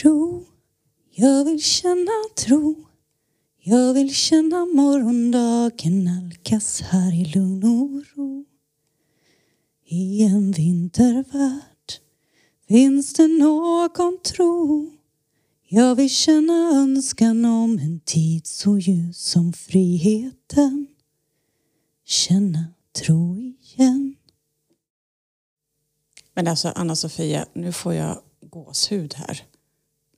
tro, 0.00 0.44
jag 1.10 1.44
vill 1.44 1.62
känna 1.62 2.12
tro. 2.36 2.86
Jag 3.60 3.94
vill 3.94 4.14
känna 4.14 4.66
morgondagen 4.66 6.04
nalkas 6.04 6.80
här 6.80 7.20
i 7.20 7.24
lugn 7.24 7.64
och 7.64 8.16
ro. 8.16 8.44
I 9.84 10.22
en 10.22 10.52
vintervärld 10.52 11.92
finns 12.68 13.12
det 13.12 13.28
någon 13.28 14.18
tro. 14.22 14.90
Jag 15.68 15.94
vill 15.94 16.10
känna 16.10 16.70
önskan 16.74 17.44
om 17.44 17.78
en 17.78 18.00
tid 18.00 18.46
så 18.46 18.78
ljus 18.78 19.18
som 19.18 19.52
friheten. 19.52 20.86
Känna 22.04 22.64
tro 22.92 23.38
igen. 23.38 24.16
Men 26.34 26.48
alltså 26.48 26.68
Anna-Sofia, 26.68 27.46
nu 27.52 27.72
får 27.72 27.94
jag 27.94 28.22
gåshud 28.40 29.14
här. 29.14 29.47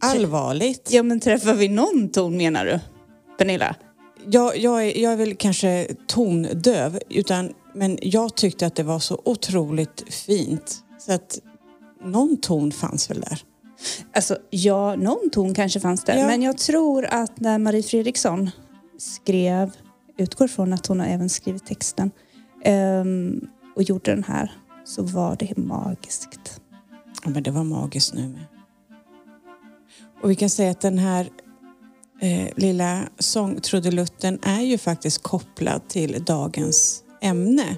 Allvarligt. 0.00 0.88
Ja 0.92 1.02
men 1.02 1.20
träffar 1.20 1.54
vi 1.54 1.68
någon 1.68 2.08
ton 2.08 2.36
menar 2.36 2.64
du? 2.64 2.80
Pernilla? 3.38 3.76
Jag, 4.26 4.58
jag, 4.58 4.86
är, 4.86 4.98
jag 4.98 5.12
är 5.12 5.16
väl 5.16 5.34
kanske 5.34 5.86
tondöv, 6.06 6.98
utan, 7.08 7.52
men 7.74 7.98
jag 8.02 8.34
tyckte 8.34 8.66
att 8.66 8.74
det 8.74 8.82
var 8.82 8.98
så 8.98 9.22
otroligt 9.24 10.04
fint. 10.14 10.84
Så 10.98 11.12
att 11.12 11.38
någon 12.04 12.36
ton 12.36 12.72
fanns 12.72 13.10
väl 13.10 13.20
där. 13.20 13.42
Alltså 14.14 14.38
ja, 14.50 14.96
någon 14.96 15.30
ton 15.30 15.54
kanske 15.54 15.80
fanns 15.80 16.04
där. 16.04 16.16
Ja. 16.16 16.26
Men 16.26 16.42
jag 16.42 16.58
tror 16.58 17.04
att 17.04 17.40
när 17.40 17.58
Marie 17.58 17.82
Fredriksson 17.82 18.50
skrev, 18.98 19.70
utgår 20.18 20.48
från 20.48 20.72
att 20.72 20.86
hon 20.86 21.00
har 21.00 21.06
även 21.06 21.28
skrivit 21.28 21.66
texten 21.66 22.10
ehm, 22.64 23.40
och 23.76 23.82
gjorde 23.82 24.10
den 24.10 24.24
här, 24.24 24.52
så 24.84 25.02
var 25.02 25.36
det 25.38 25.56
magiskt. 25.56 26.60
Ja, 27.24 27.30
men 27.30 27.42
det 27.42 27.50
var 27.50 27.64
magiskt 27.64 28.14
nu 28.14 28.28
med. 28.28 28.46
Och 30.22 30.30
vi 30.30 30.34
kan 30.34 30.50
säga 30.50 30.70
att 30.70 30.80
den 30.80 30.98
här 30.98 31.30
eh, 32.20 32.48
lilla 32.56 33.08
sångtrudelutten 33.18 34.38
är 34.42 34.60
ju 34.60 34.78
faktiskt 34.78 35.22
kopplad 35.22 35.88
till 35.88 36.24
dagens 36.24 37.04
ämne. 37.20 37.76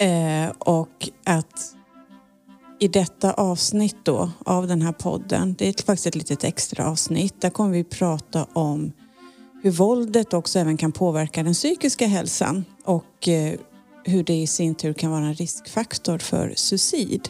Eh, 0.00 0.52
och 0.58 1.08
att 1.24 1.72
i 2.78 2.88
detta 2.88 3.32
avsnitt 3.32 3.96
då 4.02 4.30
av 4.44 4.66
den 4.66 4.82
här 4.82 4.92
podden, 4.92 5.54
det 5.58 5.68
är 5.68 5.84
faktiskt 5.84 6.06
ett 6.06 6.14
litet 6.14 6.44
extra 6.44 6.86
avsnitt, 6.86 7.40
där 7.40 7.50
kommer 7.50 7.70
vi 7.70 7.84
prata 7.84 8.46
om 8.52 8.92
hur 9.62 9.70
våldet 9.70 10.34
också 10.34 10.58
även 10.58 10.76
kan 10.76 10.92
påverka 10.92 11.42
den 11.42 11.54
psykiska 11.54 12.06
hälsan 12.06 12.64
och 12.84 13.28
eh, 13.28 13.58
hur 14.04 14.24
det 14.24 14.42
i 14.42 14.46
sin 14.46 14.74
tur 14.74 14.92
kan 14.92 15.10
vara 15.10 15.24
en 15.24 15.34
riskfaktor 15.34 16.18
för 16.18 16.52
suicid 16.56 17.28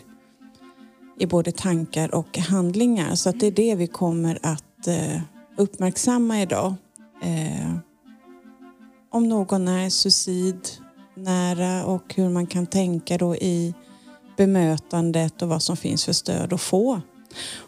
i 1.19 1.27
både 1.27 1.53
tankar 1.53 2.15
och 2.15 2.39
handlingar. 2.39 3.15
Så 3.15 3.29
att 3.29 3.41
det 3.41 3.47
är 3.47 3.51
det 3.51 3.75
vi 3.75 3.87
kommer 3.87 4.39
att 4.43 4.87
eh, 4.87 5.21
uppmärksamma 5.57 6.43
idag. 6.43 6.75
Eh, 7.23 7.77
om 9.11 9.29
någon 9.29 9.69
är 9.69 9.91
suicid 9.91 10.69
nära 11.17 11.85
och 11.85 12.15
hur 12.15 12.29
man 12.29 12.47
kan 12.47 12.67
tänka 12.67 13.19
då 13.19 13.37
i 13.37 13.75
bemötandet 14.37 15.43
och 15.43 15.49
vad 15.49 15.63
som 15.63 15.77
finns 15.77 16.05
för 16.05 16.13
stöd 16.13 16.53
att 16.53 16.61
få. 16.61 17.01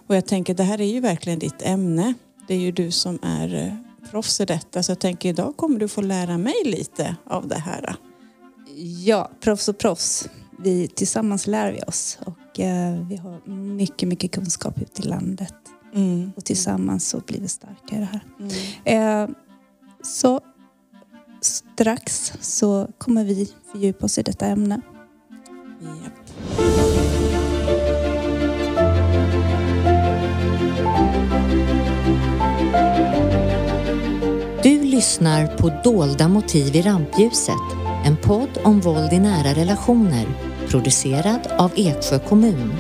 Och 0.06 0.16
jag 0.16 0.27
tänker 0.27 0.55
det 0.55 0.62
här 0.62 0.80
är 0.80 0.92
ju 0.92 1.00
verkligen 1.00 1.38
ditt 1.38 1.62
ämne. 1.62 2.14
Det 2.48 2.55
är 2.55 2.58
ju 2.58 2.72
du 2.72 2.90
som 2.90 3.18
är 3.22 3.55
eh, 3.55 3.74
proffs 4.10 4.40
i 4.40 4.44
detta 4.44 4.83
så 4.83 4.90
jag 4.90 4.98
tänker 4.98 5.28
idag 5.28 5.56
kommer 5.56 5.78
du 5.78 5.88
få 5.88 6.00
lära 6.00 6.38
mig 6.38 6.55
lite 6.64 7.16
av 7.24 7.48
det 7.48 7.58
här. 7.58 7.96
Ja, 9.05 9.30
proffs 9.40 9.68
och 9.68 9.78
proffs. 9.78 10.28
Vi, 10.58 10.88
tillsammans 10.88 11.46
lär 11.46 11.72
vi 11.72 11.80
oss 11.83 12.18
och 12.24 12.38
vi 13.09 13.17
har 13.17 13.51
mycket, 13.51 14.09
mycket 14.09 14.33
kunskap 14.33 14.83
ute 14.83 15.03
i 15.03 15.05
landet. 15.06 15.55
Mm. 15.95 16.33
Och 16.37 16.45
tillsammans 16.45 17.09
så 17.09 17.20
blir 17.20 17.41
vi 17.41 17.48
starka 17.48 17.97
i 17.97 17.98
det 17.98 18.09
här. 18.84 19.23
Eh, 19.23 19.28
så 20.03 20.41
strax 21.41 22.33
så 22.41 22.89
kommer 22.98 23.24
vi 23.24 23.52
fördjupa 23.73 24.07
oss 24.07 24.18
i 24.18 24.23
detta 24.23 24.47
ämne. 24.47 24.80
Japp. 25.80 26.39
Du 34.63 34.83
lyssnar 34.83 35.47
på 35.47 35.80
Dolda 35.85 36.29
motiv 36.29 36.77
i 36.77 36.83
rampljuset, 36.83 37.55
en 38.05 38.17
podd 38.17 38.58
om 38.64 38.80
våld 38.80 39.13
i 39.13 39.18
nära 39.18 39.55
relationer, 39.55 40.27
producerad 40.70 41.40
av 41.58 41.73
Eksjö 41.77 42.18
kommun. 42.18 42.73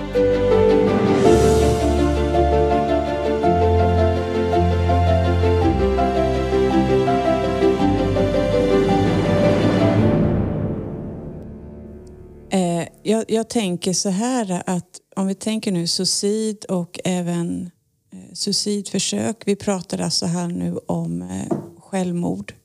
Eh, 12.50 12.88
jag, 13.02 13.24
jag 13.28 13.48
tänker 13.48 13.92
så 13.92 14.08
här 14.08 14.62
att 14.66 15.00
om 15.16 15.26
vi 15.26 15.34
tänker 15.34 15.72
nu 15.72 15.86
suicid 15.86 16.64
och 16.64 17.00
även 17.04 17.70
eh, 18.12 18.34
suicidförsök. 18.34 19.42
Vi 19.46 19.56
pratar 19.56 20.00
alltså 20.00 20.26
här 20.26 20.48
nu 20.48 20.78
om 20.86 21.22
eh, 21.22 21.56
självmord. 21.78 22.57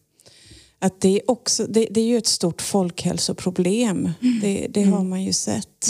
Att 0.83 1.01
det, 1.01 1.15
är 1.15 1.31
också, 1.31 1.65
det, 1.69 1.87
det 1.91 2.01
är 2.01 2.05
ju 2.05 2.17
ett 2.17 2.27
stort 2.27 2.61
folkhälsoproblem. 2.61 4.09
Det, 4.41 4.67
det 4.69 4.83
har 4.83 5.03
man 5.03 5.23
ju 5.23 5.33
sett. 5.33 5.87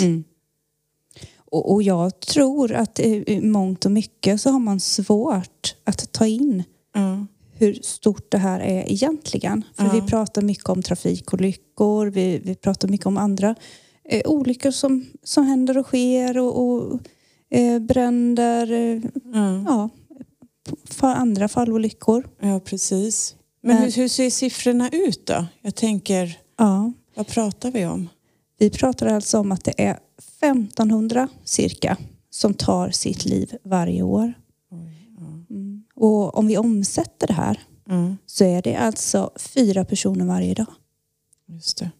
Och, 1.35 1.73
och 1.73 1.83
jag 1.83 2.19
tror 2.19 2.73
att 2.73 2.99
i 2.99 3.41
mångt 3.41 3.85
och 3.85 3.91
mycket 3.91 4.41
så 4.41 4.49
har 4.49 4.59
man 4.59 4.79
svårt 4.79 5.75
att 5.83 6.11
ta 6.11 6.25
in 6.27 6.63
Ja. 6.95 7.25
hur 7.53 7.73
stort 7.73 8.31
det 8.31 8.37
här 8.37 8.59
är 8.59 8.91
egentligen. 8.91 9.63
För 9.75 9.83
vi 9.89 10.01
pratar 10.07 10.41
mycket 10.41 10.69
om 10.69 10.81
trafikolyckor, 10.83 12.07
vi, 12.07 12.41
vi 12.43 12.55
pratar 12.55 12.87
mycket 12.87 13.07
om 13.07 13.17
andra 13.17 13.55
eh, 14.09 14.21
olyckor 14.25 14.71
som, 14.71 15.05
som 15.23 15.45
händer 15.45 15.77
och 15.77 15.85
sker 15.85 16.37
och, 16.37 16.63
och 16.63 16.99
eh, 17.49 17.79
bränder, 17.79 18.71
eh, 18.71 19.01
ja, 19.65 19.89
för 20.89 21.07
andra 21.07 21.47
fallolyckor. 21.47 22.27
ja, 22.41 22.59
precis. 22.59 23.35
Men 23.63 23.75
Men- 23.75 23.83
hur, 23.85 23.91
hur 23.91 24.07
ser 24.07 24.29
siffrorna 24.29 24.89
ut 24.89 25.25
då? 25.27 25.45
Jag 25.61 25.75
tänker, 25.75 26.37
Ja. 26.57 26.91
vad 27.15 27.27
pratar 27.27 27.71
vi 27.71 27.85
om? 27.85 28.09
Vi 28.57 28.69
pratar 28.69 29.07
alltså 29.07 29.39
om 29.39 29.51
att 29.51 29.63
det 29.63 29.73
är 29.83 29.99
1500 30.41 31.27
cirka 31.43 31.97
som 32.29 32.53
tar 32.53 32.89
sitt 32.91 33.25
liv 33.25 33.57
varje 33.63 34.01
år. 34.01 34.33
Mm. 35.49 35.83
Och 35.95 36.37
om 36.37 36.47
vi 36.47 36.57
omsätter 36.57 37.27
det 37.27 37.33
här 37.33 37.59
Ja, 37.85 38.15
så 38.25 38.43
är 38.43 38.61
det 38.61 38.75
alltså 38.75 39.31
fyra 39.39 39.85
personer 39.85 40.25
varje 40.25 40.53
dag 40.53 40.65
just 41.47 41.77
det. 41.77 41.91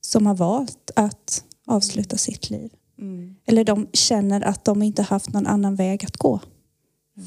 som 0.00 0.26
har 0.26 0.34
valt 0.34 0.90
att 0.96 1.44
avsluta 1.66 2.16
sitt 2.16 2.50
liv. 2.50 2.70
Mm. 2.98 3.34
Eller 3.46 3.64
de 3.64 3.86
känner 3.92 4.40
att 4.40 4.64
de 4.64 4.82
inte 4.82 5.02
haft 5.02 5.32
någon 5.32 5.46
annan 5.46 5.76
väg 5.76 6.04
att 6.04 6.16
gå. 6.16 6.40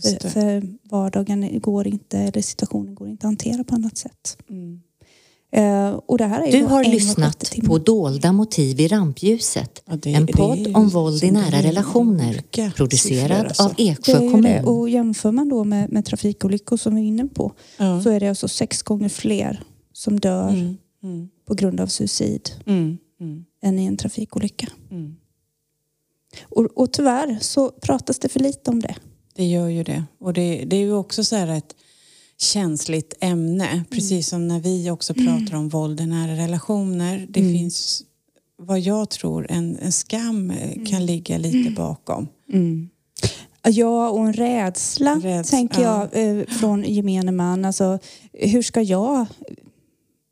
För, 0.01 0.29
för 0.29 0.63
vardagen 0.83 1.59
går 1.59 1.87
inte, 1.87 2.19
eller 2.19 2.41
situationen 2.41 2.95
går 2.95 3.07
inte 3.07 3.19
att 3.27 3.29
hantera 3.29 3.63
på 3.63 3.75
annat 3.75 3.97
sätt. 3.97 4.37
Mm. 4.49 4.81
Eh, 5.51 5.89
och 6.05 6.17
det 6.17 6.25
här 6.25 6.41
är 6.41 6.45
ju 6.51 6.59
Du 6.59 6.65
har 6.65 6.83
lyssnat 6.83 7.39
30 7.39 7.51
timmar. 7.55 7.67
på 7.67 7.77
Dolda 7.77 8.31
motiv 8.31 8.79
i 8.79 8.87
rampljuset, 8.87 9.83
Ja, 9.85 9.95
det- 9.95 10.13
en 10.13 10.27
podd 10.27 10.71
om 10.75 10.89
våld 10.89 11.23
i 11.23 11.31
nära 11.31 11.61
relationer, 11.61 12.43
producerad 12.75 13.45
alltså. 13.47 13.63
av 13.63 13.73
Eksjö 13.77 14.11
ju 14.13 14.19
det. 14.25 14.31
kommun. 14.31 14.65
Och 14.65 14.89
jämför 14.89 15.31
man 15.31 15.49
då 15.49 15.63
med, 15.63 15.91
med 15.91 16.05
trafikolyckor 16.05 16.77
som 16.77 16.95
vi 16.95 17.01
är 17.01 17.05
inne 17.05 17.27
på 17.27 17.53
Ja. 17.77 18.01
så 18.01 18.09
är 18.09 18.19
det 18.19 18.27
alltså 18.27 18.47
sex 18.47 18.81
gånger 18.83 19.09
fler 19.09 19.63
som 19.93 20.19
dör 20.19 20.49
Mm. 20.49 20.77
Mm. 21.03 21.29
på 21.47 21.53
grund 21.53 21.79
av 21.79 21.87
suicid 21.87 22.49
Mm. 22.65 22.97
Mm. 23.19 23.45
än 23.63 23.79
i 23.79 23.85
en 23.85 23.97
trafikolycka. 23.97 24.67
Mm. 24.91 25.15
Och, 26.43 26.65
och 26.75 26.93
tyvärr 26.93 27.37
så 27.41 27.71
pratas 27.71 28.19
det 28.19 28.29
för 28.29 28.39
lite 28.39 28.71
om 28.71 28.79
det. 28.81 28.95
Det 29.35 29.45
gör 29.45 29.67
ju 29.67 29.83
det. 29.83 30.03
Och 30.19 30.33
det, 30.33 30.63
det 30.65 30.75
är 30.75 30.81
ju 30.81 30.93
också 30.93 31.23
så 31.23 31.35
här 31.35 31.47
ett 31.47 31.75
känsligt 32.37 33.13
ämne. 33.19 33.83
Precis 33.89 34.27
som 34.27 34.47
när 34.47 34.59
vi 34.59 34.89
också 34.89 35.13
pratar 35.13 35.57
om 35.57 35.69
våld 35.69 36.01
i 36.01 36.05
nära 36.05 36.35
relationer. 36.43 37.27
Det 37.29 37.41
finns, 37.41 38.03
vad 38.57 38.79
jag 38.79 39.09
tror, 39.09 39.47
en, 39.49 39.77
en 39.81 39.91
skam 39.91 40.51
eh, 40.51 40.85
kan 40.85 41.05
ligga 41.05 41.37
lite 41.37 41.71
bakom. 41.71 42.27
Ja, 43.67 44.09
och 44.09 44.25
en 44.25 44.33
rädsla, 44.33 45.15
Räds- 45.15 45.49
tänker 45.49 45.81
ja. 45.81 46.09
jag 46.13 46.39
eh, 46.39 46.45
från 46.45 46.83
gemene 46.83 47.31
man. 47.31 47.65
Alltså, 47.65 47.99
hur 48.33 48.61
ska 48.61 48.81
jag 48.81 49.25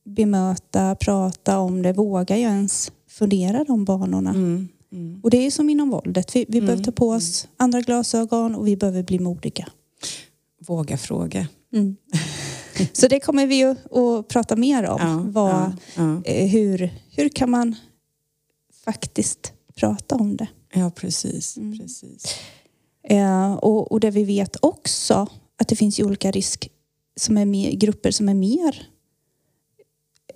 bemöta, 0.05 0.95
prata 0.95 1.59
om 1.59 1.81
det? 1.81 1.93
Vågar 1.93 2.35
jag 2.35 2.51
ens 2.51 2.91
fundera 3.09 3.63
de 3.63 3.85
banorna? 3.85 4.29
Mm. 4.29 4.67
Mm. 4.93 5.19
Och 5.23 5.29
det 5.29 5.37
är 5.37 5.51
som 5.51 5.69
inom 5.69 5.89
våldet. 5.89 6.35
Vi, 6.35 6.45
vi 6.47 6.61
behöver 6.61 6.83
ta 6.83 6.91
på 6.91 7.09
oss 7.09 7.47
andra 7.57 7.81
glasögon 7.81 8.55
och 8.55 8.67
vi 8.67 8.75
behöver 8.75 9.03
bli 9.03 9.19
modiga. 9.19 9.67
Våga 10.67 10.97
fråga. 10.97 11.47
Så 12.93 13.07
det 13.07 13.19
kommer 13.19 13.47
vi 13.47 13.55
ju 13.55 13.71
att 13.71 14.27
prata 14.27 14.55
mer 14.55 14.85
om. 14.85 14.99
Ja, 15.01 15.23
Vad, 15.25 15.51
ja, 15.51 15.73
ja. 15.95 16.21
eh, 16.25 16.47
hur, 16.47 16.89
hur 17.11 17.29
kan 17.29 17.49
man 17.49 17.75
faktiskt 18.85 19.53
prata 19.75 20.15
om 20.15 20.37
det? 20.37 20.47
Ja, 20.73 20.91
precis. 20.95 21.57
Mm. 21.57 21.79
precis. 21.79 22.25
Eh, 23.03 23.53
och, 23.53 23.91
och 23.91 23.99
det 23.99 24.11
vi 24.11 24.23
vet 24.23 24.57
också 24.61 25.27
att 25.57 25.67
det 25.67 25.75
finns 25.75 25.99
ju 25.99 26.03
olika 26.03 26.31
risk 26.31 26.69
som 27.15 27.37
är 27.37 27.45
mer, 27.45 27.71
grupper 27.71 28.11
som 28.11 28.29
är 28.29 28.33
mer 28.33 28.87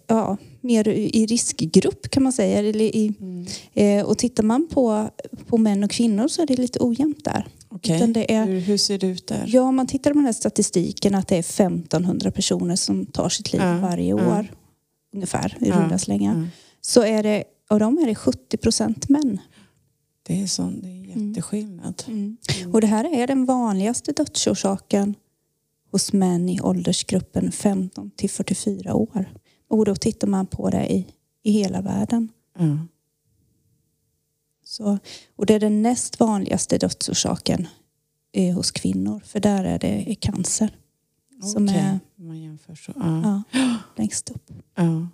ja, 0.08 0.38
mer 0.68 0.88
i 0.88 1.26
riskgrupp 1.26 2.10
kan 2.10 2.24
man 2.24 2.32
säga. 2.34 2.60
Eller 2.60 2.82
i, 2.82 3.14
Mm. 3.20 3.46
eh, 3.74 4.06
och 4.06 4.18
tittar 4.18 4.44
man 4.44 4.68
på, 4.68 5.10
på 5.48 5.58
män 5.58 5.84
och 5.84 5.92
kvinnor 5.92 6.28
så 6.28 6.42
är 6.42 6.46
det 6.48 6.56
lite 6.58 6.80
ojämnt 6.82 7.26
där. 7.26 7.48
Det 8.14 8.34
är- 8.34 8.46
hur, 8.46 8.60
hur 8.60 8.78
ser 8.78 8.98
det 8.98 9.08
ut 9.08 9.28
där? 9.28 9.44
Ja, 9.48 9.62
om 9.62 9.76
man 9.76 9.88
tittar 9.88 10.12
på 10.12 10.18
den 10.18 10.26
här 10.26 10.34
statistiken 10.34 11.16
att 11.16 11.28
det 11.28 11.36
är 11.36 11.40
1500 11.40 12.32
personer 12.32 12.76
som 12.76 13.06
tar 13.06 13.30
sitt 13.30 13.54
liv 13.54 13.62
Ja, 13.62 13.78
varje 13.82 14.14
år. 14.14 14.48
Ungefär 15.14 15.58
i 15.62 15.72
runda 15.72 15.98
slängar. 15.98 16.48
Så 16.82 17.04
är 17.04 17.24
det, 17.24 17.44
av 17.70 17.80
dem 17.80 17.98
är 17.98 18.06
det 18.06 18.16
70 18.16 18.58
procent 18.58 19.10
män. 19.10 19.40
Det 20.24 20.42
är, 20.42 20.48
sån, 20.48 20.82
det 20.82 20.88
är 20.88 20.92
Mm. 21.16 21.28
jätteskillnad. 21.30 22.04
Och 22.74 22.82
det 22.82 22.88
här 22.88 23.06
är 23.16 23.28
den 23.28 23.46
vanligaste 23.46 24.12
dödsorsaken 24.12 25.16
hos 25.92 26.14
män 26.14 26.50
i 26.50 26.62
åldersgruppen 26.62 27.52
15 27.52 28.12
till 28.16 28.30
44 28.30 28.94
år. 28.96 29.30
Och 29.68 29.86
då 29.86 29.96
tittar 29.96 30.28
man 30.28 30.46
på 30.46 30.70
det 30.70 30.94
i, 30.94 31.06
i 31.44 31.52
hela 31.52 31.82
världen. 31.82 32.30
Ja. 32.60 32.78
Så, 34.64 34.98
och 35.36 35.46
det 35.46 35.54
är 35.54 35.60
den 35.60 35.82
näst 35.82 36.20
vanligaste 36.20 36.78
dödsorsaken 36.78 37.68
eh, 38.32 38.56
hos 38.56 38.72
kvinnor. 38.72 39.22
För 39.26 39.40
där 39.40 39.64
är 39.64 39.80
det 39.80 40.16
cancer 40.16 40.70
som 41.42 41.64
Okej, 41.64 41.78
är 41.78 42.00
man 42.16 42.42
jämför 42.42 42.76
så. 42.76 42.94
Ja. 42.96 43.44
ja, 43.52 43.78
längst 43.96 44.30
upp. 44.30 44.52
Ja. 44.76 45.08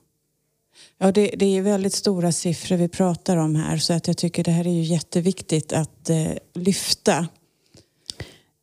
Ja, 0.98 1.12
det, 1.12 1.28
det 1.38 1.58
är 1.58 1.62
väldigt 1.62 1.94
stora 1.94 2.32
siffror 2.32 2.76
vi 2.78 2.88
pratar 2.88 3.38
om 3.38 3.56
här 3.56 3.78
så 3.78 3.94
att 3.94 4.08
jag 4.08 4.18
tycker 4.18 4.44
det 4.44 4.52
här 4.52 4.68
är 4.68 4.72
ju 4.72 4.82
jätteviktigt 4.82 5.74
att 5.74 6.10
eh, 6.10 6.32
lyfta. 6.54 7.28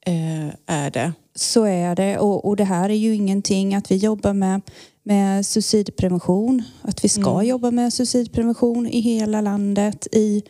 Eh, 0.06 0.48
är 0.66 0.90
det. 0.90 1.12
Så 1.34 1.64
är 1.64 1.96
det. 1.96 2.18
Och, 2.18 2.44
och 2.44 2.56
det 2.56 2.64
här 2.64 2.90
är 2.90 2.94
ju 2.94 3.14
ingenting 3.14 3.74
att 3.74 3.90
vi 3.90 3.96
jobbar 3.96 4.32
med, 4.32 4.60
med 5.02 5.46
suicidprevention. 5.46 6.62
Att 6.82 7.04
vi 7.04 7.08
ska 7.08 7.30
Mm. 7.34 7.46
jobba 7.46 7.70
med 7.70 7.92
suicidprevention 7.92 8.86
i 8.86 9.00
hela 9.00 9.40
landet, 9.40 10.06
i, 10.12 10.42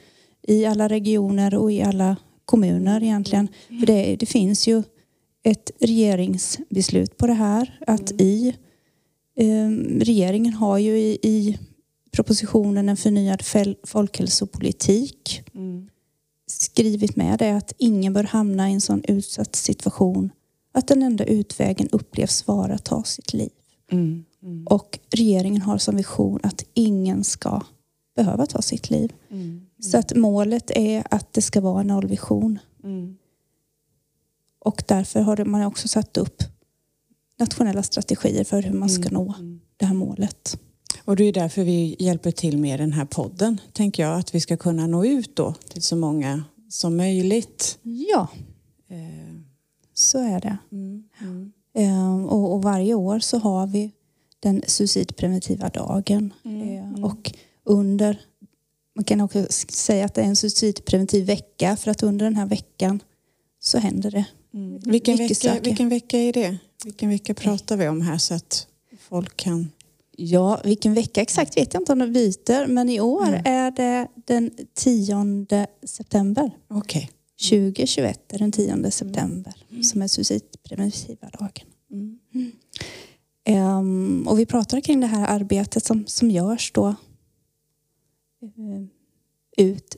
i 0.43 0.67
alla 0.67 0.89
regioner 0.89 1.55
och 1.55 1.73
i 1.73 1.83
alla 1.83 2.17
kommuner 2.45 3.03
egentligen. 3.03 3.49
För 3.69 3.87
det, 3.87 4.17
det 4.17 4.27
finns 4.27 4.69
ju 4.69 4.83
ett 5.43 5.71
regeringsbeslut 5.81 7.17
på 7.17 7.27
det 7.27 7.33
här. 7.33 7.79
Att 7.87 8.11
i 8.21 8.57
eh, 9.37 9.69
regeringen 10.01 10.53
har 10.53 10.79
ju 10.79 10.99
i, 10.99 11.19
i 11.23 11.59
propositionen 12.13 12.89
en 12.89 12.97
förnyad 12.97 13.43
folkhälsopolitik 13.87 15.43
skrivit 16.47 17.17
med 17.17 17.39
det 17.39 17.51
att 17.57 17.73
ingen 17.79 18.13
bör 18.13 18.25
hamna 18.25 18.71
i 18.71 18.73
en 18.73 18.81
sån 18.81 19.05
utsatt 19.09 19.57
situation 19.57 20.31
att 20.73 20.89
den 20.89 21.03
enda 21.03 21.25
utvägen 21.25 21.89
upplevs 21.93 22.47
vara 22.47 22.75
att 22.75 22.85
ta 22.85 23.05
sitt 23.05 23.33
liv. 23.33 23.51
Mm. 23.93 24.25
Mm. 24.43 24.67
Och 24.67 24.99
regeringen 25.11 25.63
har 25.63 25.79
som 25.79 25.97
vision 25.97 26.41
att 26.43 26.65
ingen 26.75 27.25
ska 27.25 27.63
behöva 28.17 28.47
ta 28.47 28.63
sitt 28.63 28.91
liv. 28.91 29.13
Mm. 29.31 29.67
Så 29.83 29.99
att 29.99 30.17
målet 30.17 30.71
är 30.75 31.05
att 31.11 31.33
det 31.33 31.43
ska 31.43 31.61
vara 31.61 31.81
en 31.81 31.87
nollvision. 31.87 32.59
Mm. 32.85 33.17
Och 34.59 34.83
därför 34.89 35.21
har 35.21 35.45
man 35.45 35.63
också 35.67 35.89
satt 35.89 36.17
upp 36.17 36.43
nationella 37.39 37.83
strategier 37.83 38.45
för 38.45 38.63
hur 38.63 38.73
man 38.73 38.89
ska 38.91 39.09
Mm. 39.09 39.13
nå 39.15 39.35
det 39.77 39.87
här 39.87 39.95
målet. 39.95 40.59
Och 41.05 41.17
det 41.17 41.25
är 41.25 41.33
därför 41.33 41.65
vi 41.65 41.97
hjälper 41.99 42.31
till 42.31 42.59
med 42.59 42.81
den 42.81 42.93
här 42.93 43.05
podden, 43.05 43.61
tänker 43.73 44.03
jag. 44.03 44.19
Att 44.19 44.35
vi 44.35 44.41
ska 44.41 44.57
kunna 44.57 44.87
nå 44.87 45.05
ut 45.05 45.37
då 45.37 45.55
till 45.69 45.83
så 45.83 45.97
många 45.97 46.45
som 46.69 46.97
möjligt. 46.97 47.79
Ja, 47.83 48.29
Eh, 48.93 49.35
så 49.95 50.19
är 50.19 50.41
det. 50.41 50.59
mm. 50.73 51.05
Mm. 51.21 51.53
Eh, 51.75 52.25
och, 52.27 52.53
och 52.55 52.63
varje 52.63 52.95
år 52.95 53.19
så 53.19 53.39
har 53.39 53.67
vi 53.67 53.93
den 54.41 54.63
suicidpreventiva 54.67 55.69
dagen. 55.69 56.33
Mm, 56.45 56.61
Eh, 56.63 56.85
mm. 56.89 57.05
Och 57.05 57.33
under, 57.65 58.21
man 58.97 59.05
kan 59.05 59.21
också 59.21 59.47
säga 59.69 60.05
att 60.05 60.15
det 60.15 60.21
är 60.21 60.27
en 60.27 60.37
suicidpreventiv 60.37 61.27
vecka 61.27 61.77
för 61.77 61.91
att 61.91 62.03
under 62.03 62.25
den 62.25 62.37
här 62.37 62.47
veckan 62.47 63.01
så 63.61 63.79
händer 63.79 64.11
det. 64.11 64.25
Mm. 64.55 64.79
Vilken, 64.79 65.17
vecka, 65.17 65.61
vilken 65.63 65.89
vecka 65.89 66.19
är 66.19 66.33
det? 66.33 66.59
Vilken 66.85 67.09
vecka 67.09 67.35
pratar 67.35 67.77
vi 67.77 67.89
om 67.89 68.01
här 68.01 68.19
så 68.19 68.35
att 68.35 68.67
folk 68.99 69.37
kan... 69.37 69.71
Ja, 70.17 70.61
vilken 70.65 70.95
vecka 70.95 71.21
exakt 71.23 71.57
vet 71.57 71.75
jag 71.75 71.81
inte 71.81 71.93
om 71.93 71.99
de 71.99 72.13
byter 72.13 72.67
men 72.67 72.89
i 72.89 73.01
år 73.01 73.29
Mm. 73.29 73.43
är 73.45 73.71
det 73.71 74.09
den 74.15 74.51
10 74.75 75.67
september. 75.85 76.51
Okej. 76.69 77.11
2021 77.51 78.33
är 78.33 78.39
den 78.39 78.53
10 78.53 78.91
september 78.91 79.55
som 79.83 80.03
är 80.03 80.09
suicidpreventiva 80.09 81.29
dagen. 81.39 81.67
Mm. 84.21 84.29
Och 84.29 84.39
vi 84.39 84.47
pratar 84.47 84.81
kring 84.81 85.01
det 85.01 85.07
här 85.07 85.27
arbetet 85.27 85.85
som, 85.85 86.07
som 86.07 86.31
görs 86.31 86.73
då 86.75 86.87
eh, 88.43 88.85
ut 89.57 89.97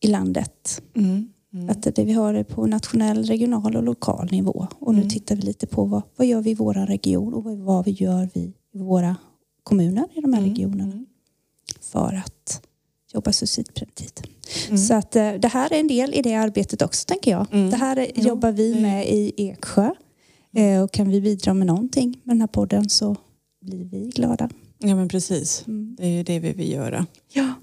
i 0.00 0.06
landet. 0.06 0.82
Mm. 0.96 1.28
Mm. 1.54 1.70
Att 1.70 1.82
det 1.82 2.04
vi 2.04 2.12
har 2.12 2.42
på 2.42 2.66
nationell, 2.66 3.24
regional 3.24 3.76
och 3.76 3.82
lokal 3.82 4.28
nivå. 4.30 4.66
Och 4.78 4.92
nu 4.94 4.98
Mm. 5.00 5.10
tittar 5.10 5.36
vi 5.36 5.42
lite 5.42 5.66
på 5.66 5.84
vad, 5.84 6.02
vad 6.16 6.26
gör 6.26 6.40
vi 6.40 6.50
i 6.50 6.54
vår 6.54 6.74
region 6.74 7.34
och 7.34 7.44
vad, 7.44 7.88
gör 7.88 8.28
vi 8.34 8.52
i 8.72 8.78
våra 8.78 9.16
kommuner 9.62 10.08
i 10.14 10.20
de 10.20 10.32
här 10.32 10.40
Mm. 10.42 10.50
regionerna 10.54 11.04
för 11.80 12.22
att 12.26 12.62
jobba 13.12 13.32
suicidpreventivt. 13.32 14.22
Mm. 14.68 14.78
Så 14.78 14.94
att 14.94 15.16
eh, 15.16 15.32
det 15.32 15.48
här 15.48 15.72
är 15.72 15.80
en 15.80 15.88
del 15.88 16.14
i 16.14 16.22
det 16.22 16.34
arbetet 16.34 16.82
också 16.82 17.04
tänker 17.06 17.30
jag. 17.30 17.46
Mm. 17.52 17.70
Det 17.70 17.76
här 17.76 17.96
är, 17.96 18.10
Jo, 18.14 18.28
jobbar 18.28 18.52
vi 18.52 18.80
med 18.80 19.08
i 19.08 19.32
Eksjö. 19.36 19.90
Eh, 20.56 20.82
och 20.82 20.92
kan 20.92 21.08
vi 21.08 21.20
bidra 21.20 21.54
med 21.54 21.66
någonting 21.66 22.20
med 22.24 22.34
den 22.36 22.40
här 22.40 22.48
podden 22.48 22.88
så 22.88 23.16
blir 23.64 23.84
vi 23.84 24.10
glada. 24.14 24.48
Ja 24.78 24.94
men 24.94 25.08
precis. 25.08 25.64
Mm. 25.66 25.96
Det 25.98 26.06
är 26.06 26.10
ju 26.10 26.22
det 26.22 26.38
vi 26.38 26.52
vill 26.52 26.72
göra. 26.72 27.06
Ja. 27.32 27.54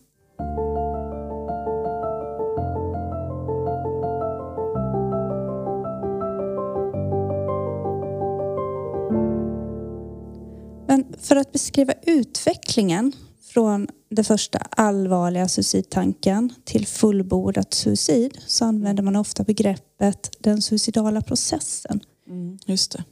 Men 10.87 11.05
för 11.17 11.35
att 11.35 11.51
beskriva 11.51 11.93
utvecklingen 12.01 13.11
från 13.53 13.87
den 14.09 14.25
första 14.25 14.57
allvarliga 14.57 15.47
suicidtanken 15.47 16.53
till 16.63 16.87
fullbordat 16.87 17.73
suicid 17.73 18.37
så 18.47 18.65
använder 18.65 19.03
man 19.03 19.15
ofta 19.15 19.43
begreppet 19.43 20.31
den 20.39 20.61
suicidala 20.61 21.21
processen. 21.21 21.99
Mm. 22.27 22.57
Just 22.65 22.91
det. 22.91 23.03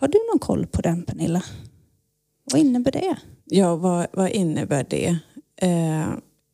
Har 0.00 0.08
du 0.08 0.18
någon 0.32 0.38
koll 0.38 0.66
på 0.66 0.82
den 0.82 1.02
Pernilla? 1.02 1.42
Vad 2.52 2.60
innebär 2.60 2.92
det? 2.92 3.16
Ja, 3.44 3.76
vad, 3.76 4.06
vad 4.12 4.30
innebär 4.30 4.86
det? 4.90 5.18
Eh, 5.56 6.08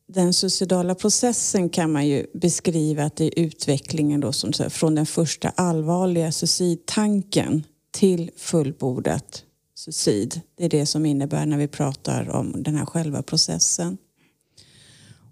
den 0.07 0.33
suicidala 0.33 0.95
processen 0.95 1.69
kan 1.69 1.91
man 1.91 2.07
ju 2.07 2.25
beskriva 2.33 3.03
att 3.03 3.15
det 3.15 3.25
är 3.25 3.45
utvecklingen 3.45 4.21
då 4.21 4.31
som 4.31 4.51
här, 4.59 4.69
från 4.69 4.95
den 4.95 5.05
första 5.05 5.49
allvarliga 5.49 6.31
suicidtanken 6.31 7.63
till 7.91 8.31
fullbordat 8.37 9.43
suicid. 9.75 10.41
Det 10.57 10.65
är 10.65 10.69
det 10.69 10.85
som 10.85 11.05
innebär 11.05 11.45
när 11.45 11.57
vi 11.57 11.67
pratar 11.67 12.29
om 12.29 12.63
den 12.63 12.75
här 12.75 12.85
själva 12.85 13.23
processen. 13.23 13.97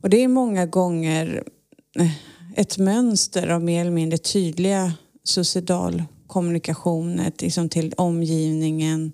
Och 0.01 0.09
det 0.09 0.23
är 0.23 0.27
många 0.27 0.65
gånger 0.65 1.43
eh, 1.99 2.11
ett 2.55 2.77
mönster 2.77 3.47
av 3.47 3.63
mer 3.63 3.81
eller 3.81 3.91
mindre 3.91 4.17
tydliga 4.17 4.93
suicidal 5.23 6.03
kommunikationer 6.27 7.31
liksom 7.39 7.69
till 7.69 7.93
omgivningen 7.97 9.13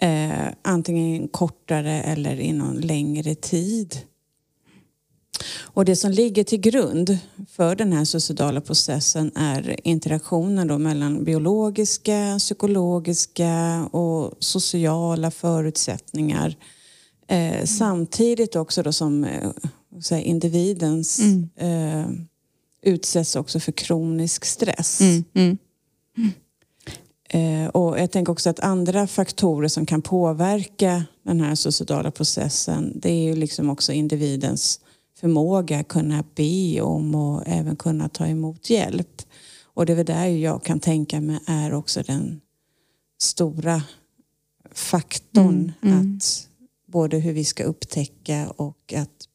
eh, 0.00 0.48
antingen 0.62 1.28
kortare 1.28 2.02
eller 2.02 2.40
inom 2.40 2.74
längre 2.74 3.34
tid. 3.34 3.98
Och 5.60 5.84
det 5.84 5.96
som 5.96 6.10
ligger 6.10 6.44
till 6.44 6.60
grund 6.60 7.18
för 7.50 7.76
den 7.76 7.92
här 7.92 8.04
suicidala 8.04 8.60
processen 8.60 9.32
är 9.34 9.76
interaktionen 9.88 10.68
då 10.68 10.78
mellan 10.78 11.24
biologiska, 11.24 12.36
psykologiska 12.38 13.84
och 13.92 14.34
sociala 14.38 15.30
förutsättningar. 15.30 16.56
Eh, 17.28 17.64
Samtidigt 17.64 18.56
också 18.56 18.82
då 18.82 18.92
som 18.92 19.24
eh, 19.24 20.28
individens 20.28 21.20
eh, 21.56 22.06
utsätts 22.82 23.36
också 23.36 23.60
för 23.60 23.72
kronisk 23.72 24.44
stress. 24.44 25.00
Eh, 25.00 25.54
och 27.72 28.00
jag 28.00 28.10
tänker 28.10 28.32
också 28.32 28.50
att 28.50 28.60
andra 28.60 29.06
faktorer 29.06 29.68
som 29.68 29.86
kan 29.86 30.02
påverka 30.02 31.04
den 31.22 31.40
här 31.40 31.54
suicidala 31.54 32.10
processen 32.10 32.92
det 32.94 33.10
är 33.10 33.22
ju 33.22 33.36
liksom 33.36 33.70
också 33.70 33.92
individens 33.92 34.80
förmåga 35.20 35.80
att 35.80 35.88
kunna 35.88 36.24
be 36.34 36.80
om 36.80 37.14
och 37.14 37.42
även 37.46 37.76
kunna 37.76 38.08
ta 38.08 38.26
emot 38.26 38.70
hjälp. 38.70 39.22
Och 39.64 39.86
det 39.86 39.92
är 39.92 39.96
väl 39.96 40.06
där 40.06 40.26
jag 40.26 40.64
kan 40.64 40.80
tänka 40.80 41.20
mig 41.20 41.38
är 41.46 41.74
också 41.74 42.02
den 42.02 42.40
stora 43.20 43.82
faktorn 44.72 45.72
Mm, 45.82 45.96
mm. 45.96 46.16
att 46.16 46.48
både 46.86 47.18
hur 47.18 47.32
vi 47.32 47.44
ska 47.44 47.64
upptäcka 47.64 48.50
och 48.56 48.94
att 48.96 49.28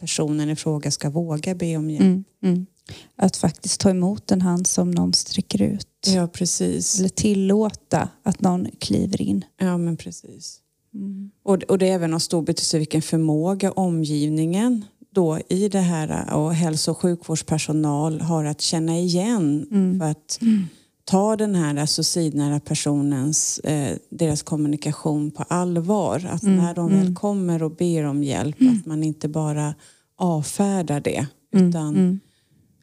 personen 0.00 0.50
i 0.50 0.56
fråga 0.56 0.90
ska 0.90 1.10
våga 1.10 1.54
be 1.54 1.76
om 1.76 1.90
hjälp. 1.90 2.02
Mm, 2.02 2.24
mm. 2.42 2.66
Att 3.16 3.36
faktiskt 3.36 3.80
ta 3.80 3.90
emot 3.90 4.30
en 4.30 4.42
hand 4.42 4.66
som 4.66 4.90
någon 4.90 5.14
sträcker 5.14 5.62
ut. 5.62 5.88
Ja, 6.06 6.26
precis. 6.26 6.98
Eller 6.98 7.08
tillåta 7.08 8.08
att 8.22 8.40
någon 8.40 8.66
kliver 8.78 9.22
in. 9.22 9.44
Ja, 9.58 9.78
men 9.78 9.96
precis. 9.96 10.60
Mm. 10.94 11.30
Och, 11.42 11.62
och 11.62 11.78
det 11.78 11.88
är 11.88 11.92
även 11.94 12.14
av 12.14 12.18
stor 12.18 12.42
betydelse 12.42 12.78
vilken 12.78 13.02
förmåga 13.02 13.72
omgivningen 13.72 14.84
då 15.10 15.38
i 15.48 15.68
det 15.68 15.80
här 15.80 16.34
och 16.34 16.54
hälso 16.54 16.90
och 16.90 16.98
sjukvårdspersonal 16.98 18.20
har 18.20 18.44
att 18.44 18.60
känna 18.60 18.98
igen 18.98 19.66
Mm. 19.70 20.00
för 20.00 20.06
att 20.06 20.38
ta 21.04 21.36
den 21.36 21.54
här 21.54 21.86
suicidnära 21.86 22.60
personens, 22.60 23.58
eh, 23.58 23.96
deras 24.10 24.42
kommunikation 24.42 25.30
på 25.30 25.42
allvar. 25.42 26.28
Att 26.30 26.42
Mm, 26.42 26.56
när 26.56 26.74
de 26.74 26.90
väl 26.90 27.00
mm. 27.00 27.14
kommer 27.14 27.62
och 27.62 27.70
ber 27.76 28.04
om 28.04 28.24
hjälp 28.24 28.56
att 28.60 28.86
man 28.86 29.04
inte 29.04 29.28
bara 29.28 29.74
avfärdar 30.18 31.00
det 31.00 31.26
Mm, 31.54 31.68
utan 31.68 31.88
mm. 31.88 32.20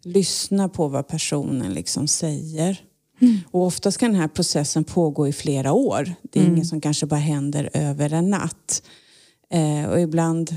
lyssna 0.04 0.70
på 0.70 0.88
vad 0.88 1.08
personen 1.08 1.74
liksom 1.74 2.08
säger. 2.08 2.82
Mm. 3.22 3.38
Och 3.52 3.62
oftast 3.66 3.98
kan 3.98 4.12
den 4.12 4.22
här 4.22 4.28
processen 4.28 4.84
pågå 4.84 5.28
i 5.28 5.34
flera 5.34 5.72
år. 5.74 6.14
Det 6.24 6.40
är 6.40 6.44
Mm. 6.44 6.56
inget 6.56 6.68
som 6.68 6.82
kanske 6.82 7.06
bara 7.06 7.20
händer 7.20 7.70
över 7.74 8.14
en 8.14 8.30
natt. 8.30 8.84
Eh, 9.54 9.90
och 9.90 10.00
ibland 10.02 10.56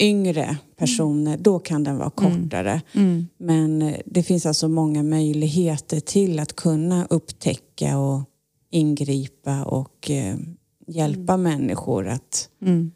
yngre 0.00 0.56
personer, 0.76 1.36
då 1.38 1.58
kan 1.58 1.84
den 1.84 1.96
vara 1.98 2.10
kortare. 2.10 2.80
Mm. 2.92 3.26
Men 3.38 3.82
eh, 3.82 3.96
det 4.06 4.22
finns 4.22 4.46
alltså 4.46 4.68
många 4.68 5.02
möjligheter 5.02 6.00
till 6.00 6.38
att 6.38 6.56
kunna 6.56 7.06
upptäcka 7.10 7.98
och 7.98 8.22
ingripa 8.70 9.64
och 9.64 10.10
eh, 10.10 10.36
hjälpa 10.86 11.36
människor 11.36 12.08
att 12.08 12.48
Mm. 12.62 12.90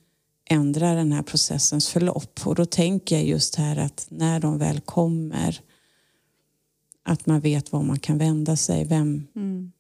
ändra 0.51 0.95
den 0.95 1.13
här 1.13 1.23
processens 1.23 1.89
förlopp. 1.89 2.41
Och 2.45 2.55
då 2.55 2.65
tänker 2.65 3.17
jag 3.17 3.25
just 3.25 3.55
här 3.55 3.77
att 3.77 4.07
när 4.11 4.41
de 4.41 4.59
väl 4.59 4.81
kommer 4.81 5.61
att 7.03 7.27
man 7.27 7.41
vet 7.41 7.73
var 7.73 7.83
man 7.83 7.99
kan 7.99 8.19
vända 8.19 8.57
sig. 8.57 8.85
Vem, 8.85 9.27
Mm. 9.37 9.73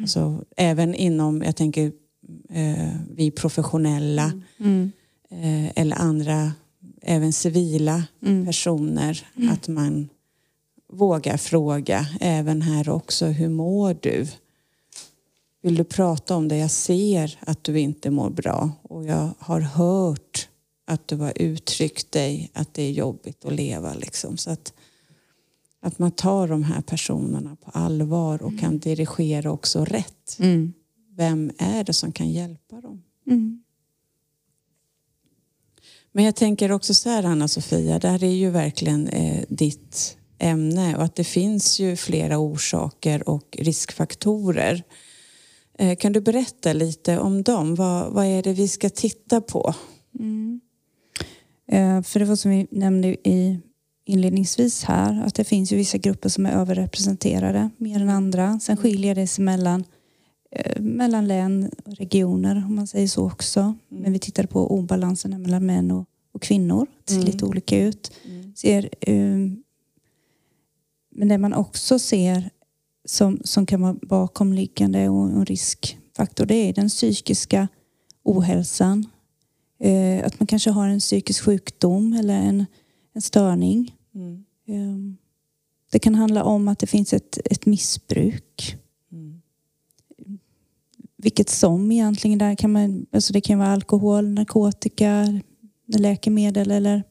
alltså, 0.00 0.44
även 0.56 0.94
inom, 0.94 1.42
jag 1.42 1.56
tänker 1.56 1.92
eh, 2.50 2.94
vi 3.10 3.30
professionella 3.30 4.32
Mm. 4.58 4.92
eh, 5.30 5.70
eller 5.78 5.96
andra, 5.96 6.52
även 7.02 7.32
civila 7.32 8.02
Mm. 8.22 8.46
personer. 8.46 9.26
Att 9.50 9.68
man 9.68 10.08
vågar 10.92 11.36
fråga 11.36 12.06
även 12.20 12.62
här 12.62 12.88
också, 12.88 13.26
hur 13.26 13.48
mår 13.48 13.96
du? 14.00 14.26
Vill 15.62 15.74
du 15.74 15.84
prata 15.84 16.36
om 16.36 16.48
det? 16.48 16.56
Jag 16.56 16.70
ser 16.70 17.38
att 17.40 17.64
du 17.64 17.80
inte 17.80 18.10
mår 18.10 18.30
bra 18.30 18.70
och 18.82 19.04
jag 19.04 19.30
har 19.38 19.60
hört 19.60 20.48
att 20.86 21.08
du 21.08 21.16
har 21.16 21.32
uttryckt 21.36 22.12
dig 22.12 22.50
att 22.54 22.74
det 22.74 22.82
är 22.82 22.90
jobbigt 22.90 23.44
att 23.44 23.52
leva. 23.54 23.94
Liksom. 23.94 24.36
Så 24.36 24.50
att, 24.50 24.72
att 25.84 25.98
man 25.98 26.10
tar 26.10 26.48
de 26.48 26.62
här 26.62 26.80
personerna 26.80 27.56
på 27.56 27.70
allvar 27.70 28.42
och 28.42 28.58
kan 28.58 28.78
dirigera 28.78 29.52
också 29.52 29.84
rätt. 29.84 30.36
Mm. 30.38 30.72
Vem 31.16 31.50
är 31.58 31.84
det 31.84 31.92
som 31.92 32.12
kan 32.12 32.30
hjälpa 32.30 32.80
dem? 32.80 33.02
Mm. 33.26 33.62
Men 36.12 36.24
jag 36.24 36.36
tänker 36.36 36.72
också 36.72 36.94
så 36.94 37.08
här 37.10 37.24
Anna-Sofia, 37.24 37.98
det 37.98 38.08
här 38.08 38.24
är 38.24 38.34
ju 38.34 38.50
verkligen 38.50 39.08
eh, 39.08 39.44
ditt 39.48 40.16
ämne 40.38 40.96
och 40.96 41.02
att 41.02 41.16
det 41.16 41.24
finns 41.24 41.80
ju 41.80 41.96
flera 41.96 42.38
orsaker 42.38 43.28
och 43.28 43.56
riskfaktorer. 43.60 44.82
Eh, 45.78 45.96
kan 45.96 46.12
du 46.12 46.20
berätta 46.20 46.72
lite 46.72 47.18
om 47.18 47.42
dem? 47.42 47.74
Vad, 47.74 48.12
vad 48.12 48.26
är 48.26 48.42
det 48.42 48.52
vi 48.52 48.68
ska 48.68 48.90
titta 48.90 49.40
på? 49.40 49.74
Mm. 50.18 50.60
Eh, 51.68 52.02
För 52.02 52.20
det 52.20 52.26
var 52.26 52.36
som 52.36 52.50
vi 52.50 52.66
nämnde 52.70 53.08
i 53.28 53.60
inledningsvis 54.04 54.84
här 54.84 55.22
att 55.26 55.34
det 55.34 55.44
finns 55.44 55.72
ju 55.72 55.76
vissa 55.76 55.98
grupper 55.98 56.28
som 56.28 56.46
är 56.46 56.52
överrepresenterade 56.52 57.70
mer 57.76 58.00
än 58.00 58.08
andra. 58.08 58.60
Sen 58.60 58.76
skiljer 58.76 59.14
det 59.14 59.26
sig 59.26 59.44
mellan, 59.44 59.84
eh, 60.50 60.80
mellan 60.80 61.28
län 61.28 61.70
och 61.84 61.96
regioner 61.96 62.56
om 62.66 62.74
man 62.74 62.86
säger 62.86 63.08
så 63.08 63.26
också. 63.26 63.74
Men 63.88 64.12
vi 64.12 64.18
tittar 64.18 64.46
på 64.46 64.74
obalansen 64.74 65.42
mellan 65.42 65.66
män 65.66 65.90
och, 65.90 66.06
och 66.32 66.42
kvinnor. 66.42 66.86
Det 67.04 67.12
ser 67.12 67.20
Mm. 67.20 67.32
lite 67.32 67.44
olika 67.44 67.78
ut. 67.78 68.12
Ser, 68.56 68.90
eh, 69.00 69.36
men 71.16 71.28
det 71.28 71.38
man 71.38 71.54
också 71.54 71.98
ser 71.98 72.50
som, 73.04 73.40
som 73.44 73.66
kan 73.66 73.80
vara 73.82 73.96
bakomliggande 74.02 75.08
och 75.08 75.26
en 75.28 75.46
riskfaktor 75.46 76.46
det 76.46 76.54
är 76.54 76.72
den 76.72 76.88
psykiska 76.88 77.68
ohälsan. 78.22 79.06
Eh, 79.80 80.26
att 80.26 80.40
man 80.40 80.46
kanske 80.46 80.70
har 80.70 80.88
en 80.88 81.00
psykisk 81.00 81.44
sjukdom 81.44 82.12
eller 82.12 82.34
en, 82.34 82.66
en 83.14 83.22
störning. 83.22 83.96
Mm. 84.14 84.44
Eh, 84.66 85.16
det 85.90 85.98
kan 85.98 86.14
handla 86.14 86.44
om 86.44 86.68
att 86.68 86.78
det 86.78 86.86
finns 86.86 87.12
ett, 87.12 87.38
ett 87.44 87.66
missbruk. 87.66 88.76
Mm. 89.12 89.40
Vilket 91.16 91.50
som 91.50 91.92
egentligen. 91.92 92.38
Där 92.38 92.54
kan 92.54 92.72
man, 92.72 93.06
alltså 93.12 93.32
det 93.32 93.40
kan 93.40 93.58
vara 93.58 93.68
alkohol, 93.68 94.28
narkotika, 94.28 95.40
läkemedel 95.86 96.70
eller 96.70 97.02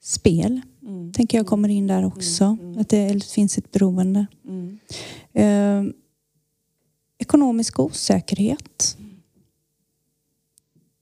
spel. 0.00 0.60
Mm. 0.82 1.12
Tänker 1.12 1.38
jag 1.38 1.46
kommer 1.46 1.68
in 1.68 1.86
där 1.86 2.06
också. 2.06 2.44
Mm, 2.44 2.66
mm. 2.66 2.78
Att 2.80 2.88
det 2.88 3.24
finns 3.24 3.58
ett 3.58 3.72
beroende. 3.72 4.26
Mm. 4.44 4.78
Eh, 5.32 5.94
ekonomisk 7.18 7.78
osäkerhet. 7.78 8.96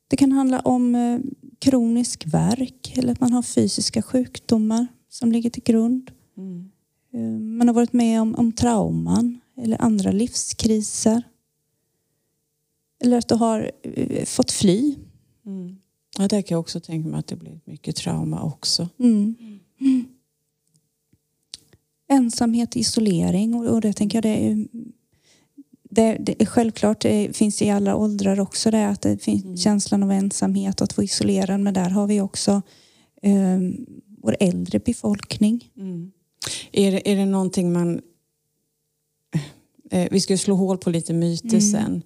Det 0.09 0.17
kan 0.17 0.33
handla 0.33 0.61
om 0.61 0.95
eh, 0.95 1.19
kronisk 1.63 2.27
värk 2.27 2.93
eller 2.97 3.13
att 3.13 3.21
man 3.21 3.33
har 3.33 3.43
fysiska 3.43 4.03
sjukdomar 4.03 4.87
som 5.09 5.33
ligger 5.33 5.51
till 5.51 5.63
grund. 5.63 6.11
Mm. 6.37 7.57
Man 7.57 7.69
har 7.69 7.75
varit 7.75 7.93
med 7.93 8.21
om, 8.21 8.35
om 8.35 8.53
trauman 8.53 9.41
eller 9.57 9.83
andra 9.83 10.13
livskriser. 10.13 11.23
Eller 13.05 13.19
att 13.19 13.29
du 13.29 13.35
har 13.35 13.71
eh, 13.83 14.25
fått 14.25 14.51
fly. 14.51 14.95
Mm. 15.47 15.77
Ja, 16.19 16.29
där 16.29 16.43
kan 16.43 16.55
jag 16.55 16.61
också 16.61 16.81
tänka 16.81 17.09
mig 17.09 17.19
att 17.19 17.27
det 17.27 17.37
blir 17.37 17.61
mycket 17.65 17.97
trauma 17.97 18.43
också. 18.43 18.89
Mm. 18.99 19.35
Ensamhet, 22.09 22.77
isolering 22.77 23.55
och, 23.55 23.67
och 23.67 23.81
det 23.81 23.93
tänker 23.93 24.17
jag 24.17 24.23
det 24.23 24.47
är, 24.47 24.67
det, 25.95 26.17
det 26.21 26.43
är 26.43 26.47
självklart, 26.47 27.01
det 27.01 27.37
finns 27.37 27.63
i 27.63 27.71
alla 27.71 27.97
åldrar 27.97 28.41
också 28.41 28.71
det 28.71 28.89
att 28.89 29.01
det 29.03 29.23
finns 29.23 29.45
Mm. 29.45 29.57
känslan 29.57 30.03
av 30.03 30.13
ensamhet 30.13 30.81
och 30.81 30.85
att 30.85 30.97
vara 30.97 31.05
isolerad 31.05 31.61
men 31.61 31.75
där 31.75 31.91
har 31.91 32.07
vi 32.07 32.21
också 32.21 32.63
eh, 33.23 33.59
vår 34.23 34.37
äldre 34.41 34.79
befolkning. 34.79 35.71
Mm. 35.77 36.13
Är, 36.73 36.93
det, 36.93 37.11
är 37.13 37.17
det 37.17 37.27
någonting 37.27 37.73
man... 37.73 38.01
Eh, 39.91 40.09
vi 40.11 40.21
ska 40.21 40.33
ju 40.33 40.39
slå 40.39 40.55
hål 40.55 40.79
på 40.79 40.91
lite 40.91 41.13
myter 41.13 41.49
Mm. 41.49 41.61
sen. 41.61 42.03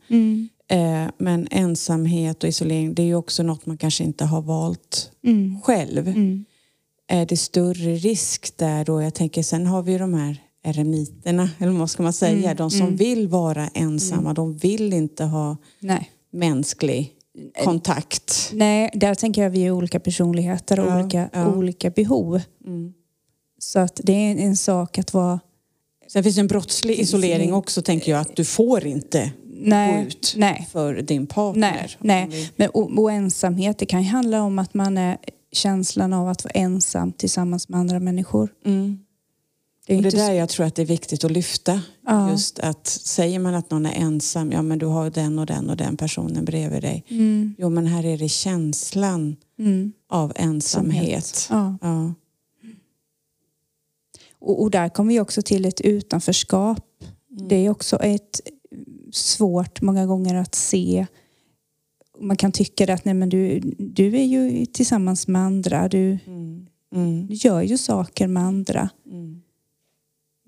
Eh, 0.68 1.10
men 1.18 1.48
ensamhet 1.50 2.42
och 2.42 2.48
isolering 2.48 2.94
det 2.94 3.02
är 3.02 3.06
ju 3.06 3.14
också 3.14 3.42
något 3.42 3.66
man 3.66 3.78
kanske 3.78 4.04
inte 4.04 4.24
har 4.24 4.42
valt 4.42 5.10
Mm. 5.24 5.60
själv. 5.62 6.08
Mm. 6.08 6.44
Är 7.08 7.26
det 7.26 7.36
större 7.36 7.94
risk 7.94 8.56
där 8.56 8.84
då? 8.84 9.02
Jag 9.02 9.14
tänker 9.14 9.42
sen 9.42 9.66
har 9.66 9.82
vi 9.82 9.92
ju 9.92 9.98
de 9.98 10.14
här 10.14 10.42
eremiterna, 10.66 11.50
eller 11.58 11.72
vad 11.72 11.90
ska 11.90 12.02
man 12.02 12.12
säga? 12.12 12.50
Mm, 12.50 12.56
De 12.56 12.70
som 12.70 12.80
mm. 12.80 12.96
vill 12.96 13.28
vara 13.28 13.68
ensamma, 13.68 14.34
de 14.34 14.56
vill 14.56 14.92
inte 14.92 15.24
ha 15.24 15.56
Nej. 15.80 16.10
mänsklig 16.32 17.12
kontakt. 17.64 18.50
Nej, 18.52 18.90
där 18.94 19.14
tänker 19.14 19.42
jag 19.42 19.50
vi 19.50 19.64
är 19.66 19.70
olika 19.70 20.00
personligheter 20.00 20.80
och 20.80 20.86
Ja, 20.86 21.00
olika, 21.00 21.28
ja. 21.32 21.54
olika 21.54 21.90
behov. 21.90 22.40
Mm. 22.66 22.92
Så 23.58 23.78
att 23.78 24.00
det 24.04 24.12
är 24.12 24.36
en 24.36 24.56
sak 24.56 24.98
att 24.98 25.14
vara 25.14 25.40
Sen 26.08 26.22
finns 26.22 26.36
det 26.36 26.40
en 26.40 26.46
brottslig 26.46 26.98
isolering 26.98 27.54
också 27.54 27.82
tänker 27.82 28.12
jag, 28.12 28.20
att 28.20 28.36
du 28.36 28.44
får 28.44 28.86
inte 28.86 29.32
nej, 29.44 29.94
gå 29.94 30.08
ut 30.08 30.34
nej, 30.36 30.68
för 30.72 30.94
din 30.94 31.26
partner. 31.26 31.96
Nej, 32.00 32.26
nej. 32.30 32.50
Men 32.56 32.68
och, 32.68 32.98
och 32.98 33.12
ensamhet, 33.12 33.78
det 33.78 33.86
kan 33.86 34.02
ju 34.02 34.08
handla 34.08 34.42
om 34.42 34.58
att 34.58 34.74
man 34.74 34.98
är 34.98 35.18
känslan 35.52 36.12
av 36.12 36.28
att 36.28 36.44
vara 36.44 36.52
ensam 36.52 37.12
tillsammans 37.12 37.68
med 37.68 37.80
andra 37.80 38.00
människor. 38.00 38.48
Mm. 38.64 38.98
Det 39.86 39.92
är 39.94 39.96
Och 39.96 40.02
det 40.02 40.10
där 40.10 40.26
så- 40.28 40.32
jag 40.34 40.48
tror 40.48 40.66
att 40.66 40.74
det 40.74 40.82
är 40.82 40.86
viktigt 40.86 41.24
att 41.24 41.30
lyfta. 41.30 41.80
Ja. 42.06 42.30
Just 42.30 42.58
att 42.58 42.86
säger 42.86 43.38
man 43.38 43.54
att 43.54 43.70
någon 43.70 43.86
är 43.86 43.92
ensam, 43.92 44.52
ja 44.52 44.62
men 44.62 44.78
du 44.78 44.86
har 44.86 45.10
den 45.10 45.38
och 45.38 45.46
den 45.46 45.70
och 45.70 45.76
den 45.76 45.96
personen 45.96 46.44
bredvid 46.44 46.82
dig. 46.82 47.04
Mm, 47.08 47.54
Jo 47.58 47.68
men 47.70 47.86
här 47.86 48.04
är 48.06 48.18
det 48.18 48.28
känslan 48.28 49.36
mm, 49.58 49.92
av 50.08 50.32
ensamhet. 50.36 51.46
ja. 51.50 51.78
Ja. 51.80 52.14
och, 54.38 54.62
och 54.62 54.70
där 54.70 54.88
kommer 54.88 55.12
vi 55.14 55.20
också 55.20 55.42
till 55.42 55.64
ett 55.64 55.80
utanförskap. 55.80 56.84
Mm. 57.36 57.48
Det 57.48 57.56
är 57.56 57.70
också 57.70 57.96
ett 57.96 58.40
svårt 59.12 59.80
många 59.82 60.06
gånger 60.06 60.34
att 60.34 60.54
se. 60.54 61.06
Man 62.20 62.36
kan 62.36 62.52
tycka 62.52 62.94
att 62.94 63.04
nej, 63.04 63.14
men 63.14 63.28
du, 63.28 63.60
du 63.78 64.16
är 64.16 64.24
ju 64.24 64.66
tillsammans 64.66 65.28
med 65.28 65.42
andra. 65.42 65.88
Du, 65.88 66.18
Mm. 66.26 66.66
Mm. 66.94 67.26
gör 67.30 67.62
ju 67.62 67.78
saker 67.78 68.26
med 68.26 68.42
andra. 68.42 68.88
Mm. 69.10 69.42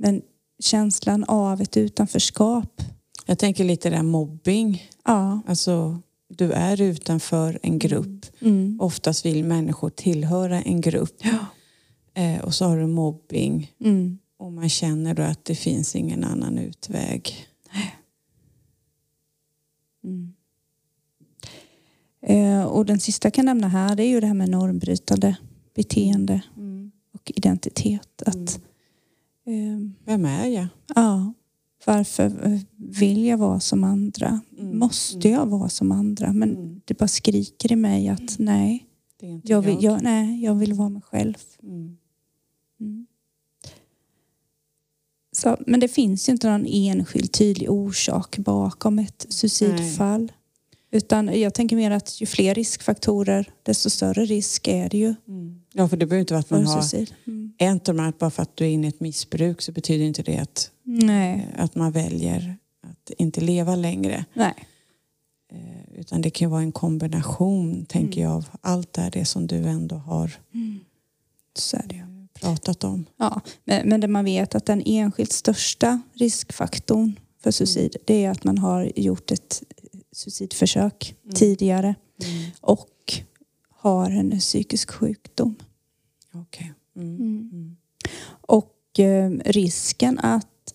Men 0.00 0.22
känslan 0.58 1.24
av 1.24 1.60
ett 1.60 1.76
utanförskap. 1.76 2.82
Jag 3.26 3.38
tänker 3.38 3.64
lite 3.64 3.90
där 3.90 4.02
mobbing. 4.02 4.82
Ja, 5.04 5.40
Alltså 5.46 6.02
du 6.28 6.52
är 6.52 6.80
utanför 6.80 7.58
en 7.62 7.78
grupp. 7.78 8.26
Mm. 8.40 8.78
Oftast 8.80 9.26
vill 9.26 9.44
människor 9.44 9.90
tillhöra 9.90 10.62
en 10.62 10.80
grupp. 10.80 11.16
Ja. 11.22 11.38
Eh, 12.22 12.40
och 12.44 12.54
så 12.54 12.64
har 12.64 12.78
du 12.78 12.86
mobbing 12.86 13.72
Mm. 13.80 14.18
och 14.36 14.52
man 14.52 14.68
känner 14.68 15.14
då 15.14 15.22
att 15.22 15.44
det 15.44 15.54
finns 15.54 15.96
ingen 15.96 16.24
annan 16.24 16.58
utväg. 16.58 17.46
Mm. 20.04 20.32
Eh, 22.22 22.64
och 22.64 22.86
den 22.86 23.00
sista 23.00 23.26
jag 23.26 23.34
kan 23.34 23.44
nämna 23.44 23.68
här 23.68 23.96
det 23.96 24.02
är 24.02 24.08
ju 24.08 24.20
det 24.20 24.26
här 24.26 24.34
med 24.34 24.48
normbrytande 24.48 25.36
beteende 25.74 26.40
och 27.14 27.32
identitet. 27.36 28.22
Att, 28.26 28.36
ehm, 28.36 28.46
Vem 30.04 30.24
är 30.24 30.46
jag? 30.46 30.66
ja, 30.94 31.32
varför 31.86 32.60
vill 32.76 33.24
jag 33.24 33.38
vara 33.38 33.60
som 33.60 33.84
andra? 33.84 34.40
Mm. 34.58 34.78
Måste 34.78 35.28
jag 35.28 35.46
vara 35.46 35.68
som 35.68 35.92
andra? 35.92 36.32
Men 36.32 36.56
Mm. 36.56 36.80
det 36.84 36.98
bara 36.98 37.08
skriker 37.08 37.72
i 37.72 37.76
mig 37.76 38.08
att 38.08 38.38
nej, 38.38 38.86
är 39.22 39.28
inte 39.28 39.52
jag 39.52 39.62
vill, 39.62 39.74
jag. 39.74 39.94
jag, 39.94 40.02
nej, 40.02 40.44
jag 40.44 40.54
vill 40.54 40.72
vara 40.74 40.88
mig 40.88 41.02
själv. 41.02 41.34
Mm. 41.62 41.96
Mm. 42.80 43.06
Så, 45.32 45.56
men 45.66 45.80
det 45.80 45.88
finns 45.88 46.28
ju 46.28 46.32
inte 46.32 46.50
någon 46.50 46.66
enskild 46.66 47.32
tydlig 47.32 47.70
orsak 47.70 48.38
bakom 48.38 48.98
ett 48.98 49.26
suicidfall. 49.28 50.32
Utan 50.90 51.40
jag 51.40 51.54
tänker 51.54 51.76
mer 51.76 51.90
att 51.90 52.20
ju 52.20 52.26
fler 52.26 52.54
riskfaktorer 52.54 53.50
desto 53.62 53.90
större 53.90 54.24
risk 54.24 54.68
är 54.68 54.88
det 54.88 54.98
ju 54.98 55.14
Mm. 55.28 55.60
Ja, 55.72 55.88
för 55.88 55.96
det 55.96 56.06
behöver 56.06 56.20
inte 56.20 56.34
vara 56.34 56.40
att 56.40 56.50
man 56.50 56.66
har. 56.66 56.84
Mm. 57.26 57.52
en 57.58 57.74
av 57.76 57.80
de 57.84 57.98
här, 57.98 58.12
bara 58.18 58.30
för 58.30 58.42
att 58.42 58.56
du 58.56 58.64
är 58.64 58.68
inne 58.68 58.86
i 58.86 58.88
ett 58.88 59.00
missbruk 59.00 59.62
så 59.62 59.72
betyder 59.72 60.04
inte 60.04 60.22
det 60.22 60.38
att, 60.38 60.70
Nej. 60.82 61.48
att 61.56 61.74
man 61.74 61.92
väljer 61.92 62.56
att 62.82 63.10
inte 63.18 63.40
leva 63.40 63.76
längre. 63.76 64.24
Nej. 64.34 64.54
Eh, 65.52 66.00
Utan 66.00 66.22
det 66.22 66.30
kan 66.30 66.50
vara 66.50 66.62
en 66.62 66.72
kombination, 66.72 67.84
tänker 67.86 68.20
Mm. 68.20 68.30
jag, 68.30 68.36
av 68.36 68.44
allt 68.60 68.92
det, 68.92 69.00
här, 69.00 69.10
det 69.10 69.24
som 69.24 69.46
du 69.46 69.56
ändå 69.56 69.96
har 69.96 70.30
Så 71.58 71.76
är 71.76 71.84
det 71.88 71.94
ju. 71.96 72.02
pratat 72.40 72.84
om. 72.84 73.06
Ja, 73.16 73.40
men, 73.64 73.88
men 73.88 74.00
det 74.00 74.08
man 74.08 74.24
vet 74.24 74.54
att 74.54 74.66
den 74.66 74.82
enskilt 74.86 75.32
största 75.32 76.00
riskfaktorn 76.14 77.18
för 77.42 77.50
suicid 77.50 77.96
det 78.04 78.24
är 78.24 78.30
att 78.30 78.44
man 78.44 78.58
har 78.58 78.92
gjort 78.96 79.30
ett 79.30 79.62
suicidförsök 80.12 81.16
tidigare 81.34 81.94
och 82.60 83.14
har 83.68 84.10
en 84.10 84.38
psykisk 84.38 84.90
sjukdom. 84.90 85.54
Okej. 86.32 86.72
Mm. 86.96 87.16
Mm. 87.16 87.50
Mm. 87.52 87.76
Och 88.28 88.98
eh, 88.98 89.30
risken 89.30 90.18
att 90.18 90.74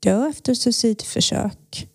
dö 0.00 0.28
efter 0.28 0.54
suicidförsök 0.54 1.88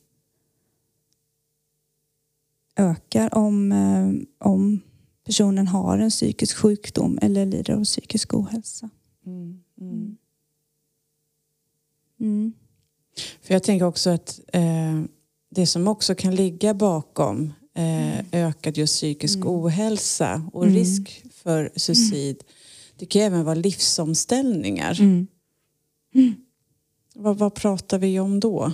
ökar 2.76 3.36
om, 3.38 3.72
eh, 3.72 4.48
om 4.48 4.82
personen 5.24 5.68
har 5.68 5.98
en 5.98 6.10
psykisk 6.10 6.58
sjukdom 6.58 7.20
eller 7.22 7.46
lider 7.46 7.74
av 7.74 7.84
psykisk 7.84 8.34
ohälsa. 8.34 8.90
Mm. 9.26 9.64
Mm. 9.82 10.18
Mm. 12.20 12.54
För 13.42 13.54
jag 13.54 13.64
tänker 13.64 13.86
också 13.86 14.10
att 14.10 14.40
eh, 14.54 15.02
det 15.56 15.68
som 15.68 15.88
också 15.88 16.16
kan 16.16 16.36
ligga 16.36 16.74
bakom 16.74 17.54
eh, 17.76 18.20
ökad 18.32 18.78
just 18.78 18.96
psykisk 18.96 19.36
Mm. 19.36 19.48
ohälsa 19.48 20.50
och 20.54 20.64
Mm. 20.64 20.76
risk 20.76 21.24
för 21.34 21.72
suicid 21.76 22.44
det 22.98 23.06
kan 23.06 23.22
även 23.22 23.44
vara 23.44 23.56
livsomställningar. 23.56 24.98
Mm. 25.02 25.28
Vad, 27.16 27.38
vad 27.38 27.56
pratar 27.56 27.98
vi 28.00 28.20
om 28.20 28.40
då? 28.40 28.72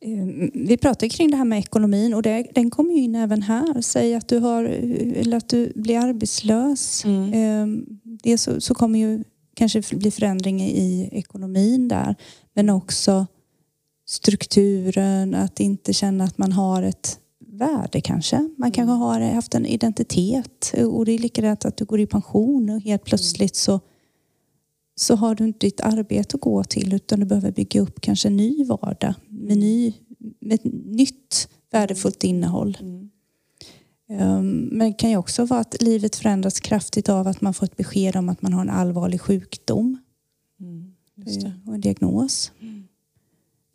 Eh, 0.00 0.48
Vi 0.54 0.76
pratar 0.76 1.08
kring 1.08 1.30
det 1.30 1.36
här 1.36 1.44
med 1.44 1.58
ekonomin 1.58 2.14
och 2.14 2.22
det, 2.22 2.46
den 2.54 2.70
kommer 2.70 2.94
ju 2.94 3.00
in 3.00 3.14
även 3.14 3.42
här. 3.42 3.80
Säg 3.82 4.14
att 4.14 4.28
du, 4.28 4.38
har, 4.38 4.64
eller 4.64 5.36
att 5.36 5.48
du 5.48 5.72
blir 5.74 5.98
arbetslös. 5.98 7.04
Mm. 7.04 7.32
Eh, 7.32 7.84
Det 8.22 8.38
så, 8.38 8.60
så 8.60 8.74
kommer 8.74 8.98
ju 8.98 9.24
kanske 9.54 9.82
bli 9.96 10.10
förändring 10.10 10.60
i 10.62 11.08
ekonomin 11.12 11.88
där. 11.88 12.14
Men 12.54 12.70
också 12.70 13.26
strukturen, 14.08 15.34
att 15.34 15.60
inte 15.60 15.92
känna 15.92 16.24
att 16.24 16.38
man 16.38 16.52
har 16.52 16.82
ett 16.82 17.20
värde 17.38 18.00
kanske. 18.00 18.48
Man 18.56 18.72
kanske 18.72 18.92
har 18.92 19.20
haft 19.20 19.54
en 19.54 19.66
identitet 19.66 20.74
och 20.86 21.04
det 21.04 21.12
är 21.12 21.18
likadant 21.18 21.64
att 21.64 21.76
du 21.76 21.84
går 21.84 22.00
i 22.00 22.06
pension 22.06 22.70
och 22.70 22.80
helt 22.80 23.04
plötsligt 23.04 23.56
så, 23.56 23.80
så 24.96 25.14
har 25.14 25.34
du 25.34 25.44
inte 25.44 25.66
ditt 25.66 25.80
arbete 25.80 26.34
att 26.34 26.40
gå 26.40 26.64
till 26.64 26.94
utan 26.94 27.20
du 27.20 27.26
behöver 27.26 27.52
bygga 27.52 27.80
upp 27.80 28.00
kanske 28.00 28.28
en 28.28 28.36
ny 28.36 28.64
vardag 28.64 29.14
med, 29.28 29.58
ny, 29.58 29.94
med 30.40 30.58
nytt 30.84 31.48
värdefullt 31.70 32.24
innehåll. 32.24 32.78
Mm. 32.80 33.10
Um, 34.10 34.60
Men 34.60 34.90
det 34.90 34.98
kan 34.98 35.10
ju 35.10 35.16
också 35.16 35.44
vara 35.44 35.60
att 35.60 35.82
livet 35.82 36.16
förändras 36.16 36.60
kraftigt 36.60 37.08
av 37.08 37.28
att 37.28 37.40
man 37.40 37.54
får 37.54 37.66
ett 37.66 37.76
besked 37.76 38.16
om 38.16 38.28
att 38.28 38.42
man 38.42 38.52
har 38.52 38.62
en 38.62 38.70
allvarlig 38.70 39.20
sjukdom 39.20 39.98
Mm. 40.60 40.94
Eh, 41.26 41.68
och 41.68 41.74
en 41.74 41.80
diagnos. 41.80 42.52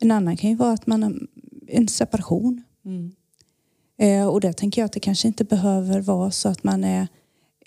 En 0.04 0.10
annan 0.10 0.36
kan 0.36 0.50
ju 0.50 0.56
vara 0.56 0.72
att 0.72 0.86
man 0.86 1.02
har 1.02 1.18
en 1.68 1.88
separation. 1.88 2.62
Mm. 2.84 3.12
Eh, 3.98 4.26
Och 4.28 4.40
där 4.40 4.52
tänker 4.52 4.80
jag 4.82 4.86
att 4.86 4.92
det 4.92 5.00
kanske 5.00 5.28
inte 5.28 5.44
behöver 5.44 6.00
vara 6.00 6.30
så 6.30 6.48
att 6.48 6.64
man 6.64 6.84
är, 6.84 7.08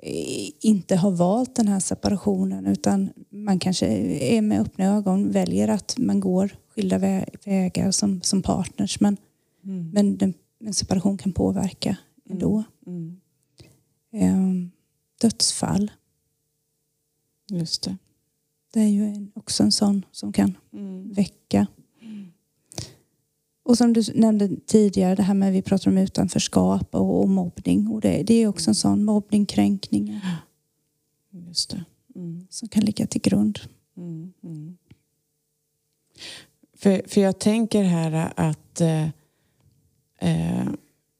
eh, 0.03 0.49
inte 0.59 0.95
har 0.95 1.11
valt 1.11 1.55
den 1.55 1.67
här 1.67 1.79
separationen 1.79 2.65
utan 2.67 3.09
man 3.29 3.59
kanske 3.59 3.87
är 4.37 4.41
med 4.41 4.61
öppna 4.61 4.85
ögon 4.85 5.31
väljer 5.31 5.67
att 5.67 5.95
man 5.97 6.19
går 6.19 6.51
skilda 6.67 6.97
vä- 6.97 7.25
vägar 7.45 7.91
som, 7.91 8.21
som 8.21 8.41
partners 8.41 8.99
men, 8.99 9.17
Mm. 9.63 9.89
men 9.89 10.17
den, 10.17 10.33
en 10.59 10.73
separation 10.73 11.17
kan 11.17 11.33
påverka 11.33 11.97
ändå. 12.29 12.63
Mm. 12.87 13.19
Eh, 14.13 14.69
Dödsfall, 15.21 15.91
Just 17.49 17.83
det. 17.83 17.97
det 18.73 18.79
är 18.79 18.87
ju 18.87 19.27
också 19.33 19.63
en 19.63 19.71
sån 19.71 20.05
som 20.11 20.33
kan 20.33 20.57
Mm. 20.73 21.11
väcka. 21.11 21.67
Och 23.67 23.77
som 23.77 23.93
du 23.93 24.03
nämnde 24.15 24.49
tidigare, 24.65 25.15
det 25.15 25.23
här 25.23 25.33
med 25.33 25.53
vi 25.53 25.61
pratar 25.61 25.91
om 25.91 25.97
utanförskap 25.97 26.95
och, 26.95 27.21
och 27.21 27.29
mobbning. 27.29 27.87
Och 27.87 28.01
det, 28.01 28.23
det 28.23 28.33
är 28.33 28.47
också 28.47 28.71
en 28.71 28.75
sån 28.75 29.05
mobbning, 29.05 29.45
kränkningar 29.45 30.37
Just 31.31 31.69
det. 31.69 31.85
Mm. 32.15 32.47
som 32.49 32.67
kan 32.67 32.85
ligga 32.85 33.07
till 33.07 33.21
grund. 33.21 33.59
Mm. 33.97 34.33
Mm. 34.43 34.77
För, 36.77 37.01
för 37.07 37.21
jag 37.21 37.39
tänker 37.39 37.83
här 37.83 38.33
att 38.35 38.81
eh, 38.81 39.07
eh, 40.19 40.67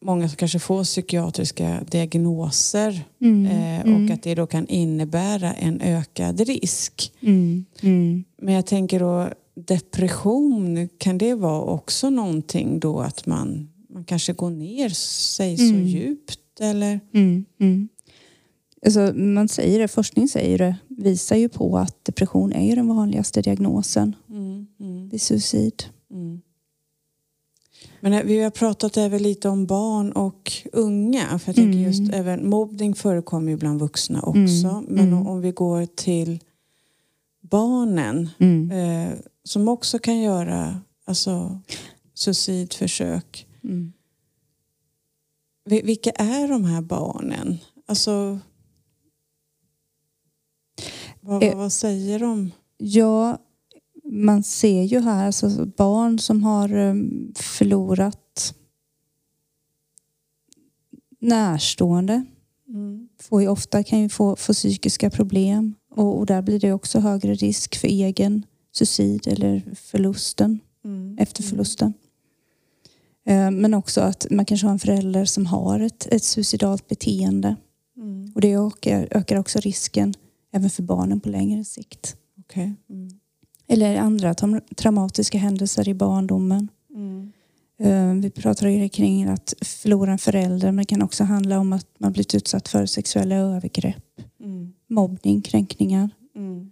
många 0.01 0.29
som 0.29 0.37
kanske 0.37 0.59
får 0.59 0.83
psykiatriska 0.83 1.83
diagnoser 1.89 3.05
eh, 3.19 3.95
och 3.95 4.11
att 4.11 4.23
det 4.23 4.35
då 4.35 4.47
kan 4.47 4.67
innebära 4.67 5.53
en 5.53 5.81
ökad 5.81 6.39
risk. 6.39 7.13
Mm. 7.19 7.65
Mm. 7.81 8.23
Men 8.37 8.53
jag 8.53 8.65
tänker 8.65 8.99
då 8.99 9.29
depression, 9.65 10.89
kan 10.97 11.17
det 11.17 11.33
vara 11.35 11.61
också 11.61 12.09
någonting 12.09 12.79
då 12.79 12.99
att 12.99 13.25
man, 13.25 13.69
man 13.89 14.03
kanske 14.03 14.33
går 14.33 14.49
ner 14.49 14.89
sig 14.89 15.57
så 15.57 15.63
Mm. 15.63 15.85
djupt 15.87 16.39
eller? 16.59 16.99
Mm. 17.13 17.45
Mm. 17.59 17.89
Alltså, 18.85 19.13
man 19.15 19.47
säger 19.47 19.79
det, 19.79 19.87
forskning 19.87 20.27
säger 20.27 20.57
det, 20.57 20.75
visar 20.87 21.35
ju 21.35 21.49
på 21.49 21.77
att 21.77 22.05
depression 22.05 22.53
är 22.53 22.75
den 22.75 22.87
vanligaste 22.87 23.41
diagnosen 23.41 24.15
Mm. 24.29 24.67
Mm. 24.79 25.09
vid 25.09 25.21
suicid. 25.21 25.83
Mm. 26.11 26.41
Men 27.99 28.13
eh, 28.13 28.23
vi 28.23 28.39
har 28.43 28.49
pratat 28.49 28.97
även 28.97 29.23
lite 29.23 29.49
om 29.49 29.65
barn 29.65 30.11
och 30.11 30.51
unga. 30.73 31.39
För 31.39 31.49
jag 31.49 31.55
tänker 31.55 31.79
Mm. 31.79 31.83
just 31.91 32.13
även 32.13 32.49
mobbning 32.49 32.95
förekommer 32.95 33.51
ju 33.51 33.57
bland 33.57 33.79
vuxna 33.79 34.21
också. 34.21 34.67
Mm. 34.67 34.85
Men 34.89 35.13
om- 35.13 35.41
vi 35.41 35.51
går 35.51 35.85
till 35.85 36.39
barnen 37.41 38.29
eh, 38.71 39.13
som 39.47 39.67
också 39.67 39.99
kan 39.99 40.19
göra 40.19 40.81
alltså, 41.05 41.61
suicidförsök. 42.13 43.47
Mm. 43.63 43.93
Vi- 45.65 45.81
Vilka 45.81 46.09
är 46.11 46.47
de 46.47 46.63
här 46.63 46.81
barnen? 46.81 47.57
Alltså, 47.85 48.39
vad, 51.21 51.43
Eh. 51.43 51.57
vad 51.57 51.71
säger 51.73 52.19
de? 52.19 52.51
Ja, 52.77 53.37
man 54.03 54.43
ser 54.43 54.83
ju 54.83 54.99
här 54.99 55.25
alltså 55.25 55.65
barn 55.65 56.19
som 56.19 56.43
har 56.43 56.73
um, 56.73 57.33
förlorat 57.35 58.53
närstående 61.19 62.25
Mm. 62.69 63.09
får 63.21 63.41
ju 63.41 63.47
ofta 63.47 63.83
kan 63.83 63.99
ju 63.99 64.09
få, 64.09 64.35
få 64.35 64.53
psykiska 64.53 65.09
problem 65.09 65.75
och, 65.91 66.17
och 66.17 66.25
där 66.25 66.41
blir 66.41 66.59
det 66.59 66.73
också 66.73 66.99
högre 66.99 67.33
risk 67.33 67.75
för 67.75 67.87
egen 67.87 68.45
suicid 68.77 69.27
eller 69.27 69.61
förlusten, 69.75 70.59
Mm. 70.85 71.17
efter 71.19 71.43
förlusten. 71.43 71.93
Eh, 73.25 73.51
Men 73.51 73.73
också 73.73 74.01
att 74.01 74.27
man 74.31 74.45
kanske 74.45 74.67
har 74.67 74.71
en 74.71 74.79
förälder 74.79 75.25
som 75.25 75.45
har 75.45 75.79
ett, 75.79 76.07
ett 76.11 76.23
suicidalt 76.23 76.87
beteende 76.87 77.55
Mm. 77.97 78.31
och 78.35 78.41
det 78.41 78.53
ökar, 78.53 79.07
ökar 79.11 79.35
också 79.39 79.59
risken 79.59 80.13
även 80.53 80.69
för 80.69 80.83
barnen 80.83 81.19
på 81.19 81.29
längre 81.29 81.63
sikt. 81.65 82.15
Okej. 82.39 82.73
Mm. 82.89 83.19
Eller 83.67 83.95
andra 83.97 84.33
tra- 84.33 84.61
traumatiska 84.75 85.37
händelser 85.37 85.89
i 85.89 85.93
barndomen. 85.93 86.67
Mm. 86.95 87.31
Eh, 87.79 88.13
Vi 88.21 88.29
pratar 88.29 88.87
kring 88.87 89.23
att 89.25 89.53
förlora 89.61 90.11
en 90.11 90.17
förälder 90.17 90.67
men 90.71 90.77
det 90.77 90.85
kan 90.85 91.01
också 91.01 91.23
handla 91.23 91.59
om 91.59 91.73
att 91.73 91.87
man 91.99 92.11
blivit 92.11 92.35
utsatt 92.35 92.67
för 92.67 92.85
sexuella 92.85 93.35
övergrepp, 93.35 94.21
Mm. 94.43 94.73
mobbning, 94.89 95.41
kränkningar. 95.41 96.09
Mm. 96.35 96.71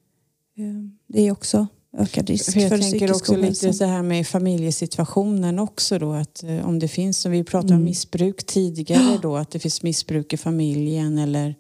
Eh, 0.58 0.90
Det 1.08 1.22
är 1.22 1.32
också 1.32 1.68
ökad 1.98 2.30
risk 2.30 2.54
För 2.54 2.60
jag 2.60 2.70
för 2.70 2.78
tänker 2.78 3.12
också 3.12 3.34
ohälsa. 3.34 3.66
lite 3.68 3.78
så 3.78 3.86
här 3.86 4.02
med 4.04 4.28
familjesituationen 4.28 5.60
också 5.60 6.00
då 6.00 6.14
att 6.14 6.44
eh, 6.44 6.68
om 6.68 6.80
det 6.80 6.88
finns, 6.88 7.18
som 7.20 7.32
vi 7.32 7.44
pratade 7.44 7.74
om 7.74 7.80
Mm. 7.80 7.86
missbruk 7.86 8.46
tidigare 8.46 9.18
då, 9.22 9.36
att 9.38 9.52
det 9.52 9.60
finns 9.60 9.84
missbruk 9.84 10.34
i 10.34 10.38
familjen 10.38 11.18
eller 11.18 11.56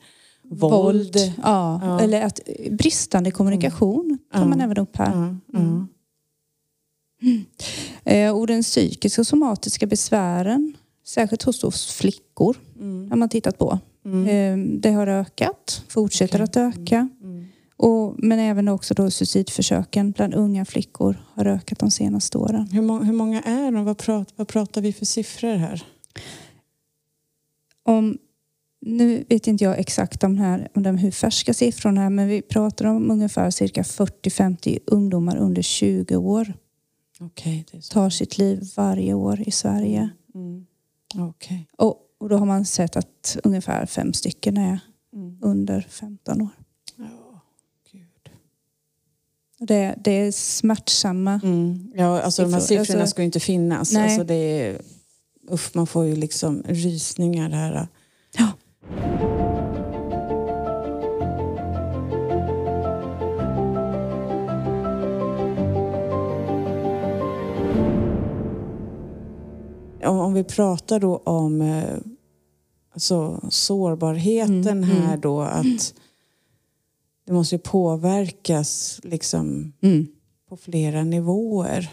våld. 0.50 1.16
Ja. 1.44 1.80
Ja. 1.84 2.00
eller 2.00 2.22
att 2.22 2.40
bristande 2.72 3.32
kommunikation 3.32 4.18
tar 4.34 4.40
Ja. 4.40 4.46
man 4.48 4.62
även 4.62 4.78
upp 4.78 4.98
här. 4.98 5.12
Ja, 5.16 5.36
ja. 5.54 5.60
Mm. 5.60 5.88
Eh, 8.04 8.32
Och 8.38 8.48
den 8.48 8.64
psykiska 8.64 9.22
och 9.22 9.28
somatiska 9.28 9.86
besvären, 9.88 10.74
särskilt 11.06 11.44
hos 11.44 11.64
oss 11.64 11.92
flickor, 11.92 12.58
Mm. 12.80 13.10
har 13.10 13.18
man 13.18 13.30
tittat 13.30 13.58
på. 13.58 13.80
Mm. 14.06 14.28
Eh, 14.28 14.80
Det 14.80 14.92
har 14.92 15.08
ökat, 15.08 15.84
fortsätter 15.88 16.44
Okej. 16.44 16.64
att 16.64 16.78
öka. 16.78 17.10
Och, 17.78 18.16
men 18.18 18.40
även 18.40 18.68
också 18.68 18.94
då 18.94 19.12
suicidförsöken 19.12 20.12
bland 20.12 20.34
unga 20.34 20.66
flickor 20.66 21.16
har 21.34 21.46
ökat 21.46 21.80
de 21.80 21.92
senaste 21.92 22.38
åren. 22.38 22.68
Hur, 22.72 22.82
må- 22.82 23.04
hur 23.04 23.14
många 23.14 23.42
är 23.42 23.72
de? 23.72 23.86
Vad, 23.86 23.98
prat, 23.98 24.34
vad 24.36 24.48
pratar 24.48 24.82
vi 24.82 24.94
för 24.94 25.06
siffror 25.06 25.56
här? 25.56 25.84
Om, 27.84 28.18
nu 28.82 29.24
vet 29.30 29.48
inte 29.48 29.64
jag 29.64 29.80
exakt 29.80 30.24
om, 30.24 30.38
här, 30.38 30.68
om 30.76 30.84
de 30.84 30.98
hur 30.98 31.12
färska 31.12 31.54
siffrorna 31.54 32.04
är 32.04 32.10
men 32.10 32.28
vi 32.28 32.42
pratar 32.42 32.86
om 32.86 33.12
ungefär 33.12 33.50
cirka 33.52 33.82
40-50 33.82 34.80
ungdomar 34.88 35.38
under 35.38 35.62
20 35.62 36.16
år 36.16 36.54
så. 37.82 37.94
tar 37.94 38.10
sitt 38.10 38.38
liv 38.38 38.64
varje 38.78 39.14
år 39.14 39.42
i 39.48 39.52
Sverige. 39.52 40.10
Mm. 40.36 40.66
Okej. 41.16 41.68
Och, 41.78 42.00
och 42.18 42.30
då 42.30 42.38
har 42.38 42.46
man 42.46 42.66
sett 42.66 42.96
att 42.96 43.38
ungefär 43.44 43.86
fem 43.86 44.14
stycken 44.14 44.58
är 44.58 44.80
Mm. 45.14 45.38
under 45.42 45.82
15 45.90 46.42
år. 46.42 46.50
Det, 49.60 49.96
det 50.04 50.12
är 50.12 50.32
smärtsamma. 50.32 51.40
Mm. 51.44 51.92
Ja, 51.96 52.22
alltså 52.22 52.42
de 52.42 52.54
här 52.54 52.60
Siffror, 52.60 52.84
siffrorna 52.84 53.02
alltså- 53.02 53.14
ska 53.14 53.22
ju 53.22 53.26
inte 53.26 53.40
finnas. 53.40 53.94
Nej. 53.94 54.04
Alltså 54.04 54.24
det 54.24 54.34
är, 54.36 54.82
uff, 55.50 55.72
man 55.76 55.88
får 55.88 56.06
ju 56.06 56.16
liksom 56.16 56.64
rysningar 56.68 57.50
här. 57.50 57.88
Ja. 58.38 58.52
Om, 70.10 70.34
vi 70.34 70.44
pratar 70.44 71.00
då 71.00 71.18
om 71.18 71.62
eh, 71.62 71.84
alltså, 72.94 73.42
sårbarheten 73.50 74.68
Mm, 74.68 74.84
här 74.84 75.08
mm. 75.08 75.22
då 75.22 75.42
att 75.42 75.94
det 77.26 77.34
måste 77.34 77.56
ju 77.56 77.60
påverkas 77.60 79.00
liksom 79.04 79.74
Mm. 79.82 80.08
på 80.50 80.58
flera 80.58 81.04
nivåer. 81.04 81.90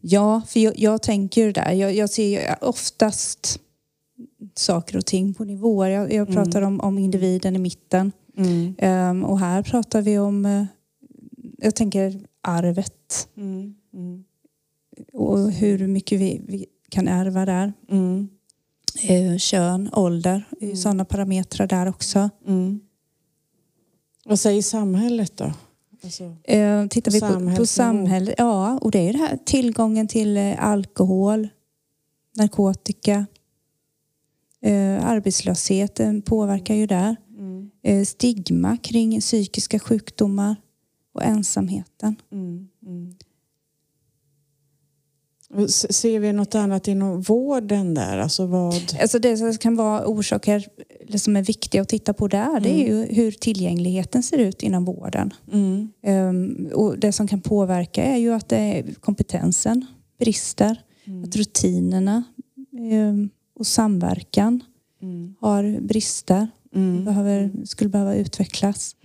Ja, 0.00 0.42
för 0.48 0.60
jag, 0.60 0.78
jag 0.78 1.02
tänker 1.02 1.46
det 1.46 1.52
där. 1.52 1.72
Jag, 1.72 1.94
jag 1.94 2.10
ser 2.10 2.56
oftast 2.64 3.60
saker 4.54 4.96
och 4.96 5.06
ting 5.06 5.34
på 5.34 5.44
nivåer. 5.44 5.90
Jag, 5.90 6.12
jag 6.12 6.28
Mm. 6.30 6.34
pratar 6.34 6.62
om, 6.62 6.80
om 6.80 6.98
individen 6.98 7.56
i 7.56 7.58
mitten. 7.58 8.12
Mm. 8.36 8.74
Ehm, 8.78 9.24
och 9.24 9.38
här 9.38 9.62
pratar 9.62 10.02
vi 10.02 10.18
om, 10.18 10.46
eh, 10.46 10.64
jag 11.58 11.74
tänker 11.76 12.20
arvet 12.40 13.28
Mm. 13.36 13.74
Mm. 13.94 14.24
och 15.12 15.52
hur 15.52 15.86
mycket 15.88 16.20
vi, 16.20 16.40
vi 16.48 16.66
kan 16.88 17.08
ärva 17.08 17.46
där. 17.46 17.72
Mm. 17.90 18.28
Eh, 19.02 19.36
kön, 19.38 19.90
ålder, 19.92 20.44
Mm. 20.60 20.76
sådana 20.76 21.04
parametrar 21.04 21.66
där 21.66 21.88
också. 21.88 22.30
Mm. 22.46 22.80
Vad 24.24 24.40
säger 24.40 24.62
samhället 24.62 25.36
då? 25.36 25.52
Alltså, 26.04 26.36
Eh, 26.44 26.86
tittar 26.86 27.10
På 27.20 27.38
vi 27.38 27.50
på, 27.50 27.56
på 27.56 27.66
samhället, 27.66 28.34
ja, 28.38 28.78
och 28.78 28.90
det 28.90 29.08
är 29.08 29.12
det 29.12 29.18
här 29.18 29.38
tillgången 29.44 30.08
till 30.08 30.36
eh, 30.36 30.64
alkohol, 30.64 31.48
narkotika, 32.36 33.26
eh, 34.60 35.06
arbetslösheten 35.06 36.22
påverkar 36.22 36.74
ju 36.74 36.86
där. 36.86 37.16
mm. 37.38 37.70
Eh, 37.82 38.04
stigma 38.04 38.76
kring 38.76 39.20
psykiska 39.20 39.78
sjukdomar 39.78 40.56
och 41.12 41.22
ensamheten. 41.24 42.16
Mm. 42.32 42.68
Mm. 45.54 45.68
Ser 45.68 46.20
vi 46.20 46.32
något 46.32 46.54
annat 46.54 46.88
inom 46.88 47.20
vården 47.20 47.94
där? 47.94 48.18
Alltså 48.18 48.46
vad? 48.46 48.74
Alltså 49.00 49.18
det 49.18 49.36
som 49.36 49.56
kan 49.56 49.76
vara 49.76 50.06
orsaker 50.06 50.66
som 51.18 51.36
är 51.36 51.42
viktiga 51.42 51.82
att 51.82 51.88
titta 51.88 52.12
på 52.12 52.28
där, 52.28 52.60
det 52.60 52.70
är 52.70 52.86
ju 52.88 53.06
hur 53.14 53.32
tillgängligheten 53.32 54.22
ser 54.22 54.38
ut 54.38 54.62
inom 54.62 54.84
vården. 54.84 55.32
Mm. 55.52 55.88
Ehm, 56.02 56.68
och 56.74 56.98
det 56.98 57.12
som 57.12 57.28
kan 57.28 57.40
påverka 57.40 58.04
är 58.04 58.16
ju 58.16 58.32
att 58.32 58.52
kompetensen 59.00 59.86
brister, 60.18 60.80
Mm. 61.06 61.24
att 61.24 61.36
rutinerna 61.36 62.24
ehm, 62.90 63.30
och 63.58 63.66
samverkan 63.66 64.60
Mm. 65.02 65.34
har 65.40 65.80
brister, 65.80 66.48
Mm. 66.74 67.04
behöver, 67.04 67.50
skulle 67.64 67.90
behöva 67.90 68.14
utvecklas. 68.14 68.96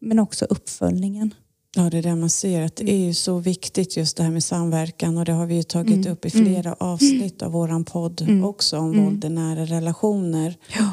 Men 0.00 0.18
också 0.18 0.44
uppföljningen. 0.44 1.34
Ja, 1.76 1.90
det 1.90 1.98
är 1.98 2.02
det 2.02 2.16
man 2.16 2.30
ser. 2.30 2.62
Att 2.62 2.76
det 2.76 2.90
är 2.92 2.96
ju 2.98 3.14
så 3.14 3.38
viktigt 3.38 3.96
just 3.96 4.16
det 4.16 4.22
här 4.22 4.30
med 4.30 4.44
samverkan 4.44 5.18
och 5.18 5.24
det 5.24 5.32
har 5.32 5.46
vi 5.46 5.54
ju 5.54 5.62
tagit 5.62 5.94
Mm. 5.96 6.12
upp 6.12 6.24
i 6.24 6.30
flera 6.30 6.74
avsnitt 6.74 7.42
av 7.42 7.52
våran 7.52 7.84
podd 7.84 8.20
Mm. 8.22 8.44
också 8.44 8.78
om 8.78 8.92
Mm. 8.92 9.04
våld 9.04 9.24
i 9.24 9.28
nära 9.28 9.64
relationer. 9.64 10.56
Ja. 10.78 10.90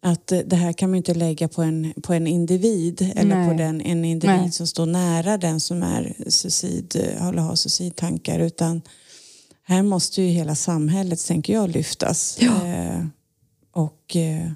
Att 0.00 0.32
eh, 0.32 0.38
det 0.38 0.56
här 0.56 0.72
kan 0.72 0.90
man 0.90 0.94
ju 0.94 0.98
inte 0.98 1.14
lägga 1.14 1.48
på 1.48 1.62
en, 1.62 1.92
på 2.02 2.12
en 2.14 2.26
individ 2.26 3.12
eller 3.16 3.36
Nej. 3.36 3.48
på 3.48 3.54
den, 3.54 3.80
en 3.80 4.04
individ 4.04 4.36
Nej. 4.36 4.50
som 4.52 4.66
står 4.66 4.86
nära 4.86 5.38
den 5.38 5.60
som 5.60 5.82
är 5.82 6.14
suicid, 6.28 6.96
eller 6.96 7.42
har 7.42 7.54
suicidtankar 7.56 8.38
utan 8.38 8.82
här 9.62 9.82
måste 9.82 10.22
ju 10.22 10.28
hela 10.28 10.54
samhället, 10.54 11.26
tänker 11.26 11.52
jag, 11.52 11.70
lyftas 11.70 12.38
Ja. 12.40 12.66
eh, 12.66 13.04
och 13.72 14.16
eh, 14.16 14.50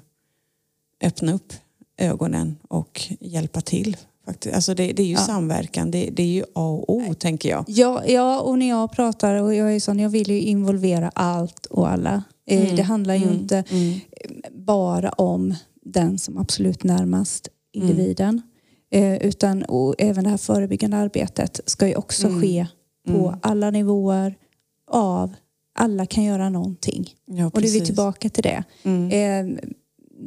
öppna 1.03 1.33
upp 1.33 1.53
ögonen 1.97 2.55
och 2.67 3.01
hjälpa 3.19 3.61
till. 3.61 3.97
Faktiskt. 4.25 4.55
Alltså 4.55 4.73
det, 4.73 4.93
det 4.93 5.03
är 5.03 5.07
ju 5.07 5.13
Ja. 5.13 5.19
samverkan, 5.19 5.91
det, 5.91 6.09
det 6.13 6.23
är 6.23 6.27
ju 6.27 6.43
A 6.43 6.45
och 6.87 6.93
O 6.95 7.13
tänker 7.13 7.49
jag. 7.49 7.65
Ja, 7.67 8.03
ja, 8.07 8.41
och 8.41 8.59
när 8.59 8.69
jag 8.69 8.91
pratar, 8.91 9.35
och 9.41 9.55
jag 9.55 9.75
är 9.75 9.79
sån, 9.79 9.99
jag 9.99 10.09
vill 10.09 10.29
ju 10.31 10.39
involvera 10.41 11.09
allt 11.15 11.65
och 11.65 11.89
alla. 11.89 12.23
Eh, 12.47 12.61
Mm, 12.63 12.75
Det 12.75 12.81
handlar 12.83 13.15
ju 13.15 13.23
mm, 13.23 13.35
inte 13.35 13.63
mm, 13.69 13.99
bara 14.51 15.09
om 15.09 15.55
den 15.85 16.19
som 16.19 16.37
absolut 16.37 16.83
närmast 16.83 17.47
individen. 17.73 18.41
Eh, 18.91 19.15
utan 19.15 19.63
och 19.63 19.95
även 19.97 20.23
det 20.23 20.29
här 20.29 20.37
förebyggande 20.37 20.97
arbetet 20.97 21.59
ska 21.65 21.87
ju 21.87 21.95
också 21.95 22.27
Mm. 22.27 22.41
ske 22.41 22.67
på 23.07 23.27
Mm. 23.27 23.39
alla 23.41 23.71
nivåer 23.71 24.35
av 24.91 25.33
alla 25.75 26.05
kan 26.05 26.23
göra 26.23 26.49
någonting. 26.49 27.09
Ja, 27.25 27.45
Och 27.53 27.61
nu 27.61 27.67
är 27.67 27.71
vi 27.71 27.81
tillbaka 27.81 28.29
till 28.29 28.43
det. 28.43 28.63
Eh, 29.15 29.45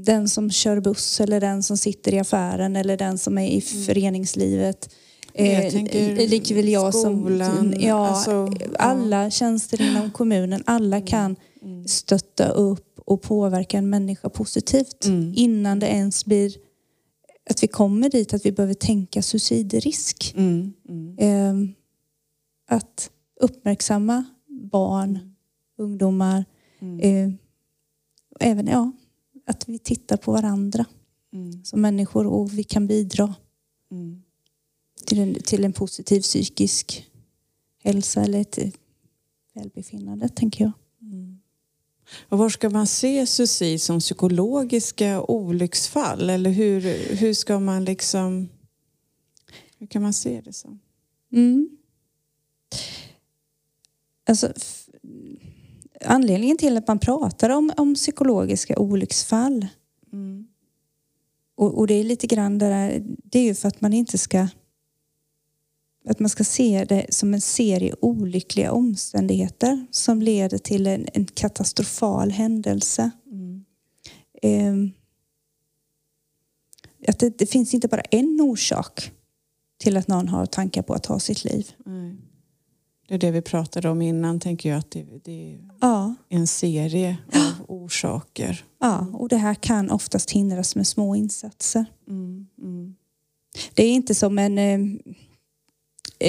den 0.05 0.29
som 0.29 0.51
kör 0.51 0.81
buss 0.81 1.21
eller 1.21 1.41
den 1.41 1.63
som 1.63 1.77
sitter 1.77 2.15
i 2.15 2.19
affären 2.19 2.77
eller 2.77 2.97
den 2.97 3.19
som 3.19 3.39
är 3.39 3.49
i 3.49 3.61
föreningslivet. 3.61 4.95
Mm. 5.35 5.53
Jag 5.53 5.65
Eh, 5.65 5.71
tänker 5.71 6.29
likväl 6.29 6.69
jag 6.69 6.95
skolan, 6.95 7.57
som... 7.57 7.75
Ja, 7.81 8.07
alltså, 8.09 8.31
ja. 8.61 8.77
alla 8.79 9.31
tjänster 9.31 9.83
inom 9.83 10.11
kommunen, 10.11 10.63
alla 10.67 11.01
kan 11.01 11.37
Mm. 11.63 11.87
stötta 11.89 12.49
upp 12.49 12.99
och 13.05 13.23
påverka 13.23 13.79
en 13.79 13.91
människa 13.91 14.29
positivt 14.29 15.05
Mm. 15.07 15.33
innan 15.37 15.79
det 15.79 15.87
ens 15.87 16.25
blir 16.25 16.53
att 17.51 17.63
vi 17.63 17.67
kommer 17.69 18.09
dit 18.11 18.35
att 18.35 18.47
vi 18.47 18.53
behöver 18.53 18.75
tänka 18.75 19.23
suicidrisk. 19.23 20.35
Mm. 20.37 20.73
Mm. 20.89 21.19
Eh, 21.19 21.71
att 22.77 23.11
uppmärksamma 23.41 24.25
barn, 24.73 25.19
ungdomar, 25.79 26.45
Mm. 26.81 27.01
eh, 27.01 27.33
även 28.51 28.67
ja, 28.67 28.93
att 29.47 29.69
vi 29.69 29.79
tittar 29.79 30.17
på 30.17 30.33
varandra 30.33 30.85
Mm. 31.33 31.65
som 31.65 31.81
människor 31.81 32.27
och 32.27 32.59
vi 32.59 32.65
kan 32.65 32.87
bidra 32.87 33.35
Mm. 33.91 34.23
till 35.07 35.19
en, 35.19 35.35
till 35.35 35.65
en 35.65 35.73
positiv 35.73 36.21
psykisk 36.21 37.07
hälsa 37.83 38.23
eller 38.23 38.41
ett 38.41 38.59
välbefinnande 39.55 40.29
tänker 40.29 40.65
jag. 40.65 40.73
Mm. 41.03 41.39
Och 42.29 42.39
var 42.39 42.49
ska 42.49 42.71
man 42.71 42.87
se 42.87 43.27
suicid 43.27 43.83
som 43.83 44.01
psykologiska 44.01 45.23
olycksfall? 45.23 46.31
Eller 46.31 46.51
hur, 46.51 46.81
hur 47.17 47.35
ska 47.35 47.61
man 47.61 47.85
liksom... 47.85 48.49
Hur 49.79 49.87
kan 49.87 50.03
man 50.03 50.13
se 50.15 50.41
det 50.41 50.53
som? 50.53 50.81
Mm. 51.33 51.69
Alltså, 54.29 54.53
anledningen 56.05 56.57
till 56.57 56.77
att 56.77 56.89
man 56.89 56.99
pratar 56.99 57.51
om, 57.51 57.73
om 57.77 57.95
psykologiska 57.95 58.79
olycksfall 58.79 59.67
Mm. 60.13 60.47
och, 61.57 61.79
och 61.79 61.87
det 61.87 61.95
är 61.95 62.05
lite 62.05 62.27
grann 62.27 62.59
det 62.59 62.69
där, 62.69 63.03
det 63.25 63.39
är 63.39 63.43
ju 63.45 63.55
för 63.55 63.69
att 63.69 63.81
man 63.81 63.93
inte 63.93 64.19
ska 64.19 64.49
att 66.09 66.21
man 66.21 66.29
ska 66.29 66.45
se 66.45 66.85
det 66.89 67.07
som 67.15 67.35
en 67.35 67.41
serie 67.41 67.95
olyckliga 68.01 68.73
omständigheter 68.73 69.87
som 69.91 70.23
leder 70.23 70.59
till 70.59 70.87
en, 70.87 71.09
en 71.13 71.27
katastrofal 71.27 72.31
händelse. 72.31 73.11
Eh, 74.43 74.75
att 77.09 77.19
det, 77.19 77.39
det 77.39 77.47
finns 77.47 77.75
inte 77.75 77.89
bara 77.89 78.01
en 78.01 78.41
orsak 78.41 79.13
till 79.79 79.97
att 79.97 80.09
någon 80.09 80.29
har 80.29 80.47
tankar 80.47 80.83
på 80.83 80.95
att 80.95 81.03
ta 81.03 81.21
sitt 81.21 81.45
liv. 81.45 81.73
Mm. 81.87 82.19
Det 83.09 83.15
är 83.15 83.19
det 83.19 83.31
vi 83.31 83.43
pratade 83.43 83.89
om 83.89 84.03
innan, 84.03 84.41
tänker 84.41 84.69
jag. 84.69 84.79
Att 84.79 84.91
det, 84.91 85.05
det 85.25 85.53
är 85.55 85.59
Ja, 85.81 86.15
en 86.29 86.47
serie 86.47 87.17
av 87.35 87.65
orsaker. 87.69 88.65
ja, 88.81 89.07
och 89.13 89.29
det 89.29 89.37
här 89.37 89.55
kan 89.55 89.91
oftast 89.91 90.31
hindras 90.31 90.77
med 90.77 90.87
små 90.87 91.15
insatser. 91.17 91.85
Mm, 92.09 92.47
mm. 92.63 92.95
Det 93.75 93.83
är 93.85 93.91
inte 93.93 94.15
som 94.15 94.39
en 94.39 94.59
eh, 94.59 94.81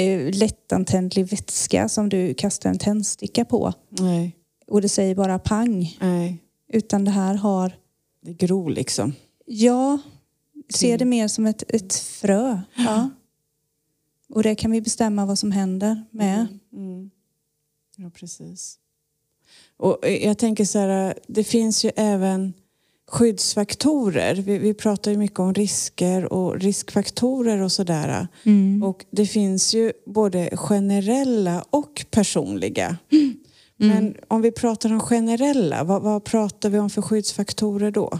eh, 0.01 0.33
lättantändlig 0.35 1.27
vätska 1.29 1.89
som 1.89 2.09
du 2.09 2.33
kastar 2.33 2.69
en 2.69 2.77
tändsticka 2.79 3.45
på 3.45 3.73
Nej, 3.89 4.35
och 4.67 4.81
det 4.81 4.89
säger 4.89 5.15
bara 5.15 5.39
pang. 5.39 5.97
nej. 6.01 6.37
Utan 6.73 7.05
det 7.05 7.11
här 7.11 7.35
har, 7.35 7.71
Det 8.21 8.33
gror 8.33 8.69
liksom. 8.69 9.13
ja, 9.45 9.97
ser 10.73 10.97
det 10.97 11.05
mer 11.05 11.27
som 11.27 11.45
ett, 11.45 11.63
ett 11.67 11.93
frö. 11.93 12.59
Ja. 12.75 13.09
Och 14.29 14.43
det 14.43 14.55
kan 14.55 14.71
vi 14.71 14.81
bestämma 14.81 15.25
vad 15.25 15.39
som 15.39 15.51
händer 15.51 16.03
med. 16.11 16.47
Mm. 16.73 17.09
Ja, 17.95 18.09
precis. 18.09 18.79
Och 19.77 20.05
eh, 20.05 20.25
jag 20.25 20.37
tänker 20.37 20.65
så 20.65 20.79
här, 20.79 21.13
det 21.27 21.43
finns 21.43 21.85
ju 21.85 21.91
även 21.95 22.53
skyddsfaktorer. 23.07 24.35
Vi, 24.35 24.57
vi 24.57 24.73
pratar 24.73 25.11
ju 25.11 25.17
mycket 25.17 25.39
om 25.39 25.53
risker 25.53 26.33
och 26.33 26.59
riskfaktorer 26.59 27.61
och 27.61 27.71
sådär. 27.71 28.27
Mm. 28.43 28.83
Och 28.83 29.05
det 29.11 29.25
finns 29.25 29.73
ju 29.73 29.91
både 30.05 30.57
generella 30.57 31.63
och 31.69 32.05
personliga. 32.11 32.97
Mm. 33.79 33.97
Men 33.97 34.15
om 34.27 34.41
vi 34.41 34.51
pratar 34.51 34.93
om 34.93 34.99
generella, 34.99 35.83
vad, 35.83 36.01
vad 36.01 36.23
pratar 36.23 36.69
vi 36.69 36.79
om 36.79 36.89
för 36.89 37.01
skyddsfaktorer 37.01 37.91
då? 37.91 38.19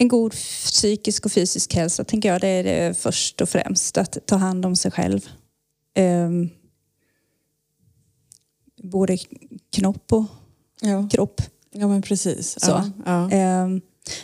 En 0.00 0.08
god 0.08 0.32
psykisk 0.32 1.26
och 1.26 1.32
fysisk 1.32 1.74
hälsa 1.74 2.04
tänker 2.04 2.28
jag 2.32 2.40
det 2.40 2.48
är 2.48 2.64
det 2.64 2.98
först 2.98 3.40
och 3.40 3.48
främst. 3.48 3.98
Att 3.98 4.18
ta 4.26 4.36
hand 4.36 4.66
om 4.66 4.76
sig 4.76 4.90
själv. 4.90 5.20
Ehm, 5.94 6.48
både 8.82 9.18
knopp 9.76 10.12
och 10.12 10.24
Ja, 10.80 11.08
kropp. 11.12 11.42
ja 11.72 11.88
men 11.88 12.02
precis. 12.02 12.60
Så. 12.60 12.70
Ja, 12.70 12.90
ja. 13.06 13.30
Ehm, 13.30 13.80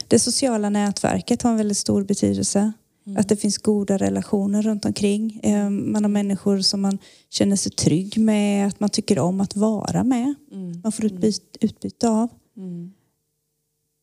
Det 0.09 0.19
sociala 0.19 0.71
nätverket 0.71 1.43
har 1.43 1.51
en 1.51 1.57
väldigt 1.57 1.79
stor 1.79 2.05
betydelse. 2.05 2.73
Att 3.19 3.29
det 3.29 3.37
finns 3.37 3.59
goda 3.59 3.97
relationer 3.99 4.63
runt 4.63 4.85
omkring. 4.85 5.41
Ehm, 5.43 5.93
Man 5.93 6.05
har 6.05 6.09
människor 6.09 6.61
som 6.61 6.81
man 6.81 6.99
känner 7.31 7.57
sig 7.57 7.73
trygg 7.73 8.19
med, 8.19 8.67
att 8.67 8.81
man 8.81 8.91
tycker 8.91 9.19
om 9.19 9.41
att 9.41 9.57
vara 9.57 10.05
med. 10.05 10.35
Mm. 10.53 10.81
Man 10.83 10.93
får 10.93 11.05
utbyte, 11.05 11.41
utbyte 11.61 12.09
av. 12.09 12.29
Mm. 12.57 12.93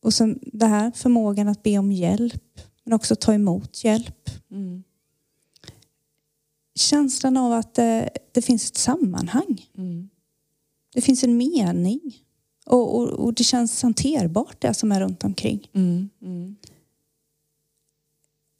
Och 0.04 0.14
sen 0.14 0.38
det 0.42 0.66
här 0.66 0.90
förmågan 0.90 1.48
att 1.48 1.62
be 1.62 1.78
om 1.78 1.92
hjälp, 1.92 2.60
men 2.84 2.92
också 2.92 3.16
ta 3.16 3.34
emot 3.34 3.84
hjälp. 3.84 4.30
Mm. 4.50 4.82
Känslan 6.74 7.36
av 7.36 7.52
att 7.52 7.74
det, 7.74 8.10
det 8.32 8.42
finns 8.42 8.70
ett 8.70 8.76
sammanhang. 8.76 9.70
Mm. 9.78 10.08
Det 10.94 11.00
finns 11.00 11.24
en 11.24 11.36
mening. 11.36 12.00
Och, 12.66 12.96
och, 12.96 13.08
och 13.08 13.34
det 13.34 13.44
känns 13.44 13.82
hanterbart 13.82 14.60
det 14.60 14.74
som 14.74 14.92
är 14.92 15.00
runt 15.00 15.24
omkring. 15.24 15.70
Mm. 15.72 16.08
Mm. 16.22 16.56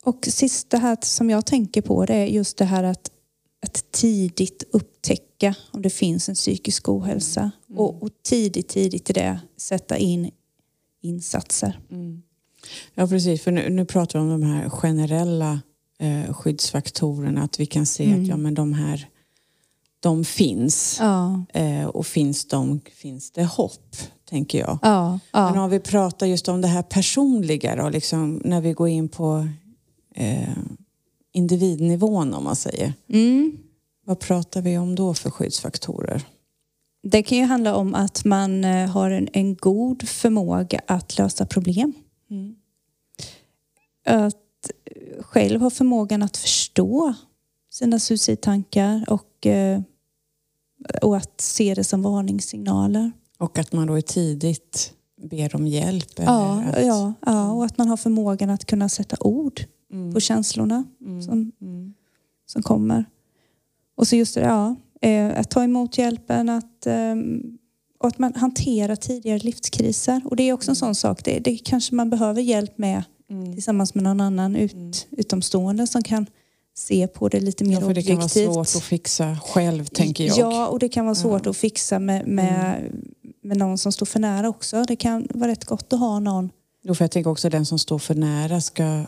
Och 0.03 0.27
sista 0.31 0.79
här 0.79 0.99
som 1.01 1.31
jag 1.31 1.47
tänker 1.47 1.83
på 1.83 2.07
det 2.07 2.15
är 2.15 2.27
just 2.27 2.57
det 2.57 2.65
här 2.65 2.85
att, 2.85 3.11
att 3.67 3.93
tidigt 3.93 4.65
upptäcka 4.73 5.55
om 5.71 5.83
det 5.83 5.91
finns 5.91 6.29
en 6.29 6.35
psykisk 6.35 6.89
ohälsa. 6.89 7.51
Och, 7.75 8.03
och 8.03 8.11
tidigt, 8.23 8.69
tidigt 8.69 9.11
i 9.11 9.13
det 9.13 9.41
sätta 9.57 9.97
in 9.97 10.31
insatser. 11.05 11.81
Mm. 11.91 12.23
Ja 12.95 13.07
precis, 13.07 13.43
för 13.43 13.53
nu, 13.53 13.71
nu 13.71 13.85
pratar 13.85 14.19
vi 14.19 14.25
om 14.25 14.41
de 14.41 14.43
här 14.47 14.69
generella 14.69 15.61
eh, 15.99 16.35
skyddsfaktorerna. 16.35 17.43
Att 17.43 17.61
vi 17.61 17.67
kan 17.67 17.87
se 17.87 18.15
att 18.15 18.27
ja, 18.27 18.37
men 18.37 18.55
de 18.55 18.73
här 18.73 19.09
de 20.01 20.25
finns. 20.25 20.97
Ja, 21.01 21.45
Eh, 21.55 21.87
och 21.87 22.07
finns 22.07 22.49
de, 22.49 22.81
finns 22.95 23.31
det 23.31 23.45
hopp, 23.45 23.97
tänker 24.29 24.59
jag. 24.59 24.79
ja, 24.83 25.11
Men 25.33 25.55
ja. 25.55 25.65
om 25.65 25.71
vi 25.71 25.81
pratar 25.81 26.27
just 26.27 26.49
om 26.49 26.61
det 26.61 26.69
här 26.69 26.83
personliga 26.83 27.77
då, 27.77 27.89
liksom, 27.89 28.41
när 28.45 28.61
vi 28.61 28.73
går 28.73 28.89
in 28.89 29.09
på 29.09 29.49
eh, 30.15 30.49
individnivån 31.33 32.35
om 32.35 32.45
man 32.45 32.57
säger. 32.57 32.93
Mm. 33.09 33.59
Vad 34.07 34.21
pratar 34.21 34.63
vi 34.63 34.79
om 34.79 34.95
då 34.95 35.15
för 35.15 35.31
skyddsfaktorer? 35.31 36.23
Det 37.07 37.23
kan 37.23 37.39
ju 37.39 37.45
handla 37.45 37.77
om 37.77 37.95
att 37.95 38.25
man 38.25 38.65
eh, 38.65 38.91
har 38.91 39.11
en, 39.11 39.29
en 39.33 39.55
god 39.55 40.09
förmåga 40.09 40.81
att 40.87 41.19
lösa 41.19 41.47
problem. 41.47 41.93
Mm. 42.31 42.55
Att 44.07 44.71
själv 45.21 45.61
ha 45.61 45.71
förmågan 45.71 46.23
att 46.23 46.37
förstå 46.37 47.15
sina 47.71 47.99
suicidtankar 47.99 49.05
och, 49.09 49.47
eh, 49.47 49.81
och 51.03 51.17
att 51.17 51.41
se 51.41 51.75
det 51.75 51.85
som 51.85 52.03
varningssignaler. 52.03 53.13
Och 53.39 53.59
att 53.59 53.73
man 53.73 53.87
då 53.87 53.95
är 53.95 54.01
tidigt 54.01 54.93
ber 55.31 55.57
om 55.57 55.67
hjälp? 55.67 56.09
Ja, 56.17 56.63
att, 56.63 56.85
ja, 56.87 57.13
ja, 57.27 57.53
och 57.53 57.65
att 57.65 57.79
man 57.79 57.89
har 57.89 57.97
förmågan 57.97 58.51
att 58.51 58.65
kunna 58.65 58.89
sätta 58.89 59.17
ord 59.21 59.61
Mm. 59.93 60.15
på 60.15 60.21
känslorna 60.21 60.85
Mm. 61.01 61.23
som, 61.23 61.53
Mm. 61.61 61.95
som 62.47 62.63
kommer. 62.63 63.05
Och 63.95 64.09
så 64.09 64.17
just 64.17 64.35
det, 64.35 64.41
ja, 64.41 64.77
eh, 65.05 65.39
att 65.41 65.51
ta 65.51 65.65
emot 65.65 65.99
hjälpen, 65.99 66.49
att, 66.49 66.87
ehm, 66.87 67.43
och 68.01 68.09
att 68.09 68.19
man 68.19 68.35
hanterar 68.35 68.97
tidigare 68.97 69.39
livskriser. 69.39 70.21
Och 70.25 70.37
det 70.37 70.43
är 70.49 70.53
också 70.53 70.71
en 70.71 70.77
sån 70.77 70.95
sak, 70.95 71.25
det, 71.25 71.39
det 71.39 71.57
kanske 71.57 71.95
man 71.95 72.11
behöver 72.11 72.43
hjälp 72.43 72.79
med 72.79 73.03
Mm. 73.31 73.55
tillsammans 73.55 73.95
med 73.95 74.05
någon 74.05 74.21
annan 74.21 74.57
ut, 74.57 75.07
utomstående 75.11 75.87
som 75.87 76.03
kan 76.03 76.27
se 76.77 77.07
på 77.07 77.29
det 77.29 77.41
lite 77.41 77.65
mer 77.65 77.73
Ja, 77.75 77.81
för 77.81 77.95
det 77.95 78.03
kan 78.03 78.17
vara 78.17 78.25
objektivt. 78.25 78.55
svårt 78.55 78.67
att 78.77 78.83
fixa 78.83 79.39
själv, 79.45 79.85
tänker 79.85 80.25
jag. 80.25 80.39
Ja, 80.39 80.67
och 80.69 80.79
det 80.79 80.89
kan 80.89 81.05
vara 81.05 81.15
svårt 81.15 81.43
Ja. 81.45 81.51
att 81.51 81.57
fixa 81.57 81.99
med, 81.99 82.27
med, 82.27 82.83
med 83.43 83.57
någon 83.57 83.79
som 83.79 83.93
står 83.93 84.07
för 84.07 84.21
nära 84.21 84.49
också. 84.49 84.85
Det 84.89 84.97
kan 84.97 85.29
vara 85.35 85.51
rätt 85.51 85.65
gott 85.65 85.93
att 85.93 85.99
ha 86.01 86.19
någon. 86.19 86.51
Jo, 86.83 86.95
för 86.95 87.05
jag 87.05 87.11
tänker 87.11 87.31
också 87.31 87.49
den 87.51 87.67
som 87.67 87.79
står 87.79 87.99
för 87.99 88.15
nära 88.15 88.61
ska 88.61 89.05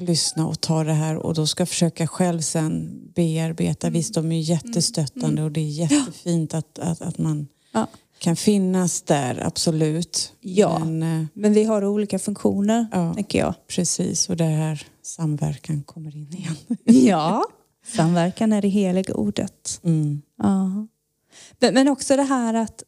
lyssna 0.00 0.46
och 0.46 0.60
ta 0.60 0.84
det 0.84 0.92
här 0.92 1.16
och 1.16 1.34
då 1.34 1.46
ska 1.46 1.66
försöka 1.66 2.06
själv 2.06 2.40
sen 2.40 3.00
bearbeta. 3.14 3.90
Visst, 3.90 4.14
de 4.14 4.32
är 4.32 4.40
jättestöttande 4.40 5.42
och 5.42 5.52
det 5.52 5.60
är 5.60 5.68
jättefint 5.90 6.54
att, 6.54 6.78
att, 6.78 7.02
att 7.02 7.18
man 7.18 7.46
Ja. 7.72 7.86
kan 8.18 8.36
finnas 8.36 9.02
där, 9.02 9.46
absolut. 9.46 10.32
Ja. 10.40 10.78
Men 10.84 11.02
eh, 11.20 11.26
Men 11.34 11.52
vi 11.52 11.64
har 11.64 11.84
olika 11.84 12.18
funktioner, 12.18 12.86
Ja. 12.92 13.14
tänker 13.14 13.38
jag. 13.38 13.54
precis, 13.68 14.28
och 14.28 14.36
det 14.36 14.44
här 14.44 14.86
samverkan 15.02 15.82
kommer 15.82 16.16
in 16.16 16.32
igen. 16.32 16.56
Ja. 17.06 17.44
Samverkan 17.96 18.52
är 18.52 18.62
det 18.62 18.68
heliga 18.68 19.14
ordet. 19.14 19.80
Mm. 19.84 20.22
Ja. 20.38 20.86
Men, 21.58 21.74
men 21.74 21.88
också 21.88 22.16
det 22.16 22.22
här 22.22 22.54
att, 22.54 22.82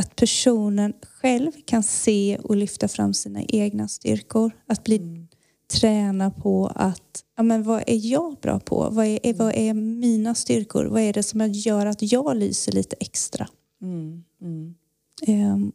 att 0.00 0.16
personen 0.16 0.92
själv 1.20 1.52
kan 1.66 1.82
se 1.82 2.38
och 2.42 2.56
lyfta 2.56 2.88
fram 2.88 3.14
sina 3.14 3.42
egna 3.42 3.88
styrkor. 3.88 4.52
Att 4.68 4.84
bli 4.84 5.26
träna 5.70 6.30
på 6.30 6.66
att, 6.74 7.24
ja 7.36 7.42
men 7.42 7.62
vad 7.62 7.82
är 7.86 8.06
jag 8.12 8.36
bra 8.36 8.60
på? 8.60 8.88
Vad 8.90 9.06
är, 9.06 9.34
vad 9.34 9.52
är 9.54 9.74
mina 9.74 10.34
styrkor? 10.34 10.84
Vad 10.84 11.00
är 11.02 11.12
det 11.12 11.22
som 11.22 11.48
gör 11.52 11.86
att 11.86 12.12
jag 12.12 12.36
lyser 12.36 12.72
lite 12.72 12.96
extra? 13.00 13.48
Mm. 13.82 14.24
Mm. 14.40 14.74
Ehm, 15.26 15.72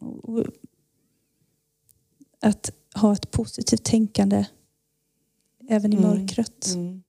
att 2.41 2.71
ha 2.95 3.13
ett 3.13 3.31
positivt 3.31 3.83
tänkande 3.83 4.45
även 5.69 5.93
i 5.93 5.95
Mm. 5.97 6.09
mörkret. 6.09 6.67
Mm. 6.75 7.03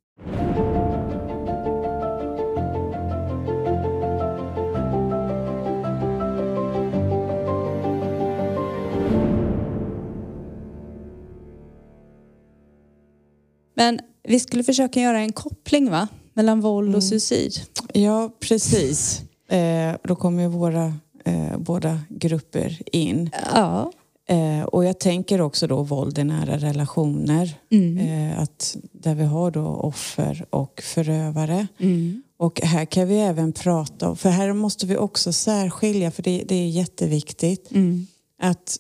Men 13.77 14.01
vi 14.29 14.41
skulle 14.41 14.65
försöka 14.65 15.01
göra 15.01 15.21
en 15.21 15.33
koppling 15.33 15.91
va? 15.91 16.09
mellan 16.35 16.61
våld 16.61 16.89
och 16.89 17.03
Mm. 17.03 17.21
suicid. 17.21 17.53
Ja, 17.93 18.31
precis. 18.41 19.21
Eh, 19.49 19.95
då 20.05 20.17
kommer 20.17 20.43
ju 20.43 20.49
våra 20.49 20.95
eh, 21.25 21.59
båda 21.59 22.01
grupper 22.09 22.79
in. 22.97 23.31
Ja. 23.55 23.93
Eh, 24.29 24.63
och 24.63 24.85
jag 24.85 25.01
tänker 25.01 25.41
också 25.41 25.67
då 25.67 25.83
våld 25.83 26.19
i 26.19 26.25
nära 26.25 26.57
relationer. 26.59 27.55
Mm. 27.71 27.99
Eh, 27.99 28.39
att 28.41 28.77
där 28.93 29.15
vi 29.15 29.25
har 29.25 29.51
då 29.51 29.67
offer 29.67 30.47
och 30.51 30.81
förövare. 30.85 31.67
Mm. 31.79 32.23
Och 32.37 32.61
här 32.61 32.85
kan 32.85 33.09
vi 33.09 33.19
även 33.21 33.53
prata 33.53 34.09
om, 34.11 34.17
för 34.17 34.29
här 34.31 34.53
måste 34.53 34.87
vi 34.87 34.97
också 34.97 35.33
särskilja, 35.33 36.11
för 36.11 36.23
det, 36.23 36.45
det 36.49 36.55
är 36.55 36.69
jätteviktigt, 36.69 37.71
Mm. 37.71 38.07
att 38.43 38.77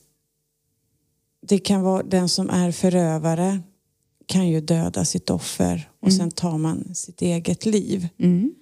det 1.48 1.58
kan 1.58 1.82
vara 1.82 2.02
den 2.02 2.28
som 2.28 2.50
är 2.50 2.72
förövare 2.72 3.60
kan 4.26 4.48
ju 4.48 4.60
döda 4.60 5.04
sitt 5.04 5.30
offer 5.30 5.90
och 6.00 6.08
Mm. 6.08 6.18
sen 6.18 6.30
tar 6.30 6.58
man 6.58 6.94
sitt 6.94 7.22
eget 7.22 7.66
liv. 7.66 8.08
Mm. 8.18 8.54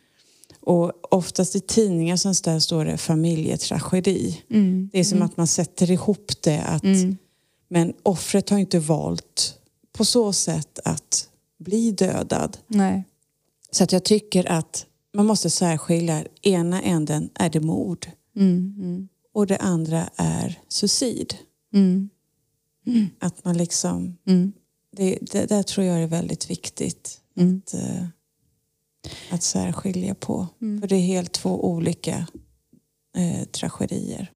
Och 0.60 1.14
oftast 1.14 1.56
i 1.56 1.60
tidningar 1.60 2.16
som 2.16 2.34
där 2.44 2.58
står 2.58 2.84
det 2.84 2.96
familjetragedi. 2.98 4.40
Mm. 4.50 4.88
Det 4.92 4.98
är 5.00 5.04
som 5.04 5.22
att 5.22 5.36
man 5.36 5.46
sätter 5.46 5.90
ihop 5.90 6.32
det. 6.42 6.62
Att, 6.62 6.84
Mm. 6.84 7.16
Men 7.68 7.92
offret 8.02 8.50
har 8.50 8.58
inte 8.58 8.78
valt 8.78 9.58
på 9.92 10.04
så 10.04 10.32
sätt 10.32 10.78
att 10.84 11.28
bli 11.58 11.90
dödad. 11.92 12.58
Nej. 12.66 13.04
Så 13.70 13.84
att 13.84 13.92
jag 13.92 14.04
tycker 14.04 14.50
att 14.52 14.86
man 15.14 15.26
måste 15.26 15.50
särskilja. 15.50 16.24
Ena 16.42 16.82
änden 16.82 17.30
är 17.34 17.50
det 17.50 17.60
mord 17.60 18.06
Mm. 18.36 18.74
Mm. 18.78 19.08
och 19.34 19.46
det 19.46 19.56
andra 19.56 20.08
är 20.16 20.58
suicid. 20.68 21.34
Mm. 21.74 22.10
Att 23.18 23.44
man 23.44 23.56
liksom, 23.58 24.16
Mm. 24.26 24.52
Det, 24.96 25.18
det 25.20 25.46
där 25.46 25.62
tror 25.62 25.86
jag 25.86 26.02
är 26.02 26.06
väldigt 26.06 26.50
viktigt 26.50 27.20
Mm. 27.36 27.62
att, 27.66 27.74
eh, 27.74 28.04
att 29.30 29.42
särskilja 29.42 30.14
på. 30.14 30.46
Mm. 30.62 30.80
För 30.80 30.88
det 30.88 30.96
är 30.96 31.00
helt 31.00 31.32
två 31.32 31.64
olika 31.68 32.26
eh, 33.16 33.44
tragedier. 33.44 34.30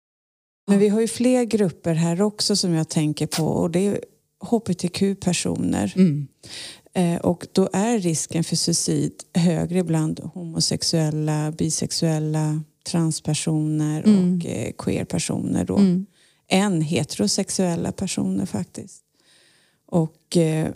Men 0.66 0.78
vi 0.78 0.88
har 0.88 1.00
ju 1.00 1.08
fler 1.08 1.44
grupper 1.44 1.94
här 1.94 2.22
också 2.22 2.56
som 2.56 2.74
jag 2.74 2.88
tänker 2.88 3.26
på 3.26 3.44
och 3.46 3.70
det 3.70 3.86
är 3.86 4.00
hbtq-personer. 4.50 5.92
Mm. 5.96 6.28
Eh, 6.94 7.16
och 7.20 7.46
då 7.52 7.68
är 7.72 7.98
risken 7.98 8.44
för 8.44 8.56
suicid 8.56 9.12
högre 9.34 9.84
bland 9.84 10.20
homosexuella, 10.20 11.52
bisexuella, 11.52 12.62
transpersoner 12.86 14.02
Mm. 14.06 14.36
och 14.38 14.46
eh, 14.46 14.72
queerpersoner 14.78 15.64
då. 15.64 15.76
Mm. 15.76 16.06
Än 16.50 16.82
heterosexuella 16.82 17.92
personer 17.92 18.46
faktiskt. 18.46 19.02
Och 19.90 20.36
eh, 20.36 20.68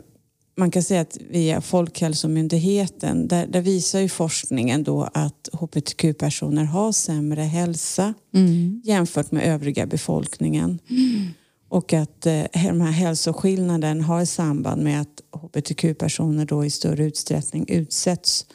man 0.56 0.70
kan 0.70 0.82
säga 0.82 1.00
att 1.00 1.18
via 1.30 1.60
Folkhälsomyndigheten, 1.60 3.28
där, 3.28 3.46
där 3.46 3.60
visar 3.60 4.00
ju 4.00 4.08
forskningen 4.08 4.82
då 4.84 5.08
att 5.14 5.48
hbtq-personer 5.52 6.64
har 6.64 6.92
sämre 6.92 7.40
hälsa 7.42 8.14
Mm. 8.34 8.82
jämfört 8.84 9.30
med 9.32 9.44
övriga 9.54 9.86
befolkningen. 9.86 10.78
Och 11.68 11.92
att 11.92 12.26
eh, 12.26 12.42
de 12.52 12.80
här 12.80 12.90
hälsoskillnaden 12.92 14.00
har 14.00 14.24
samband 14.24 14.82
med 14.82 15.00
att 15.00 15.22
hbtq-personer 15.42 16.44
då 16.44 16.64
i 16.64 16.70
större 16.70 17.04
utsträckning 17.04 17.64
utsätts 17.68 18.46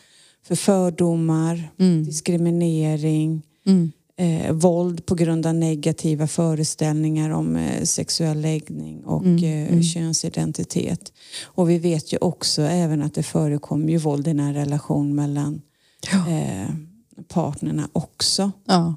för 0.47 0.55
fördomar, 0.55 1.71
Mm. 1.79 2.03
diskriminering, 2.05 3.41
Mm. 3.65 3.91
Eh, 4.17 4.51
våld 4.53 5.05
på 5.05 5.15
grund 5.15 5.45
av 5.45 5.55
negativa 5.55 6.27
föreställningar 6.27 7.29
om 7.29 7.55
eh, 7.55 7.83
sexuell 7.83 8.41
läggning 8.41 9.05
och 9.05 9.21
Mm, 9.25 9.43
eh, 9.43 9.67
mm. 9.71 9.83
könsidentitet. 9.83 11.13
Och 11.45 11.69
vi 11.69 11.77
vet 11.77 12.13
ju 12.13 12.17
också 12.17 12.61
även 12.61 13.01
att 13.01 13.13
det 13.13 13.23
förekommer 13.23 13.89
ju 13.91 13.97
våld 13.97 14.27
i 14.27 14.31
en 14.31 14.53
relation 14.53 15.15
mellan 15.15 15.61
Ja. 16.11 16.29
eh, 16.31 16.69
partnerna 17.27 17.89
också. 17.93 18.51
Ja. 18.65 18.95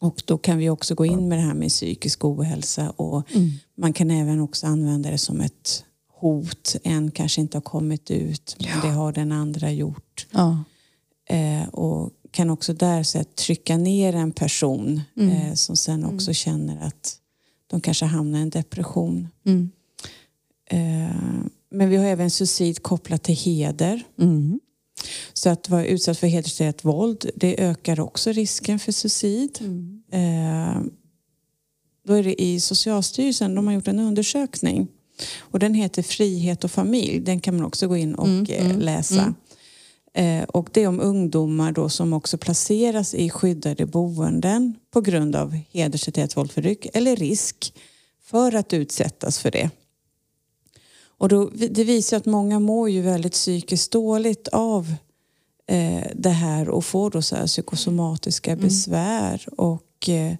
Och 0.00 0.22
då 0.24 0.38
kan 0.38 0.58
vi 0.58 0.70
också 0.70 0.94
gå 0.94 1.06
in 1.06 1.28
med 1.28 1.38
det 1.38 1.42
här 1.42 1.54
med 1.54 1.68
psykisk 1.68 2.24
ohälsa 2.24 2.90
och 2.90 3.34
Mm. 3.34 3.50
man 3.76 3.92
kan 3.92 4.10
även 4.10 4.40
också 4.40 4.66
använda 4.66 5.10
det 5.10 5.18
som 5.18 5.40
ett 5.40 5.84
hot. 6.20 6.76
En 6.84 7.10
kanske 7.10 7.40
inte 7.40 7.56
har 7.56 7.62
kommit 7.62 8.10
ut 8.10 8.56
men 8.60 8.68
Ja. 8.68 8.80
det 8.82 8.88
har 8.94 9.12
den 9.12 9.32
andra 9.32 9.70
gjort. 9.72 10.26
Ja. 10.30 10.64
Eh, 11.30 11.68
och 11.68 12.10
kan 12.30 12.50
också 12.50 12.72
där 12.72 13.02
så 13.02 13.18
att 13.18 13.36
trycka 13.36 13.76
ner 13.76 14.14
en 14.14 14.32
person 14.32 15.00
Mm. 15.16 15.30
eh, 15.30 15.54
som 15.54 15.76
sen 15.76 16.04
också 16.04 16.32
känner 16.32 16.86
att 16.86 17.18
de 17.66 17.80
kanske 17.80 18.04
hamnar 18.04 18.38
i 18.38 18.42
en 18.42 18.50
depression. 18.50 19.28
Mm. 19.46 19.70
Eh, 20.70 21.46
men 21.70 21.88
vi 21.90 21.96
har 21.96 22.04
även 22.04 22.30
suicid 22.30 22.82
kopplat 22.82 23.22
till 23.22 23.34
heder. 23.36 24.02
Mm. 24.20 24.60
Så 25.32 25.48
att 25.50 25.68
vara 25.68 25.84
utsatt 25.86 26.18
för 26.18 26.26
hedersrelaterat 26.26 26.84
våld 26.84 27.30
det 27.36 27.60
ökar 27.62 28.00
också 28.00 28.32
risken 28.32 28.78
för 28.78 28.92
suicid. 28.92 29.58
Mm. 29.60 30.02
Eh, 30.12 30.82
då 32.06 32.12
är 32.14 32.22
det 32.22 32.42
i 32.42 32.60
Socialstyrelsen, 32.60 33.54
de 33.54 33.66
har 33.66 33.74
gjort 33.74 33.88
en 33.88 33.98
undersökning. 33.98 34.88
Och 35.38 35.58
den 35.58 35.74
heter 35.74 36.02
Frihet 36.02 36.64
och 36.64 36.70
familj. 36.70 37.20
Den 37.20 37.40
kan 37.40 37.56
man 37.56 37.66
också 37.66 37.88
gå 37.88 37.96
in 37.96 38.14
och 38.14 38.26
Mm, 38.28 38.46
eh, 38.48 38.66
mm, 38.66 38.78
läsa. 38.80 39.34
Mm. 40.18 40.42
Eh, 40.42 40.44
och 40.44 40.68
det 40.72 40.82
är 40.82 40.88
om 40.88 41.00
ungdomar 41.00 41.72
då 41.72 41.88
som 41.88 42.12
också 42.12 42.38
placeras 42.38 43.14
i 43.14 43.30
skyddade 43.30 43.86
boenden 43.86 44.74
på 44.90 45.00
grund 45.00 45.36
av 45.36 45.58
hedersrelaterat 45.70 46.36
våldförtryck 46.36 46.86
eller 46.94 47.16
risk 47.16 47.74
för 48.22 48.54
att 48.54 48.72
utsättas 48.72 49.38
för 49.38 49.50
det. 49.50 49.70
Och 51.18 51.28
då, 51.28 51.50
det 51.70 51.84
visar 51.84 52.16
att 52.16 52.26
många 52.26 52.58
mår 52.58 52.90
ju 52.90 53.02
väldigt 53.02 53.32
psykiskt 53.32 53.92
dåligt 53.92 54.48
av 54.48 54.94
eh, 55.66 56.06
det 56.14 56.30
här 56.30 56.68
och 56.68 56.84
får 56.84 57.10
då 57.10 57.22
så 57.22 57.36
här 57.36 57.46
psykosomatiska 57.46 58.56
besvär. 58.56 59.46
Och 59.56 60.08
eh, 60.08 60.34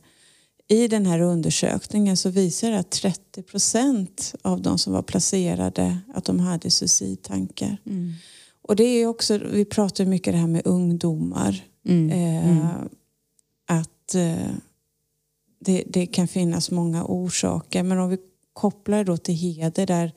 i 0.69 0.89
den 0.89 1.07
här 1.07 1.21
undersökningen 1.21 2.17
så 2.17 2.31
visar 2.31 2.71
det 2.71 2.79
att 2.79 2.91
30 2.91 3.43
procent 3.43 4.35
av 4.43 4.63
de 4.63 4.79
som 4.79 4.93
var 4.93 5.03
placerade 5.03 5.99
att 6.15 6.25
de 6.25 6.41
hade 6.41 6.71
suicidtankar. 6.71 7.77
Mm. 7.87 8.15
Och 8.69 8.77
det 8.77 8.85
är 8.85 9.07
också, 9.07 9.39
vi 9.39 9.65
pratar 9.65 10.05
mycket 10.05 10.33
det 10.33 10.39
här 10.39 10.47
med 10.47 10.63
ungdomar. 10.67 11.65
Mm. 11.89 12.11
Eh, 12.11 12.67
Att 13.67 14.15
eh, 14.15 14.53
det, 15.61 15.85
det 15.87 16.07
kan 16.07 16.29
finnas 16.29 16.71
många 16.71 17.05
orsaker. 17.05 17.83
Men 17.83 17.99
om 17.99 18.11
vi 18.11 18.19
kopplar 18.53 19.05
då 19.05 19.17
till 19.17 19.35
heder 19.35 19.87
där 19.87 20.13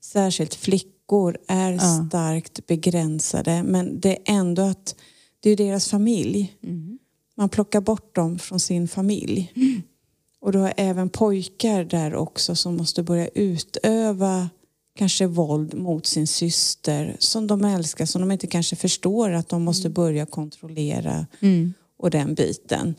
särskilt 0.00 0.54
flickor 0.54 1.38
är 1.48 1.72
Ja. 1.72 2.06
starkt 2.08 2.66
begränsade. 2.66 3.62
Men 3.62 4.00
det 4.00 4.10
är 4.10 4.18
ändå 4.26 4.62
att 4.62 4.94
det 5.40 5.50
är 5.50 5.56
deras 5.56 5.88
familj. 5.88 6.56
Mm. 6.62 6.98
Man 7.36 7.48
plockar 7.48 7.80
bort 7.80 8.14
dem 8.14 8.38
från 8.38 8.60
sin 8.60 8.88
familj. 8.88 9.52
Och 10.40 10.52
du 10.52 10.58
har 10.58 10.74
även 10.76 11.08
pojkar 11.08 11.84
där 11.84 12.14
också 12.14 12.54
som 12.56 12.76
måste 12.76 13.02
börja 13.02 13.28
utöva 13.28 14.50
kanske 14.96 15.26
våld 15.26 15.74
mot 15.74 16.06
sin 16.06 16.26
syster 16.26 17.16
som 17.18 17.46
de 17.46 17.64
älskar, 17.64 18.06
som 18.06 18.20
de 18.20 18.30
inte 18.32 18.46
kanske 18.46 18.76
förstår 18.76 19.30
att 19.30 19.48
de 19.48 19.62
måste 19.62 19.90
börja 19.90 20.26
kontrollera 20.26 21.26
Mm. 21.40 21.74
och 21.98 22.10
den 22.10 22.34
biten. 22.34 22.94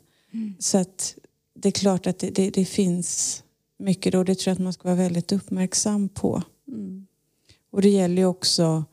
Så 0.59 0.77
att 0.77 1.15
det 1.59 1.69
är 1.69 1.71
klart 1.71 2.07
att 2.07 2.19
det, 2.19 2.29
det, 2.29 2.49
det 2.49 2.65
finns 2.65 3.43
mycket 3.79 4.11
då. 4.13 4.23
Det 4.23 4.35
tror 4.35 4.51
jag 4.51 4.55
att 4.55 4.63
man 4.63 4.73
ska 4.73 4.83
vara 4.87 4.95
väldigt 4.95 5.31
uppmärksam 5.31 6.09
på. 6.09 6.41
Mm. 6.67 7.07
Och 7.71 7.81
det 7.81 7.89
gäller 7.89 8.21
ju 8.21 8.25
också 8.25 8.83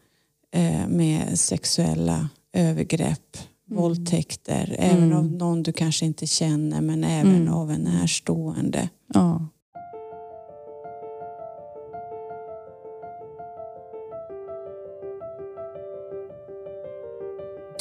eh, 0.50 0.88
med 0.88 1.38
sexuella 1.38 2.28
övergrepp, 2.52 3.36
våldtäkter, 3.70 4.76
även 4.78 5.12
av 5.12 5.24
någon 5.32 5.62
du 5.62 5.72
kanske 5.72 6.06
inte 6.06 6.26
känner 6.26 6.80
men 6.80 7.04
även 7.04 7.36
Mm. 7.42 7.54
av 7.54 7.70
en 7.70 7.80
närstående. 7.80 8.88
Ja. 9.14 9.46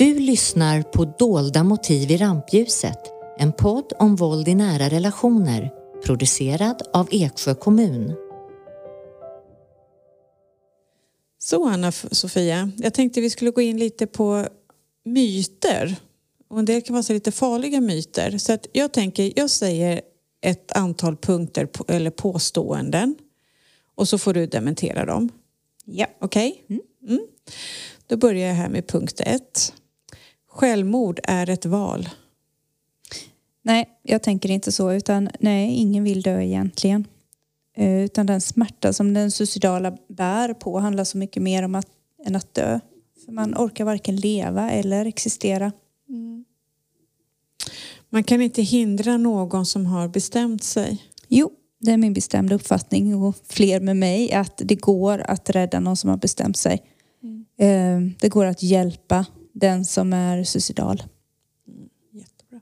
Du 0.02 0.20
lyssnar 0.20 0.82
på 0.82 1.06
Dolda 1.20 1.64
motiv 1.64 2.12
i 2.12 2.18
rampljuset, 2.18 2.98
en 3.38 3.54
podd 3.54 3.94
om 4.00 4.16
våld 4.16 4.48
i 4.48 4.56
nära 4.56 4.90
relationer, 4.90 5.72
producerad 6.06 6.82
av 6.94 7.08
Eksjö 7.12 7.56
kommun. 7.56 8.14
Så 11.40 11.68
Anna-Sofia, 11.68 12.72
jag 12.78 12.94
tänkte 12.94 13.22
vi 13.22 13.30
skulle 13.30 13.52
gå 13.52 13.62
in 13.62 13.78
lite 13.78 14.08
på 14.08 14.48
myter. 15.06 15.96
Och 16.48 16.60
en 16.60 16.66
del 16.66 16.82
kan 16.82 16.94
vara 16.94 17.04
så 17.04 17.14
lite 17.14 17.32
farliga 17.32 17.82
myter. 17.82 18.38
Så 18.38 18.54
att 18.54 18.68
jag 18.72 18.92
tänker, 18.92 19.34
jag 19.36 19.50
säger 19.50 20.02
ett 20.42 20.72
antal 20.72 21.18
punkter 21.18 21.66
på, 21.66 21.86
eller 21.88 22.12
påståenden 22.12 23.16
och 23.96 24.08
så 24.08 24.18
får 24.18 24.34
du 24.34 24.46
dementera 24.46 25.06
dem. 25.06 25.30
Ja. 25.86 26.08
Okej? 26.22 26.64
Mm. 27.08 27.28
Då 28.08 28.18
börjar 28.18 28.48
jag 28.48 28.56
här 28.56 28.70
med 28.70 28.88
punkt 28.88 29.22
ett. 29.26 29.74
Självmord 30.54 31.20
är 31.24 31.50
ett 31.50 31.66
val. 31.66 32.10
Nej, 33.64 33.90
jag 34.04 34.24
tänker 34.24 34.52
inte 34.52 34.72
så. 34.72 34.92
Utan 34.92 35.30
nej, 35.40 35.74
ingen 35.74 36.04
vill 36.04 36.22
dö 36.22 36.42
egentligen. 36.42 37.08
Eh, 37.78 38.04
Utan 38.04 38.26
den 38.26 38.42
smärta 38.42 38.94
som 38.94 39.14
den 39.14 39.32
suicidala 39.32 39.98
bär 40.10 40.54
på 40.54 40.80
handlar 40.80 41.04
så 41.04 41.18
mycket 41.18 41.44
mer 41.44 41.64
om 41.64 41.76
att, 41.76 41.88
än 42.26 42.36
att 42.36 42.54
dö. 42.54 42.80
För 43.26 43.32
man 43.32 43.56
orkar 43.58 43.86
varken 43.86 44.16
leva 44.16 44.72
eller 44.72 45.06
existera. 45.06 45.72
Man 48.10 48.24
kan 48.24 48.42
inte 48.42 48.62
hindra 48.62 49.18
någon 49.18 49.66
som 49.66 49.86
har 49.86 50.08
bestämt 50.08 50.64
sig. 50.64 51.04
Jo, 51.28 51.52
det 51.80 51.92
är 51.92 51.98
min 51.98 52.14
bestämda 52.14 52.56
uppfattning 52.56 53.16
och 53.16 53.36
fler 53.48 53.80
med 53.80 53.98
mig 53.98 54.34
att 54.34 54.62
det 54.66 54.76
går 54.76 55.20
att 55.20 55.50
rädda 55.50 55.80
någon 55.80 55.98
som 55.98 56.10
har 56.10 56.18
bestämt 56.18 56.58
sig. 56.58 56.82
Eh, 57.58 58.00
Det 58.20 58.30
går 58.30 58.46
att 58.46 58.64
hjälpa 58.64 59.26
den 59.54 59.86
som 59.86 60.14
är 60.14 60.44
suicidal. 60.44 61.04
Jättebra. 62.12 62.62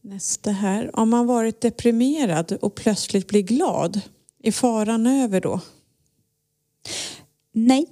Nästa 0.00 0.50
här. 0.50 0.98
Om 0.98 1.10
man 1.10 1.26
varit 1.26 1.60
deprimerad 1.60 2.52
och 2.52 2.74
plötsligt 2.74 3.28
blir 3.28 3.42
glad, 3.42 4.00
är 4.42 4.52
faran 4.52 5.06
över 5.06 5.40
då? 5.40 5.60
Nej. 7.52 7.86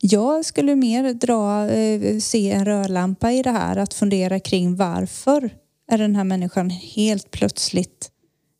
Jag 0.00 0.44
skulle 0.44 0.76
mer 0.76 1.14
dra, 1.14 1.70
eh, 1.70 2.18
se 2.18 2.50
en 2.50 2.64
rödlampa 2.64 3.32
i 3.32 3.42
det 3.42 3.50
här. 3.50 3.76
Att 3.76 3.94
fundera 3.94 4.40
kring 4.40 4.76
varför 4.76 5.50
är 5.88 5.98
den 5.98 6.16
här 6.16 6.24
människan 6.24 6.70
helt 6.70 7.30
plötsligt 7.30 8.10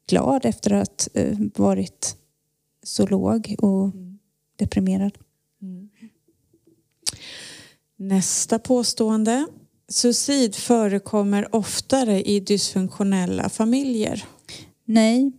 glad 0.09 0.45
efter 0.45 0.73
att 0.73 1.09
eh, 1.15 1.39
varit 1.55 2.17
så 2.83 3.07
låg 3.07 3.55
och 3.59 3.93
deprimerad. 4.57 5.19
Nästa 7.99 8.59
påstående. 8.59 9.47
Suicid 9.89 10.55
förekommer 10.55 11.55
oftare 11.55 12.23
i 12.23 12.41
dysfunktionella 12.41 13.49
familjer. 13.49 14.25
Nej. 14.85 15.33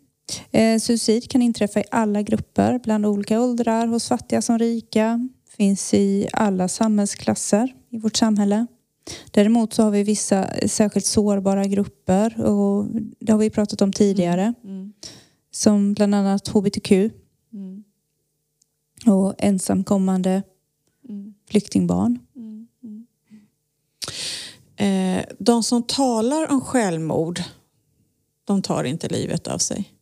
Eh, 0.51 0.80
suicid 0.80 1.32
kan 1.32 1.41
inträffa 1.41 1.80
i 1.80 1.84
alla 1.91 2.22
grupper, 2.22 2.80
bland 2.84 3.05
olika 3.05 3.41
åldrar, 3.41 3.88
hos 3.88 4.08
fattiga 4.08 4.41
som 4.41 4.60
rika. 4.60 5.30
Finns 5.58 5.93
i 5.93 6.28
alla 6.34 6.68
samhällsklasser 6.68 7.76
i 7.89 7.97
vårt 7.97 8.16
samhälle. 8.16 8.68
Däremot 9.32 9.74
så 9.74 9.84
har 9.84 9.91
vi 9.91 10.03
vissa 10.03 10.68
särskilt 10.68 11.05
sårbara 11.05 11.66
grupper 11.66 12.41
och 12.41 12.86
det 13.20 13.32
har 13.32 13.39
vi 13.39 13.49
pratat 13.49 13.82
om 13.82 13.93
tidigare. 13.93 14.53
Som 15.51 15.93
bland 15.93 16.16
annat 16.16 16.47
hbtq 16.47 16.91
och 19.05 19.36
ensamkommande 19.38 20.43
flyktingbarn. 21.49 22.20
Eh, 24.76 25.26
de 25.39 25.64
som 25.64 25.84
talar 25.84 26.51
om 26.51 26.62
självmord, 26.62 27.41
de 28.43 28.62
tar 28.62 28.84
inte 28.84 29.10
livet 29.10 29.47
av 29.47 29.58
sig. 29.58 29.93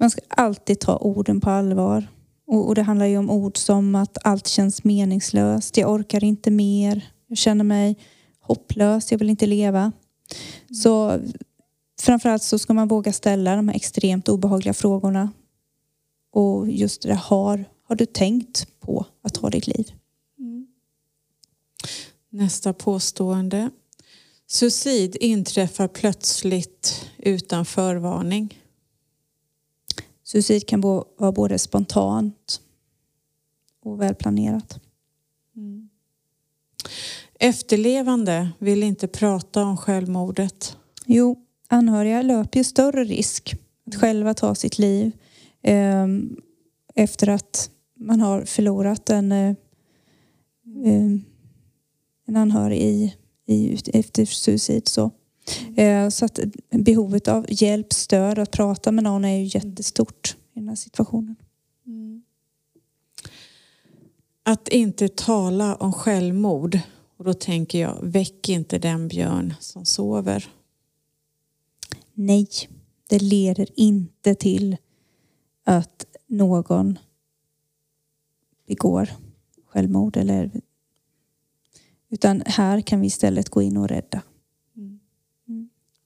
Man 0.00 0.10
ska 0.10 0.20
alltid 0.28 0.80
ta 0.80 0.96
orden 0.96 1.40
på 1.40 1.50
allvar. 1.50 2.08
Och, 2.46 2.68
och 2.68 2.74
det 2.74 2.82
handlar 2.82 3.06
ju 3.06 3.18
om 3.18 3.30
ord 3.30 3.56
som 3.56 3.94
att 3.94 4.18
allt 4.24 4.46
känns 4.46 4.84
meningslöst, 4.84 5.76
jag 5.76 5.90
orkar 5.90 6.24
inte 6.24 6.50
mer, 6.50 7.10
jag 7.26 7.38
känner 7.38 7.64
mig 7.64 7.98
hopplös, 8.40 9.12
jag 9.12 9.18
vill 9.18 9.30
inte 9.30 9.46
leva. 9.46 9.92
Så 10.82 11.20
framförallt 12.00 12.42
så 12.42 12.58
ska 12.58 12.74
man 12.74 12.88
våga 12.88 13.12
ställa 13.12 13.56
de 13.56 13.68
här 13.68 13.76
extremt 13.76 14.28
obehagliga 14.28 14.74
frågorna. 14.74 15.32
Och 16.32 16.70
just 16.70 17.02
det 17.02 17.08
där, 17.08 17.16
har, 17.16 17.64
har 17.88 17.96
du 17.96 18.06
tänkt 18.06 18.80
på 18.80 19.06
att 19.22 19.34
ta 19.34 19.50
ditt 19.50 19.66
liv? 19.66 19.92
Nästa 22.30 22.72
påstående. 22.72 23.70
Suicid 24.46 25.16
inträffar 25.20 25.88
plötsligt 25.88 27.10
utan 27.18 27.64
förvarning. 27.64 28.62
Suicid 30.24 30.66
kan 30.66 30.80
vara 30.80 31.32
både 31.32 31.58
spontant 31.58 32.60
och 33.82 34.00
välplanerat. 34.00 34.80
Efterlevande 37.40 38.48
vill 38.58 38.82
inte 38.82 39.08
prata 39.08 39.62
om 39.62 39.76
självmordet. 39.76 40.76
Jo, 41.06 41.44
anhöriga 41.68 42.22
löper 42.22 42.58
ju 42.58 42.64
större 42.64 43.04
risk 43.04 43.54
att 43.86 43.94
själva 43.94 44.34
ta 44.34 44.54
sitt 44.54 44.78
liv 44.78 45.12
eh, 45.62 46.06
efter 46.94 47.28
att 47.28 47.70
man 47.94 48.20
har 48.20 48.44
förlorat 48.44 49.10
en, 49.10 49.32
eh, 49.32 49.54
eh, 50.84 51.18
en 52.28 52.36
anhörig 52.36 52.80
i, 52.80 53.14
i, 53.46 53.78
efter 53.92 54.24
suicid. 54.24 54.88
Så. 54.88 55.10
Eh, 55.76 56.08
så 56.08 56.24
att 56.24 56.40
behovet 56.70 57.28
av 57.28 57.46
hjälp, 57.48 57.92
stöd, 57.92 58.38
att 58.38 58.50
prata 58.50 58.92
med 58.92 59.04
någon 59.04 59.24
är 59.24 59.36
ju 59.36 59.44
jättestort 59.44 60.36
i 60.52 60.58
den 60.58 60.68
här 60.68 60.76
situationen. 60.76 61.36
Att 64.42 64.68
inte 64.68 65.08
tala 65.08 65.74
om 65.74 65.92
självmord. 65.92 66.78
Och 67.16 67.24
då 67.24 67.34
tänker 67.34 67.80
jag, 67.80 67.98
väck 68.02 68.48
inte 68.48 68.78
den 68.78 69.08
björn 69.08 69.54
som 69.60 69.84
sover. 69.84 70.50
Nej, 72.14 72.48
det 73.08 73.18
leder 73.18 73.68
inte 73.74 74.34
till 74.34 74.76
att 75.64 76.04
någon 76.26 76.98
begår 78.66 79.10
självmord. 79.66 80.16
Eller, 80.16 80.50
utan 82.10 82.42
här 82.46 82.80
kan 82.80 83.00
vi 83.00 83.06
istället 83.06 83.48
gå 83.48 83.62
in 83.62 83.76
och 83.76 83.88
rädda. 83.88 84.22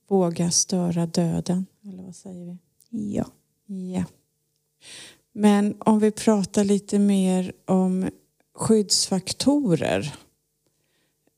Våga 0.09 0.51
störa 0.51 1.07
döden. 1.07 1.67
Eller 1.89 2.03
vad 2.03 2.17
säger 2.17 2.47
vi? 2.47 2.59
Ja. 3.15 3.27
Ja. 3.67 4.05
Men 5.33 5.75
om 5.79 5.99
vi 5.99 6.11
pratar 6.11 6.65
lite 6.65 6.99
mer 6.99 7.53
om 7.65 8.11
skyddsfaktorer. 8.55 10.15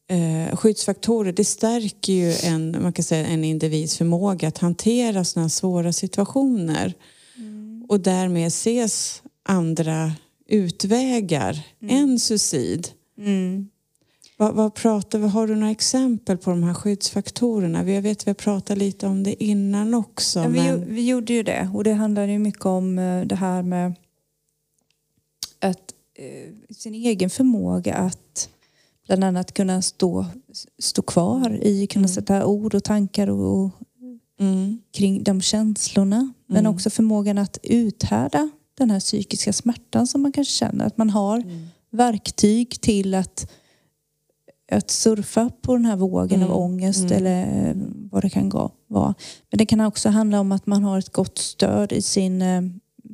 Eh, 0.09 0.57
skyddsfaktorer 0.57 1.33
det 1.33 1.45
stärker 1.45 2.13
ju 2.13 2.33
en, 2.33 2.83
man 2.83 2.93
kan 2.93 3.03
säga, 3.03 3.27
en 3.27 3.45
individs 3.45 3.99
förmåga 3.99 4.49
att 4.49 4.59
hantera 4.59 5.25
sådana 5.25 5.49
svåra 5.49 5.93
situationer. 5.93 6.95
Och 7.89 8.01
därmed 8.01 8.47
ses 8.47 9.23
andra 9.43 10.13
utvägar 10.47 11.67
än 11.81 12.19
suicid. 12.19 12.89
Vad, 14.37 14.55
vad 14.55 14.75
pratar 14.75 15.19
vi, 15.19 15.29
har 15.29 15.47
du 15.47 15.55
några 15.55 15.71
exempel 15.71 16.39
på 16.39 16.51
de 16.51 16.63
här 16.63 16.75
skyddsfaktorerna? 16.75 17.83
Vi- 17.83 17.95
Jag 17.95 18.03
vet 18.03 18.27
vi 18.27 18.31
har 18.31 18.35
pratat 18.35 18.79
lite 18.79 19.07
om 19.07 19.23
det 19.23 19.45
innan 19.45 19.95
också. 19.95 20.39
Ja, 20.41 20.49
vi, 20.49 20.59
men... 20.59 20.67
gjo- 20.67 20.85
vi 20.89 21.07
gjorde 21.09 21.33
ju 21.33 21.43
det 21.43 21.71
och 21.75 21.85
det 21.85 21.93
handlade 21.93 22.33
ju 22.33 22.39
mycket 22.39 22.67
om 22.67 22.99
eh, 22.99 23.21
det 23.27 23.35
här 23.35 23.63
med 23.63 23.95
att 25.61 25.95
eh, 26.19 26.75
sin 26.75 26.95
egen 26.95 27.31
förmåga 27.31 27.95
att 27.95 28.49
bland 29.07 29.25
annat 29.25 29.55
kunna 29.55 29.83
stå, 29.83 30.27
stå 30.79 31.03
kvar 31.03 31.59
i, 31.63 31.87
kunna 31.87 32.09
sätta 32.09 32.47
ord 32.47 32.75
och 32.75 32.85
tankar 32.85 33.31
och, 33.31 33.65
och 33.65 33.71
Mm. 34.41 34.79
kring 34.93 35.23
de 35.23 35.41
känslorna. 35.41 36.33
Men 36.47 36.59
Mm. 36.59 36.73
också 36.75 36.91
förmågan 36.91 37.39
att 37.39 37.59
uthärda 37.63 38.51
den 38.79 38.91
här 38.91 39.01
psykiska 39.01 39.53
smärtan 39.53 40.07
som 40.07 40.23
man 40.23 40.33
kanske 40.33 40.53
känner. 40.53 40.87
Att 40.87 40.97
man 40.97 41.11
har 41.11 41.37
Mm. 41.39 41.67
verktyg 41.91 42.81
till 42.81 43.15
att, 43.15 43.51
att 44.73 44.91
surfa 44.91 45.51
på 45.63 45.77
den 45.77 45.85
här 45.85 45.97
vågen 45.97 46.41
Mm. 46.41 46.53
av 46.53 46.59
ångest 46.61 47.05
Mm. 47.11 47.13
eller 47.17 47.75
vad 48.11 48.23
det 48.23 48.31
kan 48.31 48.49
vara. 48.89 49.15
Men 49.51 49.59
det 49.59 49.67
kan 49.67 49.81
också 49.81 50.09
handla 50.09 50.41
om 50.41 50.53
att 50.53 50.67
man 50.67 50.85
har 50.85 50.99
ett 50.99 51.13
gott 51.13 51.39
stöd 51.39 51.93
i 51.93 52.03
sin 52.03 52.43
eh, 52.43 52.63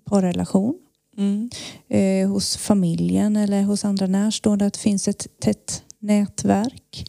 parrelation. 0.05 0.75
Mm. 1.17 1.51
Eh, 1.89 2.29
hos 2.31 2.57
familjen 2.57 3.37
eller 3.37 3.63
hos 3.63 3.85
andra 3.85 4.07
närstående. 4.07 4.67
Att 4.67 4.73
det 4.73 4.79
finns 4.81 5.09
ett 5.09 5.27
tätt 5.41 5.83
nätverk. 5.99 7.05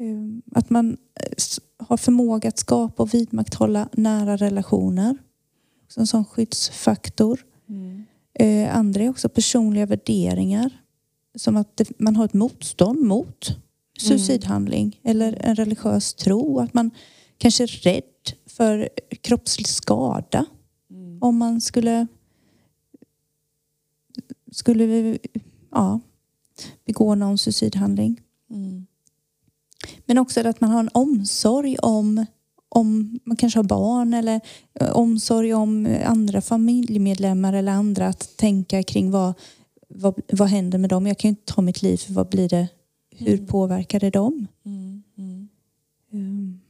Eh, 0.00 0.56
att 0.58 0.70
man 0.70 0.90
eh, 1.20 1.86
har 1.86 1.96
förmåga 1.96 2.48
att 2.48 2.58
skapa 2.58 3.02
och 3.02 3.14
vidmakthålla 3.14 3.88
nära 3.92 4.36
relationer. 4.36 5.16
Också 5.84 6.00
en 6.00 6.06
sån 6.06 6.24
skyddsfaktor. 6.24 7.40
Eh, 8.38 8.76
andra 8.76 9.02
är 9.02 9.08
också 9.10 9.28
personliga 9.28 9.86
värderingar. 9.86 10.70
Som 11.34 11.56
att 11.56 11.76
det, 11.76 12.00
man 12.00 12.16
har 12.16 12.24
ett 12.24 12.34
motstånd 12.34 13.00
mot 13.00 13.56
suicidhandling 13.98 15.00
eller 15.02 15.38
en 15.40 15.56
religiös 15.56 16.14
tro. 16.14 16.58
Att 16.58 16.74
man 16.74 16.90
kanske 17.38 17.64
är 17.64 17.66
rädd 17.66 18.02
för 18.46 18.88
kroppslig 19.20 19.68
skada. 19.68 20.46
Om 21.20 21.36
man 21.36 21.60
skulle, 21.60 22.06
skulle 24.52 25.18
ja, 25.70 26.00
begå 26.84 27.14
någon 27.14 27.38
suicidhandling. 27.38 28.20
Mm. 28.50 28.86
Men 30.06 30.18
också 30.18 30.48
att 30.48 30.60
man 30.60 30.70
har 30.70 30.80
en 30.80 30.90
omsorg 30.94 31.76
om, 31.78 32.26
om 32.68 33.20
man 33.24 33.36
kanske 33.36 33.58
har 33.58 33.64
barn 33.64 34.14
eller 34.14 34.40
eh, 34.80 34.90
omsorg 34.90 35.54
om 35.54 35.98
andra 36.04 36.40
familjemedlemmar 36.40 37.52
eller 37.52 37.72
andra 37.72 38.06
att 38.06 38.36
tänka 38.36 38.82
kring 38.82 39.10
vad, 39.10 39.34
vad, 39.94 40.20
vad 40.32 40.48
händer 40.48 40.78
med 40.78 40.90
dem. 40.90 41.06
Jag 41.06 41.18
kan 41.18 41.28
ju 41.28 41.30
inte 41.30 41.52
ta 41.54 41.62
mitt 41.62 41.82
liv 41.82 41.96
för 41.96 42.12
vad 42.12 42.28
blir 42.28 42.48
det, 42.48 42.68
hur 43.10 43.38
påverkar 43.46 44.00
det 44.00 44.10
dem? 44.10 44.46
Mm. 44.66 45.02
Mm. 45.18 45.48
Mm. 46.12 46.60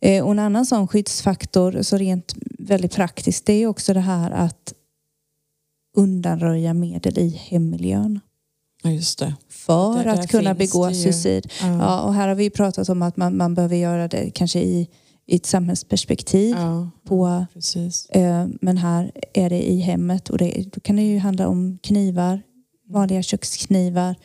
Eh, 0.00 0.24
Och 0.24 0.30
en 0.32 0.38
annan 0.38 0.66
sån 0.66 0.88
skyddsfaktor, 0.88 1.82
så 1.82 1.96
rent 1.96 2.34
väldigt 2.58 2.94
praktiskt, 2.94 3.46
det 3.46 3.52
är 3.52 3.66
också 3.66 3.94
det 3.94 4.00
här 4.00 4.30
att 4.30 4.72
undanröja 5.96 6.74
medel 6.74 7.18
i 7.18 7.28
hemmiljön. 7.28 8.20
Ja, 8.82 8.90
just 8.90 9.18
det. 9.18 9.34
För 9.48 10.04
Där- 10.04 10.06
att 10.06 10.28
kunna 10.28 10.54
begå 10.54 10.88
det 10.88 10.94
suicid. 10.94 11.52
Ja. 11.60 11.66
Ja, 11.78 12.00
och 12.02 12.14
här 12.14 12.28
har 12.28 12.34
vi 12.34 12.50
pratat 12.50 12.88
om 12.88 13.02
att 13.02 13.16
man, 13.16 13.36
man 13.36 13.54
behöver 13.54 13.76
göra 13.76 14.08
det 14.08 14.30
kanske 14.30 14.60
i, 14.60 14.88
i 15.26 15.36
ett 15.36 15.46
samhällsperspektiv. 15.46 16.56
Ja, 16.58 16.90
På, 17.04 17.46
precis. 17.54 18.06
eh, 18.10 18.46
men 18.60 18.76
här 18.76 19.12
är 19.34 19.50
det 19.50 19.70
i 19.70 19.80
hemmet 19.80 20.30
och 20.30 20.38
det, 20.38 20.64
då 20.72 20.80
kan 20.80 20.96
det 20.96 21.02
ju 21.02 21.18
handla 21.18 21.48
om 21.48 21.78
knivar, 21.82 22.42
vanliga 22.88 23.22
köksknivar, 23.22 24.16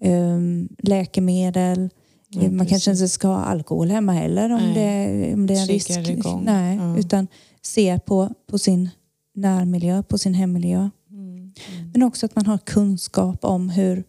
eh, 0.00 0.38
läkemedel. 0.78 1.78
Mm. 1.78 1.90
Ja, 2.30 2.40
man 2.50 2.58
precis. 2.58 2.70
kanske 2.70 2.90
inte 2.90 3.08
ska 3.08 3.28
ha 3.28 3.36
alkohol 3.42 3.88
hemma 3.90 4.12
heller 4.12 4.50
om, 4.52 4.60
Nej. 4.60 4.74
det, 4.74 5.34
om 5.34 5.46
det 5.46 5.54
är 5.54 5.60
en 5.62 5.66
risk. 5.68 5.86
Triggar 5.94 6.10
igång. 6.10 6.42
Nej, 6.44 6.76
Ja. 6.76 6.98
utan 6.98 7.26
se 7.62 7.98
på, 7.98 8.28
på 8.46 8.58
sin 8.58 8.88
närmiljö, 9.34 10.02
på 10.02 10.18
sin 10.18 10.34
hemmiljö. 10.34 10.90
Mm. 11.10 11.52
Men 11.92 12.02
också 12.02 12.26
att 12.26 12.36
man 12.36 12.46
har 12.46 12.58
kunskap 12.58 13.44
om 13.44 13.70
hur, 13.70 14.04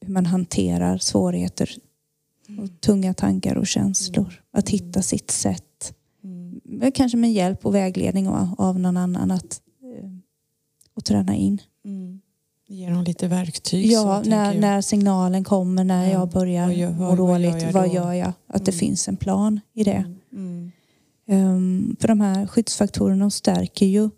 hur 0.00 0.12
man 0.12 0.26
hanterar 0.26 0.98
svårigheter 0.98 1.70
och 2.58 2.80
tunga 2.80 3.14
tankar 3.14 3.56
och 3.56 3.66
känslor. 3.66 4.42
Att 4.52 4.68
hitta 4.68 5.02
sitt 5.02 5.30
sätt. 5.30 5.94
Mm. 6.24 6.92
Kanske 6.94 7.18
med 7.18 7.32
hjälp 7.32 7.66
och 7.66 7.74
vägledning 7.74 8.28
av, 8.28 8.78
någon 8.80 8.96
annan 8.96 9.30
att 9.30 9.60
eh, 9.82 10.10
och 10.94 11.04
träna 11.04 11.34
in. 11.36 11.58
Mm. 11.84 12.20
Ge 12.68 12.90
dem 12.90 13.04
lite 13.04 13.28
verktyg. 13.28 13.86
Ja, 13.86 14.20
så, 14.24 14.30
när, 14.30 14.60
när 14.60 14.80
signalen 14.80 15.44
kommer, 15.44 15.84
när 15.84 16.04
Ja, 16.06 16.12
jag 16.12 16.28
börjar 16.30 16.66
vad 16.66 16.74
gör- 16.74 16.90
må 16.92 16.98
vad- 17.06 17.18
vad 17.18 17.40
gör 17.40 17.50
dåligt, 17.50 17.62
jag 17.62 17.72
vad 17.72 17.94
gör 17.94 18.12
jag? 18.12 18.32
Att 18.46 18.64
det 18.64 18.70
Mm. 18.72 18.78
finns 18.78 19.08
en 19.08 19.16
plan 19.16 19.60
i 19.74 19.84
det. 19.84 20.04
Mm. 20.32 20.72
Um, 21.30 21.96
för 22.00 22.08
de 22.08 22.20
här 22.20 22.46
skyddsfaktorerna 22.46 23.30
stärker 23.30 23.86
ju 23.86 24.10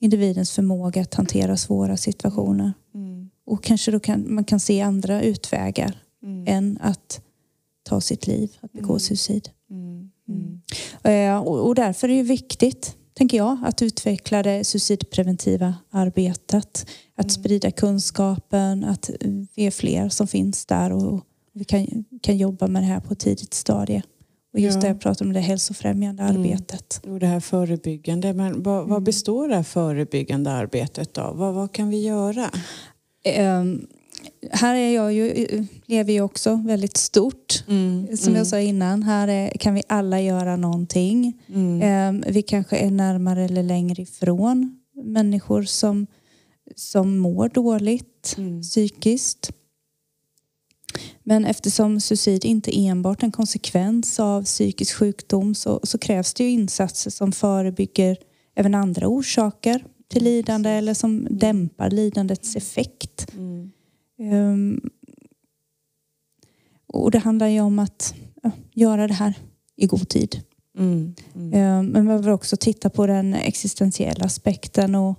individens 0.00 0.50
förmåga 0.52 1.02
att 1.02 1.14
hantera 1.14 1.56
svåra 1.56 1.96
situationer. 1.96 2.72
Mm. 2.94 3.30
Och 3.46 3.64
kanske 3.64 3.90
då 3.90 4.00
kan, 4.00 4.34
man 4.34 4.44
kan 4.44 4.60
se 4.60 4.80
andra 4.80 5.22
utvägar 5.22 6.00
Mm. 6.22 6.44
än 6.48 6.78
att 6.80 7.20
ta 7.84 8.00
sitt 8.00 8.26
liv, 8.26 8.56
att 8.60 8.72
begå 8.72 8.92
Mm. 8.92 9.00
suicid. 9.00 9.48
Mm. 9.70 10.10
Mm. 10.28 10.60
Eh, 11.34 11.42
och, 11.48 11.66
och 11.66 11.74
därför 11.74 12.08
är 12.08 12.16
det 12.16 12.22
viktigt, 12.22 12.96
tänker 13.14 13.36
jag, 13.36 13.58
att 13.64 13.82
utveckla 13.82 14.42
det 14.42 14.64
suicidpreventiva 14.64 15.74
arbetet. 15.90 16.86
Att 17.16 17.32
sprida 17.32 17.70
kunskapen, 17.70 18.84
att 18.84 19.10
vi 19.54 19.66
är 19.66 19.70
fler 19.70 20.08
som 20.08 20.26
finns 20.26 20.66
där 20.66 20.92
och 20.92 21.20
vi 21.52 21.64
kan, 21.64 22.04
kan 22.22 22.36
jobba 22.36 22.66
med 22.66 22.82
det 22.82 22.86
här 22.86 23.00
på 23.00 23.12
ett 23.12 23.18
tidigt 23.18 23.54
stadie. 23.54 24.02
Och 24.52 24.60
just 24.60 24.74
Ja. 24.74 24.80
det 24.80 24.86
jag 24.88 25.00
pratar 25.00 25.24
om, 25.26 25.32
det 25.32 25.40
hälsofrämjande 25.40 26.22
Mm. 26.22 26.36
arbetet. 26.36 27.00
Och 27.06 27.18
det 27.20 27.26
här 27.26 27.40
förebyggande. 27.40 28.32
Men 28.32 28.62
vad, 28.62 28.78
Mm. 28.78 28.90
vad 28.90 29.02
består 29.02 29.48
det 29.48 29.56
här 29.56 29.62
förebyggande 29.62 30.50
arbetet 30.50 31.18
av? 31.18 31.36
Vad, 31.36 31.54
vad 31.54 31.72
kan 31.72 31.88
vi 31.88 32.02
göra? 32.02 32.50
Ehm, 33.24 33.86
här 34.50 34.74
är 34.74 34.94
jag 34.94 35.12
ju, 35.12 35.46
lever 35.86 36.12
ju 36.12 36.20
också 36.20 36.54
väldigt 36.66 36.96
stort. 36.96 37.64
Mm. 37.68 38.16
Som 38.16 38.34
jag 38.34 38.46
sa 38.46 38.60
innan, 38.60 39.02
här 39.02 39.28
är, 39.28 39.50
kan 39.50 39.74
vi 39.74 39.82
alla 39.88 40.20
göra 40.20 40.56
någonting. 40.56 41.42
Mm. 41.48 41.82
Ehm, 41.82 42.24
vi 42.32 42.42
kanske 42.42 42.76
är 42.76 42.90
närmare 42.90 43.44
eller 43.44 43.62
längre 43.62 44.02
ifrån 44.02 44.80
människor 45.04 45.62
som, 45.62 46.06
som 46.76 47.18
mår 47.18 47.48
dåligt 47.48 48.34
Mm. 48.38 48.62
psykiskt. 48.62 49.50
Men 51.22 51.44
eftersom 51.44 52.00
suicid 52.00 52.44
inte 52.44 52.78
enbart 52.86 53.22
är 53.22 53.24
en 53.26 53.32
konsekvens 53.32 54.20
av 54.20 54.44
psykisk 54.44 54.94
sjukdom 54.94 55.54
så, 55.54 55.80
så 55.82 55.98
krävs 55.98 56.34
det 56.34 56.44
ju 56.44 56.50
insatser 56.50 57.10
som 57.10 57.32
förebygger 57.32 58.16
även 58.54 58.74
andra 58.74 59.08
orsaker 59.08 59.84
till 60.08 60.24
lidande 60.24 60.70
eller 60.70 60.94
som 60.94 61.26
dämpar 61.30 61.90
lidandets 61.90 62.56
effekt. 62.56 63.26
Mm. 63.32 63.70
Ehm, 64.32 64.80
och 66.86 67.10
det 67.10 67.18
handlar 67.18 67.46
ju 67.46 67.60
om 67.60 67.78
att 67.78 68.14
göra 68.72 69.06
det 69.08 69.14
här 69.14 69.34
i 69.76 69.86
god 69.86 70.08
tid. 70.08 70.42
Mm. 70.78 71.14
Mm. 71.34 71.52
Ehm, 71.54 71.86
men 71.86 71.92
man 71.92 72.06
behöver 72.06 72.30
också 72.30 72.56
titta 72.56 72.90
på 72.90 73.06
den 73.06 73.34
existentiella 73.34 74.24
aspekten 74.24 74.94
och 74.94 75.18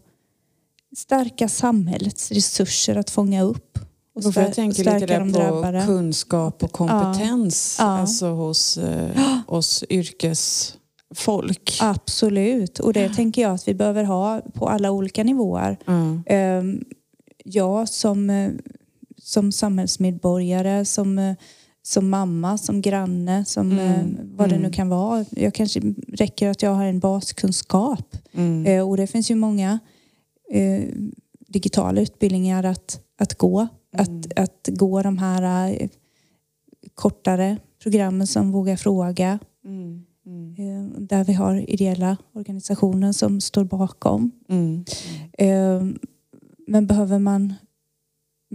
stärka 0.97 1.49
samhällets 1.49 2.31
resurser 2.31 2.95
att 2.95 3.09
fånga 3.09 3.41
upp 3.43 3.79
och 4.15 4.23
för 4.33 4.41
jag 4.41 4.49
stär- 4.51 4.53
tänker 4.55 4.83
lite 4.83 5.05
där 5.05 5.19
på 5.19 5.25
drabbade. 5.25 5.83
kunskap 5.85 6.63
och 6.63 6.71
kompetens 6.71 7.75
Ja. 7.79 7.85
Alltså 7.85 8.27
hos 8.27 8.77
eh, 8.77 9.39
oss 9.47 9.83
yrkesfolk. 9.89 11.77
Absolut, 11.81 12.79
och 12.79 12.93
det 12.93 13.09
tänker 13.09 13.41
jag 13.41 13.51
att 13.51 13.67
vi 13.67 13.73
behöver 13.73 14.03
ha 14.03 14.41
på 14.53 14.69
alla 14.69 14.91
olika 14.91 15.23
nivåer. 15.23 15.77
Ehm, 16.25 16.83
jag 17.45 17.89
som, 17.89 18.29
eh, 18.29 18.51
som 19.25 19.51
samhällsmedborgare, 19.51 20.85
som, 20.85 21.19
eh, 21.19 21.35
som 21.81 22.09
mamma, 22.09 22.57
som 22.57 22.81
granne, 22.81 23.45
som 23.45 23.71
Mm, 23.71 23.81
eh, 23.81 24.05
vad 24.23 24.49
det 24.49 24.55
mm. 24.55 24.67
nu 24.67 24.73
kan 24.73 24.89
vara. 24.89 25.25
Jag 25.31 25.53
kanske 25.53 25.81
räcker 26.07 26.49
att 26.49 26.61
jag 26.61 26.71
har 26.73 26.85
en 26.85 26.99
baskunskap. 26.99 28.17
Mm. 28.33 28.65
Eh, 28.65 28.89
och 28.89 28.97
det 28.97 29.07
finns 29.07 29.31
ju 29.31 29.35
många 29.35 29.79
eh, 30.51 30.83
digitala 31.47 32.01
utbildningar 32.01 32.63
att, 32.63 33.01
att 33.17 33.37
gå. 33.37 33.59
Mm. 33.59 33.69
Att, 33.91 34.39
att 34.39 34.69
gå 34.71 35.01
de 35.01 35.17
här 35.17 35.71
eh, 35.79 35.89
kortare 36.95 37.57
programmen 37.83 38.27
som 38.27 38.51
Våga 38.51 38.77
fråga. 38.77 39.39
Mm. 39.65 40.05
Mm. 40.25 40.55
Eh, 40.57 40.99
där 41.01 41.23
vi 41.23 41.33
har 41.33 41.69
ideella 41.69 42.17
organisationer 42.33 43.11
som 43.11 43.41
står 43.41 43.63
bakom. 43.63 44.31
Mm. 44.49 44.85
Men 46.67 46.87
behöver 46.87 47.19
man 47.19 47.53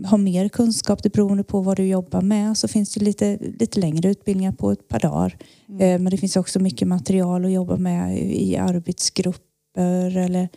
ha 0.07 0.17
mer 0.17 0.49
kunskap, 0.49 1.03
det 1.03 1.13
beroende 1.13 1.45
på 1.45 1.61
vad 1.61 1.77
du 1.77 1.87
jobbar 1.87 2.21
med, 2.21 2.59
så 2.59 2.69
finns 2.69 2.95
det 2.95 3.01
lite, 3.01 3.39
lite 3.59 3.81
längre 3.81 4.09
utbildningar 4.11 4.53
på 4.53 4.71
ett 4.71 4.89
par 4.89 4.99
dagar. 5.01 5.37
Mm. 5.69 5.81
Eh, 5.81 5.99
men 6.01 6.11
det 6.11 6.17
finns 6.17 6.37
också 6.37 6.59
mycket 6.61 6.89
material 6.89 7.45
att 7.45 7.53
jobba 7.53 7.77
med 7.77 8.19
i 8.23 8.57
arbetsgrupper 8.57 10.17
eller 10.17 10.49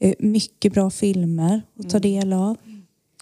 eh, 0.00 0.14
mycket 0.18 0.72
bra 0.72 0.90
filmer 0.90 1.62
att 1.78 1.90
ta 1.90 1.96
Mm. 1.98 2.02
del 2.12 2.32
av. 2.32 2.56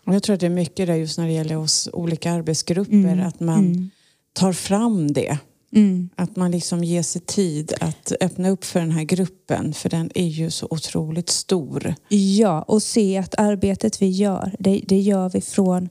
Och 0.04 0.14
jag 0.14 0.22
tror 0.22 0.34
att 0.34 0.40
det 0.40 0.46
är 0.46 0.50
mycket 0.50 0.86
där 0.86 0.94
just 0.94 1.18
när 1.18 1.26
det 1.26 1.32
gäller 1.32 1.56
oss 1.56 1.88
olika 1.92 2.32
arbetsgrupper 2.32 2.92
Mm. 2.94 3.26
att 3.26 3.40
man 3.40 3.66
Mm. 3.66 3.90
tar 4.32 4.52
fram 4.52 5.12
det. 5.12 5.38
Mm. 5.72 6.08
Att 6.16 6.36
man 6.36 6.50
liksom 6.50 6.84
ger 6.84 7.02
sig 7.02 7.20
tid 7.20 7.72
att 7.80 8.12
öppna 8.20 8.48
upp 8.50 8.64
för 8.64 8.80
den 8.80 8.90
här 8.90 9.04
gruppen 9.04 9.74
för 9.74 9.88
den 9.88 10.10
är 10.14 10.26
ju 10.26 10.50
så 10.50 10.66
otroligt 10.70 11.28
stor. 11.28 11.94
Ja, 12.08 12.62
och 12.62 12.82
se 12.82 13.18
att 13.18 13.34
arbetet 13.38 14.02
vi 14.02 14.08
gör, 14.08 14.54
det, 14.58 14.82
det 14.88 15.00
gör 15.00 15.28
vi 15.30 15.40
från 15.40 15.88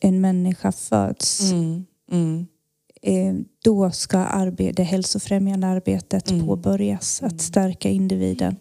en 0.00 0.20
människa 0.20 0.72
föds. 0.72 1.52
Mm. 1.52 1.84
Mm. 2.12 2.46
Eh, 3.02 3.34
då 3.64 3.90
ska 3.90 4.18
arbe- 4.18 4.72
det 4.76 4.82
hälsofrämjande 4.82 5.66
arbetet 5.66 6.30
Mm. 6.30 6.46
påbörjas. 6.46 7.20
Mm. 7.22 7.34
Att 7.34 7.40
stärka 7.42 7.88
individen. 7.90 8.56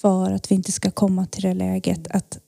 För 0.00 0.30
att 0.30 0.50
vi 0.50 0.54
inte 0.54 0.72
ska 0.72 0.90
komma 0.90 1.26
till 1.26 1.42
det 1.42 1.54
läget 1.54 2.08
att, 2.10 2.38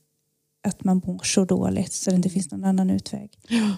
att 0.68 0.84
man 0.84 1.01
mår 1.07 1.20
så 1.24 1.45
dåligt 1.45 1.93
så 1.93 2.11
det 2.11 2.16
inte 2.16 2.30
finns 2.30 2.51
någon 2.51 2.64
annan 2.64 2.91
utväg. 2.91 3.30
Ja. 3.49 3.70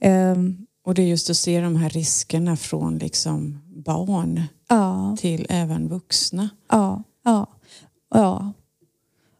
Ehm, 0.00 0.66
Och 0.86 0.94
det 0.94 1.02
är 1.02 1.06
just 1.06 1.30
att 1.30 1.36
se 1.36 1.60
de 1.60 1.76
här 1.76 1.90
riskerna 1.90 2.56
från 2.56 2.98
liksom 2.98 3.58
barn 3.86 4.42
ja, 4.68 5.16
till 5.18 5.46
även 5.48 5.88
vuxna. 5.88 6.48
ja, 6.70 7.02
ja, 7.24 7.46
ja. 8.10 8.52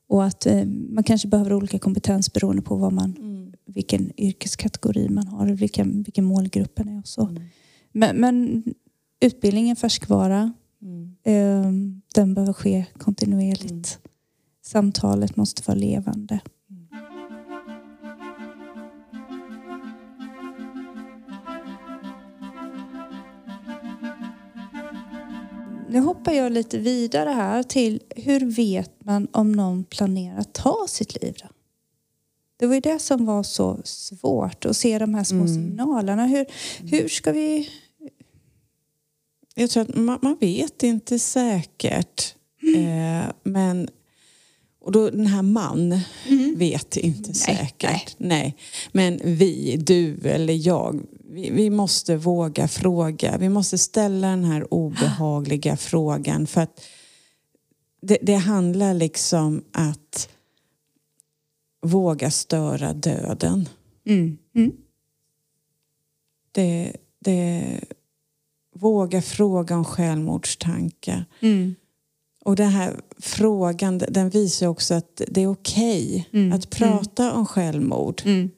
Och 0.09 0.25
att 0.25 0.47
eh, 0.47 0.65
man 0.65 1.05
kanske 1.05 1.29
behöver 1.29 1.53
olika 1.53 1.79
kompetens 1.79 2.33
beroende 2.33 2.63
på 2.63 2.77
vad 2.77 2.93
man, 2.93 3.17
vilken 3.67 4.21
yrkeskategori 4.21 5.09
man 5.09 5.27
har 5.27 5.51
och 5.53 5.63
vilken, 5.63 6.03
vilken 6.03 6.25
målgruppen 6.25 6.89
är 6.89 6.99
och 6.99 7.09
så. 7.09 7.27
Mm. 7.27 7.43
Men, 7.93 8.17
men 8.17 8.65
utbildningen 9.21 9.77
färskvara, 9.77 10.53
Mm. 10.83 11.17
eh, 11.25 11.73
den 12.15 12.35
behöver 12.35 12.53
ske 12.53 12.87
kontinuerligt. 12.99 13.71
Mm. 13.71 13.83
Samtalet 14.65 15.37
måste 15.37 15.63
vara 15.67 15.79
levande. 15.79 16.41
Nu 25.97 26.03
hoppar 26.03 26.33
jag 26.33 26.53
lite 26.53 26.79
vidare 26.79 27.31
här 27.31 27.63
till 27.63 28.03
hur 28.17 28.41
vet 28.41 29.05
man 29.05 29.29
om 29.33 29.53
någon 29.53 29.85
planerar 29.85 30.39
att 30.39 30.53
ta 30.53 30.87
sitt 30.89 31.23
liv 31.23 31.37
då? 31.43 31.49
Det 32.57 32.67
var 32.67 32.75
ju 32.75 32.81
det 32.81 32.99
som 32.99 33.27
var 33.27 33.43
så 33.43 33.81
svårt 33.85 34.65
att 34.65 34.77
se 34.77 34.99
de 34.99 35.15
här 35.15 35.25
små 35.25 35.45
Mm. 35.45 35.55
signalerna. 35.55 36.27
Hur, 36.27 36.47
hur 36.79 37.09
ska 37.09 37.33
vi... 37.33 37.69
Jag 39.55 39.71
tror 39.71 39.83
att 39.83 39.97
man, 39.97 40.19
man 40.23 40.37
vet 40.41 40.83
inte 40.83 41.19
säkert. 41.19 42.35
Eh, 42.77 43.33
men 43.43 43.89
och 44.81 44.93
då 44.93 45.11
den 45.11 45.27
här 45.27 45.43
man 45.43 46.01
vet 46.57 46.97
inte 46.97 47.35
säkert. 47.35 48.15
Nej. 48.19 48.57
Men 48.93 49.21
vi, 49.25 49.77
du 49.77 50.29
eller 50.29 50.67
jag, 50.67 51.03
vi, 51.37 51.51
vi 51.51 51.71
måste 51.71 52.17
våga 52.17 52.69
fråga. 52.69 53.39
Vi 53.39 53.49
måste 53.49 53.79
ställa 53.79 54.29
den 54.29 54.45
här 54.45 54.75
obehagliga 54.75 55.77
frågan. 55.77 56.47
För 56.47 56.61
att 56.61 56.81
det, 58.03 58.19
det 58.23 58.35
handlar 58.35 58.95
liksom 58.95 59.65
att 59.73 60.29
våga 61.83 62.31
störa 62.31 62.93
döden. 62.93 63.69
Mm. 64.07 64.39
Mm. 64.55 64.73
Det, 66.53 66.93
det, 67.19 67.81
våga 68.75 69.23
fråga 69.23 69.77
om 69.77 69.85
självmordstankar. 69.85 71.25
Mm. 71.41 71.75
Och 72.45 72.57
den 72.57 72.71
här 72.71 73.01
frågan 73.19 73.99
den 73.99 74.31
visar 74.31 74.67
också 74.67 74.95
att 74.95 75.23
det 75.29 75.43
är 75.43 75.51
okej 75.51 76.29
Mm, 76.33 76.53
att 76.53 76.71
prata 76.71 77.33
om 77.33 77.47
självmord. 77.47 78.23
Mm. 78.25 78.51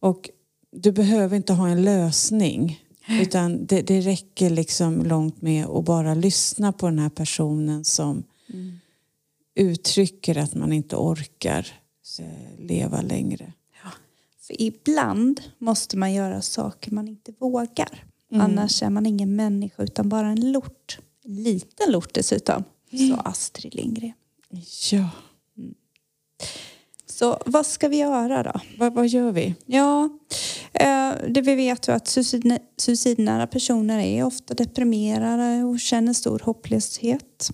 Och 0.00 0.30
du 0.72 0.92
behöver 0.92 1.36
inte 1.36 1.52
ha 1.52 1.68
en 1.68 1.82
lösning. 1.82 2.80
Utan 3.08 3.66
det, 3.66 3.82
det 3.82 4.00
räcker 4.00 4.50
liksom 4.50 5.04
långt 5.04 5.42
med 5.42 5.66
att 5.66 5.84
bara 5.84 6.14
lyssna 6.14 6.72
på 6.72 6.86
den 6.86 6.98
här 6.98 7.08
personen 7.10 7.84
som 7.84 8.24
Mm. 8.52 8.78
uttrycker 9.54 10.38
att 10.38 10.54
man 10.54 10.72
inte 10.72 10.96
orkar 10.96 11.66
eh, 12.18 12.60
leva 12.66 13.00
längre. 13.02 13.52
För 14.40 14.62
ibland 14.62 15.40
måste 15.58 15.96
man 15.96 16.12
göra 16.12 16.42
saker 16.42 16.90
man 16.90 17.08
inte 17.08 17.32
vågar. 17.38 18.04
Annars 18.30 18.82
är 18.82 18.90
man 18.90 19.06
ingen 19.06 19.36
människa 19.36 19.82
utan 19.82 20.08
bara 20.08 20.28
en 20.28 20.52
lort. 20.52 20.98
En 21.24 21.42
liten 21.42 21.92
lort 21.92 22.14
dessutom, 22.14 22.64
sa 23.08 23.16
Astrid 23.16 23.74
Lindgren. 23.74 24.12
Ja, 24.92 25.08
Så 27.12 27.38
vad 27.46 27.66
ska 27.66 27.88
vi 27.88 27.96
göra 27.96 28.42
då? 28.42 28.60
vad, 28.78 28.94
vad 28.94 29.08
gör 29.08 29.32
vi? 29.32 29.54
Ja, 29.66 30.08
eh, 30.72 31.12
det 31.28 31.40
vi 31.40 31.54
vet 31.54 31.88
är 31.88 31.92
att 31.92 32.08
suicid, 32.08 32.58
suicidnära 32.76 33.46
personer 33.46 33.98
är 33.98 34.24
ofta 34.24 34.54
deprimerade 34.54 35.64
och 35.64 35.80
känner 35.80 36.12
stor 36.12 36.42
hopplöshet. 36.44 37.50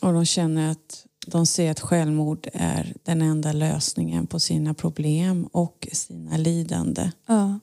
Och 0.00 0.12
de 0.12 0.26
känner 0.26 0.70
att 0.70 1.06
de 1.26 1.46
ser 1.46 1.70
att 1.70 1.80
självmord 1.80 2.48
är 2.52 2.94
den 3.02 3.22
enda 3.22 3.52
lösningen 3.52 4.26
på 4.26 4.40
sina 4.40 4.74
problem 4.74 5.48
och 5.52 5.88
sina 5.92 6.36
lidande. 6.36 7.10
Ja. 7.26 7.60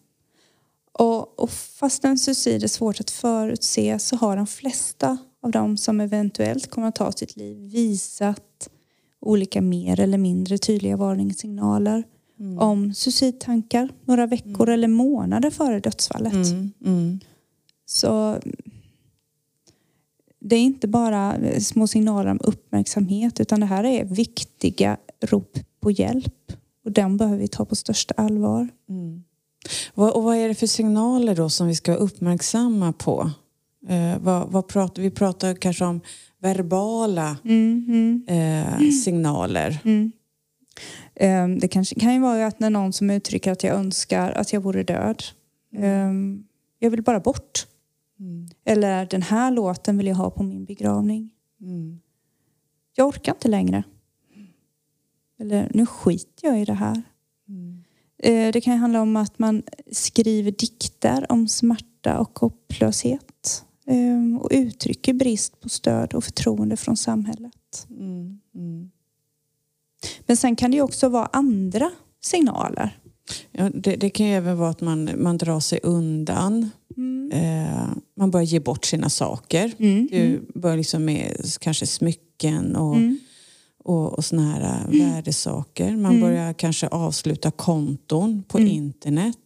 Och, 0.92 1.40
och 1.40 1.50
fastän 1.52 2.18
suicid 2.18 2.64
är 2.64 2.68
svårt 2.68 3.00
att 3.00 3.12
förutse 3.12 4.00
så 4.00 4.16
har 4.16 4.38
de 4.38 4.48
flesta 4.48 5.18
av 5.44 5.52
dem 5.52 5.78
som 5.78 6.02
eventuellt 6.02 6.70
kommer 6.70 6.88
att 6.88 6.96
ta 6.96 7.12
sitt 7.12 7.36
liv 7.36 7.72
visat 7.72 8.70
olika 9.22 9.61
mer 9.61 9.99
eller 9.99 10.18
mindre 10.18 10.57
tydliga 10.57 10.97
varningssignaler 10.97 12.03
om 12.59 12.93
suicidtankar 12.93 13.89
några 14.05 14.26
veckor 14.26 14.70
eller 14.70 14.88
månader 14.88 15.49
före 15.49 15.80
dödsfallet. 15.80 16.34
Mm, 16.34 16.72
mm, 16.86 17.20
Så 17.86 18.39
det 20.39 20.55
är 20.55 20.61
inte 20.61 20.88
bara 20.88 21.36
små 21.59 21.88
signaler 21.88 22.32
om 22.32 22.39
uppmärksamhet 22.43 23.39
utan 23.39 23.59
det 23.59 23.65
här 23.65 23.84
är 23.84 24.05
viktiga 24.05 24.97
rop 25.22 25.59
på 25.80 25.91
hjälp. 25.91 26.51
Och 26.86 26.91
den 26.91 27.18
behöver 27.18 27.38
vi 27.38 27.47
ta 27.47 27.65
på 27.65 27.76
största 27.76 28.13
allvar. 28.18 28.68
mm. 28.89 29.24
Och 29.93 30.24
vad 30.24 30.38
är 30.38 30.47
det 30.47 30.55
för 30.55 30.68
signaler 30.68 31.36
då 31.36 31.49
som 31.49 31.68
vi 31.68 31.76
ska 31.76 31.93
uppmärksamma 31.93 32.93
på? 32.93 33.32
Eh, 33.88 34.18
vad, 34.20 34.51
vad 34.51 34.68
pratar, 34.68 35.01
vi 35.01 35.11
pratar 35.11 35.53
kanske 35.55 35.86
om 35.86 36.01
verbala 36.42 37.38
eh, 38.28 38.80
signaler. 39.04 39.80
Ehm, 41.16 41.60
Det 41.60 41.68
kanske 41.68 42.00
kan 42.00 42.14
ju 42.14 42.20
vara 42.20 42.48
att 42.48 42.60
när 42.60 42.70
någon 42.70 42.94
som 42.94 43.10
uttrycker 43.10 43.52
att 43.52 43.64
jag 43.64 43.76
önskar 43.76 44.32
att 44.32 44.54
jag 44.54 44.62
vore 44.62 44.84
död. 44.84 45.24
Ehm, 45.78 46.44
Jag 46.80 46.90
vill 46.92 47.02
bara 47.04 47.20
bort. 47.20 47.68
Eller 48.66 49.06
den 49.06 49.22
här 49.22 49.52
låten 49.52 49.98
vill 49.98 50.08
jag 50.08 50.16
ha 50.16 50.30
på 50.30 50.44
min 50.44 50.66
begravning. 50.66 51.30
Mm. 51.62 52.00
Jag 52.96 53.08
orkar 53.08 53.32
inte 53.34 53.48
längre. 53.48 53.84
Eller 55.40 55.72
nu 55.74 55.86
skiter 55.86 56.48
jag 56.48 56.62
i 56.62 56.66
det 56.66 56.74
här. 56.74 57.02
Eh, 58.24 58.52
Det 58.52 58.62
kan 58.62 58.78
handla 58.78 59.02
om 59.02 59.16
att 59.16 59.40
man 59.40 59.64
skriver 59.92 60.52
dikter 60.52 61.32
om 61.32 61.48
smärta 61.48 62.20
och 62.20 62.40
hopplöshet. 62.40 63.27
Ehm, 63.88 64.38
Och 64.38 64.50
uttrycker 64.52 65.14
brist 65.14 65.62
på 65.62 65.70
stöd 65.70 66.14
och 66.14 66.24
förtroende 66.24 66.78
från 66.78 66.98
samhället. 66.98 67.88
Mm, 67.90 68.40
mm. 68.56 68.92
Men 70.26 70.38
sen 70.38 70.56
kan 70.56 70.72
det 70.72 70.78
ju 70.78 70.84
också 70.84 71.10
vara 71.10 71.26
andra 71.26 71.92
signaler. 72.22 73.00
Ja, 73.52 73.70
det, 73.74 73.96
det 73.96 74.10
kan 74.10 74.26
ju 74.26 74.34
även 74.34 74.58
vara 74.58 74.70
att 74.70 74.82
man, 74.82 75.10
man 75.18 75.38
drar 75.38 75.60
sig 75.60 75.80
undan. 75.84 76.70
Eh, 77.32 77.88
man 78.18 78.32
börjar 78.32 78.46
ge 78.46 78.60
bort 78.60 78.86
sina 78.86 79.10
saker. 79.10 79.72
Du 80.12 80.42
börjar 80.60 80.78
liksom 80.78 81.06
med 81.06 81.46
kanske 81.60 81.88
smycken 81.88 82.76
och, 82.76 82.98
och, 83.84 84.14
och 84.14 84.26
såna 84.26 84.42
här 84.42 84.62
äh, 84.62 85.00
värdesaker. 85.00 85.96
Man 85.96 86.22
börjar 86.22 86.54
kanske 86.54 86.88
avsluta 86.88 87.52
konton 87.52 88.44
på 88.48 88.60
internet. 88.60 89.38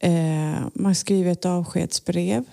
Eh, 0.00 0.66
man 0.74 0.94
skriver 0.94 1.32
ett 1.32 1.44
avskedsbrev. 1.44 2.44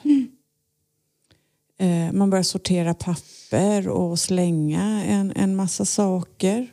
Eh, 1.79 2.11
man 2.13 2.29
börjar 2.29 2.43
sortera 2.43 2.93
papper 2.93 3.87
och 3.87 4.19
slänga 4.19 5.03
en, 5.05 5.31
en 5.35 5.55
massa 5.55 5.85
saker. 5.85 6.71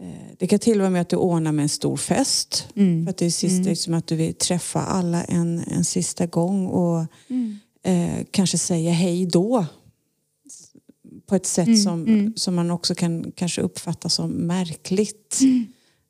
Eh, 0.00 0.06
Det 0.38 0.46
kan 0.46 0.58
till 0.58 0.78
och 0.80 0.82
med 0.84 0.92
med 0.92 1.00
att 1.02 1.08
du 1.08 1.16
ordnar 1.16 1.52
med 1.52 1.62
en 1.62 1.68
stor 1.68 1.96
fest. 1.96 2.66
För 3.04 3.10
att 3.10 3.16
det 3.16 3.26
är 3.26 3.30
sista, 3.30 3.68
liksom 3.70 3.94
att 3.94 4.06
du 4.06 4.16
vill 4.16 4.34
träffa 4.34 4.80
alla 4.80 5.24
en, 5.24 5.58
en 5.58 5.84
sista 5.84 6.26
gång 6.26 6.66
och 6.66 7.00
eh, 7.82 8.24
kanske 8.30 8.58
säga 8.58 8.92
hej 8.92 9.26
då. 9.26 9.66
På 11.26 11.34
ett 11.34 11.46
sätt 11.46 11.82
som, 11.82 12.04
som 12.36 12.54
man 12.54 12.70
också 12.70 12.94
kan 12.94 13.32
kanske 13.36 13.60
uppfatta 13.62 14.08
som 14.08 14.30
märkligt. 14.30 15.38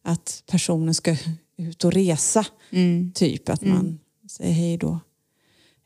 Att 0.05 0.43
personen 0.51 0.95
ska 0.95 1.17
ut 1.57 1.85
och 1.85 1.93
resa. 1.93 2.47
Typ 3.15 3.49
att 3.49 3.63
man 3.69 3.99
säger 4.31 4.53
hej 4.53 4.77
då. 4.77 5.01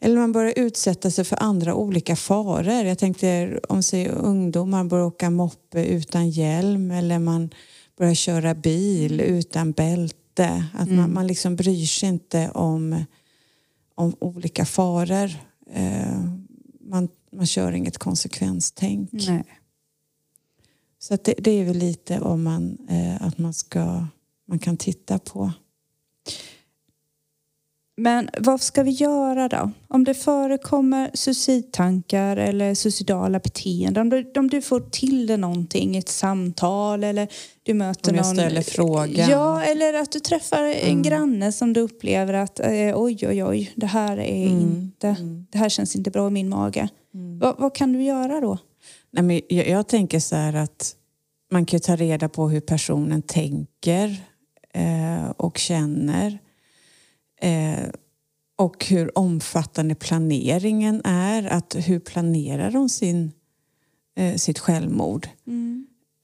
Eller 0.00 0.16
man 0.16 0.32
börjar 0.32 0.52
utsätta 0.56 1.10
sig 1.10 1.24
för 1.24 1.42
andra 1.42 1.74
olika 1.74 2.16
faror. 2.16 2.84
Jag 2.84 2.98
tänkte 2.98 3.60
om 3.68 3.82
säger 3.82 4.10
ungdomar 4.10 4.84
börjar 4.84 5.04
åka 5.04 5.30
moppe 5.30 5.84
utan 5.84 6.30
hjälm 6.30 6.90
eller 6.90 7.18
man 7.18 7.50
börjar 7.98 8.14
köra 8.14 8.54
bil 8.54 9.20
utan 9.20 9.72
bälte. 9.72 10.64
Att 10.74 10.90
man, 10.90 11.12
man 11.12 11.26
liksom 11.26 11.56
bryr 11.56 11.86
sig 11.86 12.08
inte 12.08 12.50
om, 12.50 13.04
om 13.94 14.14
olika 14.18 14.64
faror. 14.64 15.30
Eh, 15.70 16.24
man, 16.80 17.08
man 17.32 17.46
kör 17.46 17.72
inget 17.72 17.98
konsekvenstänk. 17.98 19.12
Nej. 19.12 19.44
Så 20.98 21.16
det, 21.24 21.34
det 21.38 21.50
är 21.50 21.64
väl 21.64 21.78
lite 21.78 22.20
om 22.20 22.42
man, 22.42 22.78
eh, 22.88 23.22
att 23.22 23.38
man, 23.38 23.54
ska, 23.54 24.06
man 24.46 24.58
kan 24.58 24.76
titta 24.76 25.18
på. 25.18 25.52
Men 27.96 28.30
vad 28.38 28.60
ska 28.60 28.82
vi 28.82 28.90
göra 28.90 29.48
då? 29.48 29.70
Om 29.88 30.04
det 30.04 30.14
förekommer 30.14 31.10
suicidtankar 31.14 32.36
eller 32.36 32.74
suicidala 32.74 33.38
beteenden. 33.38 34.00
Om 34.00 34.08
du, 34.08 34.32
om 34.40 34.48
du 34.48 34.62
får 34.62 34.80
till 34.80 35.26
det 35.26 35.36
någonting 35.36 35.94
i 35.94 35.98
ett 35.98 36.08
samtal 36.08 37.04
eller 37.04 37.28
du 37.62 37.74
möter 37.74 38.10
Om 38.10 38.16
jag 38.16 38.26
någon. 38.26 38.34
ställer 38.34 38.62
frågan. 38.62 39.30
Ja, 39.30 39.62
eller 39.62 39.94
att 39.94 40.12
du 40.12 40.20
träffar 40.20 40.62
en 40.62 41.02
granne 41.02 41.52
som 41.52 41.72
du 41.72 41.80
upplever 41.80 42.34
att 42.34 42.60
eh, 42.60 42.92
oj, 42.94 43.28
oj, 43.28 43.44
oj, 43.44 43.72
det 43.76 43.86
här 43.86 44.16
är 44.18 44.46
inte, 44.46 45.16
det 45.50 45.58
här 45.58 45.68
känns 45.68 45.96
inte 45.96 46.10
bra 46.10 46.26
i 46.26 46.30
min 46.30 46.48
mage. 46.48 46.88
Vad, 47.40 47.54
vad 47.58 47.74
kan 47.74 47.92
du 47.92 48.02
göra 48.02 48.40
då? 48.40 48.58
Nej, 49.10 49.24
men 49.24 49.40
jag, 49.48 49.68
jag 49.68 49.88
tänker 49.88 50.20
så 50.20 50.36
här 50.36 50.54
att 50.54 50.96
man 51.52 51.66
kan 51.66 51.80
ta 51.80 51.96
reda 51.96 52.28
på 52.28 52.48
hur 52.48 52.60
personen 52.60 53.22
tänker 53.22 54.16
eh, 54.74 55.30
och 55.36 55.58
känner. 55.58 56.38
Eh, 57.44 57.88
och 58.56 58.84
hur 58.84 59.18
omfattande 59.18 59.94
planeringen 59.94 61.02
är. 61.04 61.46
Att 61.46 61.76
hur 61.78 61.98
planerar 61.98 62.70
de 62.70 62.88
sin, 62.88 63.32
eh, 64.16 64.34
sitt 64.36 64.58
självmord? 64.58 65.28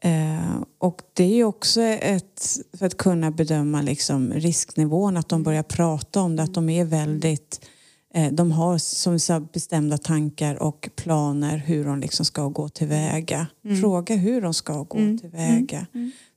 Eh, 0.03 0.62
och 0.79 1.03
det 1.12 1.25
är 1.25 1.35
ju 1.35 1.45
också 1.45 1.81
ett, 1.83 2.59
för 2.79 2.87
att 2.87 2.97
kunna 2.97 3.31
bedöma 3.31 3.83
liksom 3.83 4.33
risknivån, 4.33 5.16
att 5.16 5.29
de 5.29 5.43
börjar 5.43 5.62
prata 5.62 6.21
om 6.21 6.37
det, 6.37 6.43
att 6.43 6.55
de 6.55 6.68
är 6.68 6.85
väldigt 6.85 7.68
eh, 8.14 8.33
de 8.33 8.53
har 8.53 8.79
som 8.79 9.18
sa, 9.18 9.41
bestämda 9.41 9.99
tankar 9.99 10.62
och 10.62 10.91
planer 10.97 11.57
hur 11.57 11.85
de 11.85 12.01
liksom 12.01 12.25
ska 12.25 12.49
gå 12.49 12.68
tillväga. 12.68 13.47
Fråga 13.81 14.14
hur 14.14 14.41
de 14.41 14.55
ska 14.55 14.83
gå 14.83 14.99
tillväga. 15.21 15.87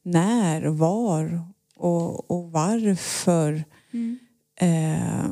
När, 0.04 0.66
var 0.66 1.42
och, 1.76 2.32
och 2.32 2.52
varför. 2.52 3.64
Eh, 4.60 5.26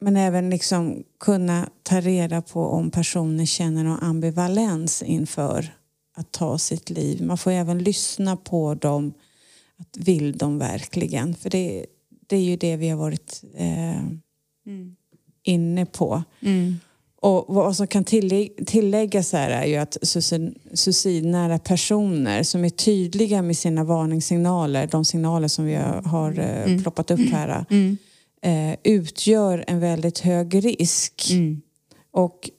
men 0.00 0.16
även 0.16 0.50
liksom 0.50 1.02
kunna 1.20 1.68
ta 1.82 2.00
reda 2.00 2.42
på 2.42 2.66
om 2.66 2.90
personen 2.90 3.46
känner 3.46 3.84
någon 3.84 3.98
ambivalens 3.98 5.02
inför 5.02 5.74
att 6.14 6.32
ta 6.32 6.58
sitt 6.58 6.90
liv. 6.90 7.22
Man 7.22 7.38
får 7.38 7.50
även 7.50 7.78
lyssna 7.78 8.36
på 8.36 8.74
dem. 8.74 9.14
Att 9.76 9.96
vill 9.96 10.38
de 10.38 10.58
verkligen? 10.58 11.34
För 11.34 11.50
det, 11.50 11.86
det 12.26 12.36
är 12.36 12.40
ju 12.40 12.56
det 12.56 12.76
vi 12.76 12.88
har 12.88 12.98
varit 12.98 13.44
eh, 13.54 14.02
inne 15.42 15.86
på. 15.86 16.22
Och 17.22 17.54
vad 17.54 17.76
som 17.76 17.86
kan 17.86 18.04
tillägg, 18.04 18.66
tilläggas 18.66 19.32
här 19.32 19.50
är 19.50 19.64
ju 19.66 19.76
att 19.76 19.96
suicid- 20.02 20.54
suicidnära 20.74 21.58
personer 21.58 22.42
som 22.42 22.64
är 22.64 22.68
tydliga 22.70 23.42
med 23.42 23.56
sina 23.56 23.84
varningssignaler, 23.84 24.86
de 24.86 25.04
signaler 25.04 25.48
som 25.48 25.64
vi 25.64 25.74
har, 26.04 26.38
eh, 26.38 26.82
ploppat 26.82 27.10
upp 27.10 27.20
här, 27.30 27.64
eh, 28.42 28.76
utgör 28.82 29.64
en 29.66 29.80
väldigt 29.80 30.18
hög 30.18 30.64
risk. 30.64 31.22
Och 32.10 32.50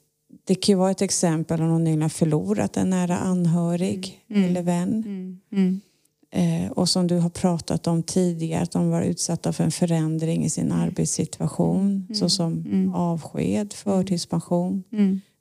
det 0.46 0.56
kan 0.56 0.74
ju 0.74 0.78
vara 0.80 0.92
ett 0.92 1.02
exempel 1.02 1.62
om 1.62 1.68
någon 1.68 1.84
nyligen 1.84 2.02
har 2.02 2.10
förlorat 2.10 2.78
en 2.78 2.90
nära 2.90 3.18
anhörig 3.18 4.20
eller 4.46 4.62
vän. 4.62 5.04
Eh, 6.36 6.72
och 6.72 6.90
som 6.90 7.08
du 7.08 7.18
har 7.18 7.30
pratat 7.30 7.88
om 7.88 8.04
tidigare, 8.04 8.64
att 8.64 8.72
de 8.72 8.90
var 8.90 9.02
utsatta 9.02 9.54
för 9.54 9.64
en 9.64 9.72
förändring 9.72 10.46
i 10.46 10.50
sin 10.50 10.72
arbetssituation. 10.72 12.08
Såsom 12.14 12.94
avsked, 12.96 13.74
förtidspension, 13.74 14.84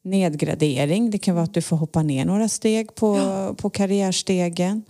nedgradering. 0.04 1.10
Det 1.10 1.18
kan 1.18 1.34
vara 1.34 1.44
att 1.44 1.54
du 1.54 1.62
får 1.62 1.76
hoppa 1.76 2.02
ner 2.02 2.24
några 2.24 2.48
steg 2.48 2.94
på, 2.94 3.18
på 3.58 3.70
karriärstegen. 3.70 4.82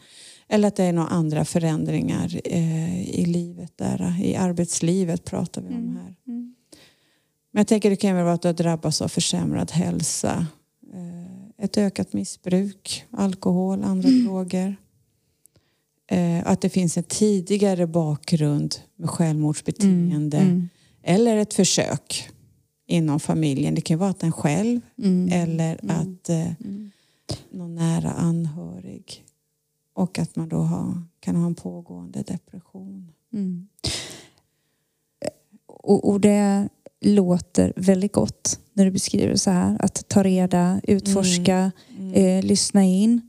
Eller 0.48 0.68
att 0.68 0.76
det 0.76 0.84
är 0.84 0.92
några 0.92 1.08
andra 1.08 1.44
förändringar 1.44 2.40
eh, 2.44 3.20
i 3.20 3.24
livet 3.24 3.72
där. 3.76 4.16
I 4.22 4.36
arbetslivet 4.36 5.24
pratar 5.24 5.62
vi 5.62 5.74
om 5.74 5.96
här. 5.96 6.14
Mm. 6.26 6.54
Men 7.52 7.60
jag 7.60 7.66
tänker 7.66 7.90
det 7.90 7.96
kan 7.96 8.16
väl 8.16 8.24
vara 8.24 8.34
att 8.34 8.42
du 8.42 8.48
har 8.48 8.54
drabbats 8.54 9.02
av 9.02 9.08
försämrad 9.08 9.70
hälsa. 9.70 10.46
Eh, 10.94 11.64
ett 11.64 11.78
ökat 11.78 12.12
missbruk, 12.12 13.04
alkohol, 13.10 13.84
andra 13.84 14.08
droger. 14.08 14.76
Eh, 16.10 16.46
att 16.46 16.60
det 16.60 16.68
finns 16.68 16.96
en 16.96 17.04
tidigare 17.04 17.86
bakgrund 17.86 18.74
med 18.96 19.10
självmordsbeteende. 19.10 20.36
Mm. 20.38 20.68
Eller 21.02 21.36
ett 21.36 21.54
försök 21.54 22.28
inom 22.86 23.20
familjen. 23.20 23.74
Det 23.74 23.80
kan 23.80 23.98
vara 23.98 24.10
att 24.10 24.22
en 24.22 24.32
själv 24.32 24.80
Mm. 25.02 25.28
eller 25.32 25.78
Mm. 25.82 25.96
att 25.96 26.28
eh, 26.28 26.60
Mm. 26.64 26.90
någon 27.50 27.74
nära 27.74 28.10
anhörig. 28.12 29.24
Och 29.94 30.18
att 30.18 30.36
man 30.36 30.48
då 30.48 30.56
har, 30.56 31.02
kan 31.20 31.36
ha 31.36 31.46
en 31.46 31.54
pågående 31.54 32.22
depression. 32.22 33.12
Mm. 33.32 33.68
Och, 35.66 36.08
och 36.10 36.20
det 36.20 36.68
låter 37.00 37.72
väldigt 37.76 38.12
gott 38.12 38.60
när 38.72 38.84
du 38.84 38.90
beskriver 38.90 39.36
så 39.36 39.50
här. 39.50 39.76
Att 39.84 40.08
ta 40.08 40.22
reda, 40.22 40.80
utforska, 40.84 41.72
eh, 42.14 42.42
lyssna 42.44 42.84
in. 42.84 43.20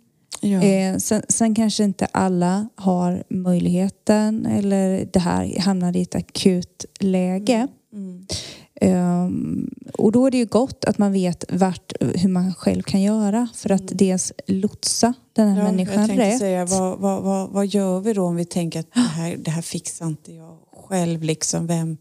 Ja. 0.42 0.62
Eh, 0.64 0.98
sen, 0.98 1.22
sen 1.30 1.56
kanske 1.56 1.84
inte 1.84 2.06
alla 2.06 2.70
har 2.76 3.24
möjligheten 3.30 4.46
eller 4.46 5.08
det 5.14 5.20
här 5.20 5.60
hamnar 5.60 5.98
i 5.98 6.02
ett 6.02 6.16
akut 6.16 6.86
läge. 7.00 7.68
Mm. 7.94 8.26
Ehm, 8.82 9.70
och 9.94 10.12
då 10.12 10.26
är 10.28 10.32
det 10.32 10.38
ju 10.38 10.46
gott 10.46 10.86
att 10.86 10.98
man 10.98 11.12
vet 11.14 11.46
vart, 11.50 11.94
hur 12.00 12.30
man 12.30 12.54
själv 12.54 12.82
kan 12.82 13.02
göra 13.02 13.48
för 13.56 13.72
att 13.72 13.88
dels 13.88 14.34
lotsa 14.48 15.14
den 15.34 15.50
här 15.50 15.58
Ja, 15.58 15.64
jag 15.64 15.72
människan 15.72 16.08
tänkte 16.08 16.26
rätt. 16.26 16.40
säga, 16.40 16.66
vad, 16.66 17.00
vad, 17.00 17.24
vad, 17.24 17.50
vad 17.50 17.68
gör 17.68 18.00
vi 18.00 18.14
då 18.14 18.26
om 18.26 18.36
vi 18.36 18.46
tänker 18.46 18.80
att 18.80 18.94
det 18.94 19.00
här, 19.00 19.38
det 19.38 19.52
här 19.52 19.62
fixar 19.62 20.08
inte 20.08 20.34
jag 20.34 20.58
själv? 20.88 21.24
Liksom, 21.24 21.68
vem, 21.68 21.98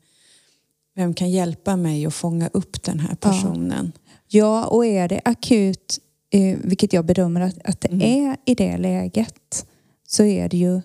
vem 0.96 1.14
kan 1.14 1.30
hjälpa 1.30 1.76
mig 1.76 2.06
att 2.06 2.14
fånga 2.14 2.50
upp 2.52 2.82
den 2.82 3.00
här 3.00 3.14
personen? 3.14 3.92
Ja, 4.28 4.66
och 4.66 4.86
är 4.86 5.08
det 5.08 5.20
akut, 5.24 5.98
eh, 6.32 6.58
vilket 6.64 6.92
jag 6.92 7.04
bedömer 7.06 7.40
att, 7.40 7.58
att 7.64 7.80
det 7.80 7.88
Mm. 7.88 8.00
är 8.28 8.36
i 8.46 8.54
det 8.54 8.76
läget, 8.76 9.66
så 10.08 10.24
är 10.24 10.48
det 10.48 10.56
ju 10.56 10.80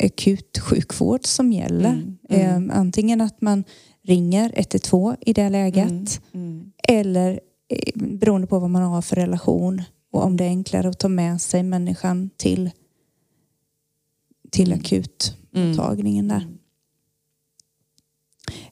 akut 0.00 0.58
sjukvård 0.58 1.26
som 1.26 1.52
gäller. 1.52 1.90
Mm, 1.92 2.18
mm. 2.28 2.70
Eh, 2.70 2.78
antingen 2.78 3.20
att 3.20 3.40
man 3.40 3.64
ringer 4.02 4.52
112 4.56 5.16
i 5.20 5.32
det 5.32 5.48
läget 5.48 6.20
Mm. 6.32 6.72
eller 6.88 7.40
eh, 7.68 7.92
beroende 7.94 8.46
på 8.46 8.58
vad 8.58 8.70
man 8.70 8.82
har 8.82 9.02
för 9.02 9.16
relation 9.16 9.82
och 10.12 10.24
om 10.24 10.36
det 10.36 10.44
är 10.44 10.48
enklare 10.48 10.88
att 10.88 10.98
ta 10.98 11.08
med 11.08 11.40
sig 11.40 11.62
människan 11.62 12.30
till, 12.36 12.70
till 14.50 14.72
Mm. 14.72 14.80
akutmottagningen 14.80 16.28
där. 16.28 16.46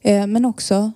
Eh, 0.01 0.27
Men 0.27 0.45
också, 0.45 0.93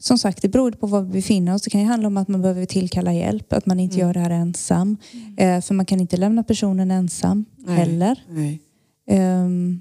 som 0.00 0.18
sagt, 0.18 0.42
det 0.42 0.48
beror 0.48 0.70
på 0.72 0.86
var 0.86 1.02
vi 1.02 1.12
befinner 1.12 1.54
oss. 1.54 1.62
Det 1.62 1.70
kan 1.70 1.80
ju 1.80 1.86
handla 1.86 2.06
om 2.08 2.16
att 2.16 2.28
man 2.28 2.42
behöver 2.42 2.66
tillkalla 2.66 3.12
hjälp, 3.12 3.52
att 3.52 3.66
man 3.66 3.80
inte 3.80 3.94
Mm. 3.96 4.06
gör 4.06 4.14
det 4.14 4.20
här 4.20 4.30
ensam. 4.30 4.96
Eh, 5.36 5.60
För 5.60 5.74
man 5.74 5.86
kan 5.86 6.00
inte 6.00 6.16
lämna 6.16 6.42
personen 6.42 6.90
ensam 6.90 7.44
Nej. 7.56 7.76
heller. 7.76 8.24
Nej. 8.30 8.60
Ehm, 9.08 9.80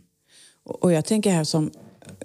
Och 0.82 0.91
jag 0.91 1.05
tänker 1.05 1.32
här 1.32 1.43
som, 1.43 1.72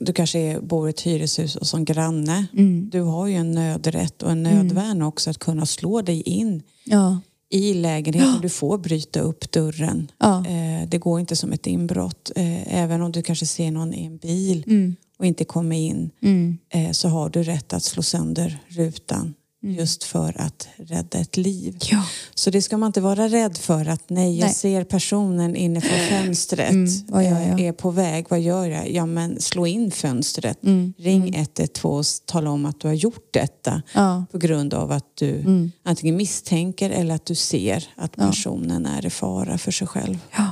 du 0.01 0.13
kanske 0.13 0.39
är, 0.39 0.61
bor 0.61 0.87
i 0.89 0.91
ett 0.91 1.01
hyreshus 1.01 1.57
och 1.57 1.67
som 1.67 1.85
granne. 1.85 2.47
mm. 2.53 2.89
Du 2.93 3.01
har 3.01 3.27
ju 3.27 3.35
en 3.35 3.53
nödrätt 3.53 4.23
och 4.23 4.31
en 4.31 4.43
nödvärn 4.43 5.03
också 5.03 5.31
att 5.31 5.39
kunna 5.39 5.67
slå 5.67 6.03
dig 6.03 6.21
in 6.23 6.63
Ja, 6.85 7.21
i 7.49 7.75
lägenheten. 7.75 8.39
Du 8.43 8.49
får 8.49 8.79
bryta 8.79 9.21
upp 9.21 9.53
dörren. 9.53 10.11
ja. 10.19 10.45
Eh, 10.47 10.89
det 10.89 10.99
går 10.99 11.21
inte 11.21 11.37
som 11.37 11.53
ett 11.53 11.67
inbrott. 11.67 12.31
Eh, 12.37 12.75
även 12.83 13.03
om 13.03 13.13
du 13.13 13.23
kanske 13.23 13.47
ser 13.47 13.71
någon 13.71 13.95
i 13.95 14.05
en 14.05 14.17
bil 14.17 14.65
Mm. 14.67 14.97
Och 15.21 15.27
inte 15.27 15.45
kommer 15.45 15.77
in 15.77 16.11
Mm. 16.23 16.59
eh, 16.69 16.91
så 16.93 17.09
har 17.09 17.29
du 17.31 17.43
rätt 17.43 17.73
att 17.73 17.83
slå 17.83 18.03
sönder 18.03 18.59
rutan 18.69 19.35
just 19.63 20.05
för 20.05 20.41
att 20.41 20.69
rädda 20.77 21.19
ett 21.19 21.37
liv. 21.37 21.79
Ja. 21.91 22.05
Så 22.35 22.51
det 22.51 22.63
ska 22.63 22.77
man 22.77 22.87
inte 22.87 23.01
vara 23.01 23.29
rädd 23.29 23.57
för 23.59 23.89
att 23.89 24.11
nej, 24.11 24.39
jag 24.39 24.47
Nej. 24.47 24.55
ser 24.55 24.85
personen 24.85 25.57
inifrån 25.57 25.99
fönstret 26.09 26.71
Mm, 26.71 26.91
vad 27.09 27.25
gör 27.25 27.41
jag? 27.41 27.61
är 27.61 27.73
på 27.73 27.91
väg, 27.91 28.27
vad 28.29 28.41
gör 28.41 28.67
jag? 28.67 28.91
Ja 28.91 29.07
men 29.07 29.41
slå 29.41 29.67
in 29.67 29.91
fönstret. 29.91 30.63
Mm. 30.65 30.95
Ring 30.99 31.35
112 31.35 31.99
och 31.99 32.05
tala 32.27 32.51
om 32.51 32.67
att 32.67 32.81
du 32.81 32.89
har 32.89 32.95
gjort 32.95 33.29
detta 33.33 33.83
Ja. 33.95 34.25
på 34.33 34.39
grund 34.39 34.75
av 34.75 34.93
att 34.93 35.17
du 35.17 35.31
Mm. 35.41 35.73
antingen 35.83 36.17
misstänker 36.17 36.91
eller 36.91 37.15
att 37.15 37.27
du 37.27 37.35
ser 37.35 37.89
att 37.97 38.13
Ja. 38.17 38.27
personen 38.27 38.87
är 38.87 39.07
i 39.07 39.11
fara 39.11 39.59
för 39.59 39.71
sig 39.73 39.87
själv. 39.87 40.19
Ja. 40.37 40.47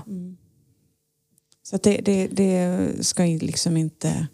Så 1.63 1.77
det, 1.83 1.97
det, 2.05 2.27
det 2.27 2.89
ska 3.07 3.27
ju 3.27 3.39
liksom 3.39 3.77
inte 3.77 4.27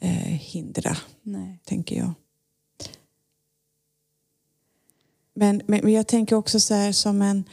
eh, 0.00 0.10
hindra, 0.38 0.96
Nej. 1.22 1.58
tänker 1.64 1.96
jag. 1.96 2.12
Men, 5.34 5.62
men, 5.66 5.80
men 5.82 5.92
jag 5.92 6.06
tänker 6.06 6.36
också 6.36 6.60
så 6.60 6.74
här 6.74 6.92
som 6.92 7.22
en 7.22 7.44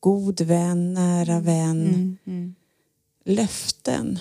god 0.00 0.40
vän, 0.40 0.94
nära 0.94 1.40
vän, 1.40 1.86
Mm. 1.88 2.16
Mm. 2.26 2.54
löften. 3.24 4.18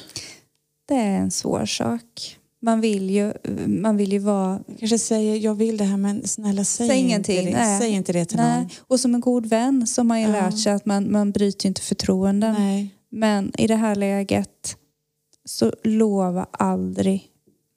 Det 0.85 0.95
är 0.95 1.17
en 1.17 1.31
svår 1.31 1.65
sak. 1.65 2.37
Man 2.59 2.81
vill 2.81 3.09
ju, 3.09 3.33
man 3.67 3.97
vill 3.97 4.11
ju 4.13 4.19
vara... 4.19 4.63
Jag 4.67 4.79
kanske 4.79 4.97
säger 4.99 5.35
jag 5.37 5.55
vill 5.55 5.77
det 5.77 5.83
här 5.83 5.97
men 5.97 6.27
snälla 6.27 6.63
säg, 6.63 6.87
Säg 6.87 6.97
inte 6.97 7.07
ingenting, 7.09 7.45
det. 7.45 7.51
nej. 7.59 7.79
Säg 7.81 7.89
inte 7.91 8.13
det 8.13 8.25
till 8.25 8.37
någon. 8.37 8.45
Nej. 8.47 8.67
Och 8.79 8.99
som 8.99 9.15
en 9.15 9.21
god 9.21 9.45
vän 9.45 9.87
så 9.87 10.01
har 10.01 10.05
man 10.05 10.21
ju 10.21 10.27
Ja. 10.27 10.31
lärt 10.33 10.59
sig 10.59 10.73
att 10.73 10.85
man, 10.85 11.11
man 11.11 11.31
bryter 11.31 11.67
inte 11.67 11.81
förtroenden. 11.81 12.53
Nej. 12.59 12.95
Men 13.09 13.51
i 13.61 13.67
det 13.67 13.75
här 13.75 13.95
läget 13.95 14.77
så 15.45 15.73
lova 15.83 16.47
aldrig 16.51 17.27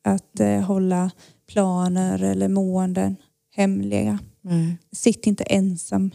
att 0.06 0.40
eh, 0.40 0.60
hålla 0.60 1.10
planer 1.46 2.22
eller 2.22 2.48
måenden 2.48 3.16
hemliga. 3.54 4.18
Nej. 4.40 4.78
Sitt 4.92 5.26
inte 5.26 5.44
ensam. 5.44 6.10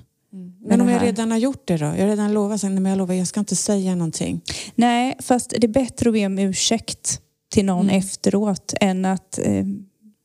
Men 0.60 0.82
om 0.82 0.90
jag 0.90 1.02
redan 1.04 1.32
har 1.32 1.38
gjort 1.38 1.68
det 1.68 1.78
då? 1.78 1.86
Jag 1.86 2.00
har 2.00 2.08
redan 2.08 2.34
lovat, 2.34 2.64
men 2.64 2.86
jag 2.86 2.98
lovar 2.98 3.14
jag 3.14 3.28
ska 3.28 3.40
inte 3.40 3.56
säga 3.56 3.96
någonting. 3.96 4.42
Nej, 4.76 5.16
fast 5.20 5.50
det 5.50 5.64
är 5.64 5.68
bättre 5.68 6.10
att 6.10 6.14
be 6.14 6.26
om 6.26 6.40
ursäkt 6.40 7.22
till 7.50 7.66
någon 7.66 7.86
Mm. 7.86 7.98
efteråt 7.98 8.74
än 8.82 9.06
att 9.06 9.40
eh, 9.40 9.66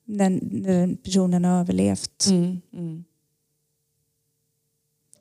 den, 0.05 0.63
den 0.63 0.97
personen 0.97 1.45
har 1.45 1.61
överlevt. 1.61 2.27
Mm. 2.31 2.61
Mm. 2.73 3.05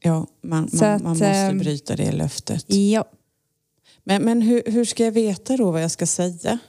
Ja, 0.01 0.27
man, 0.41 0.69
man, 0.73 0.89
att, 0.89 1.03
man 1.03 1.09
måste 1.09 1.27
ehm, 1.27 1.57
bryta 1.57 1.95
det 1.95 2.11
löftet. 2.11 2.73
Ja. 2.73 3.05
Men, 4.03 4.23
men 4.23 4.41
hur, 4.41 4.63
hur 4.65 4.85
ska 4.85 5.05
jag 5.05 5.11
veta 5.11 5.57
då 5.57 5.71
vad 5.71 5.83
jag 5.83 5.91
ska 5.91 6.05
säga? 6.05 6.59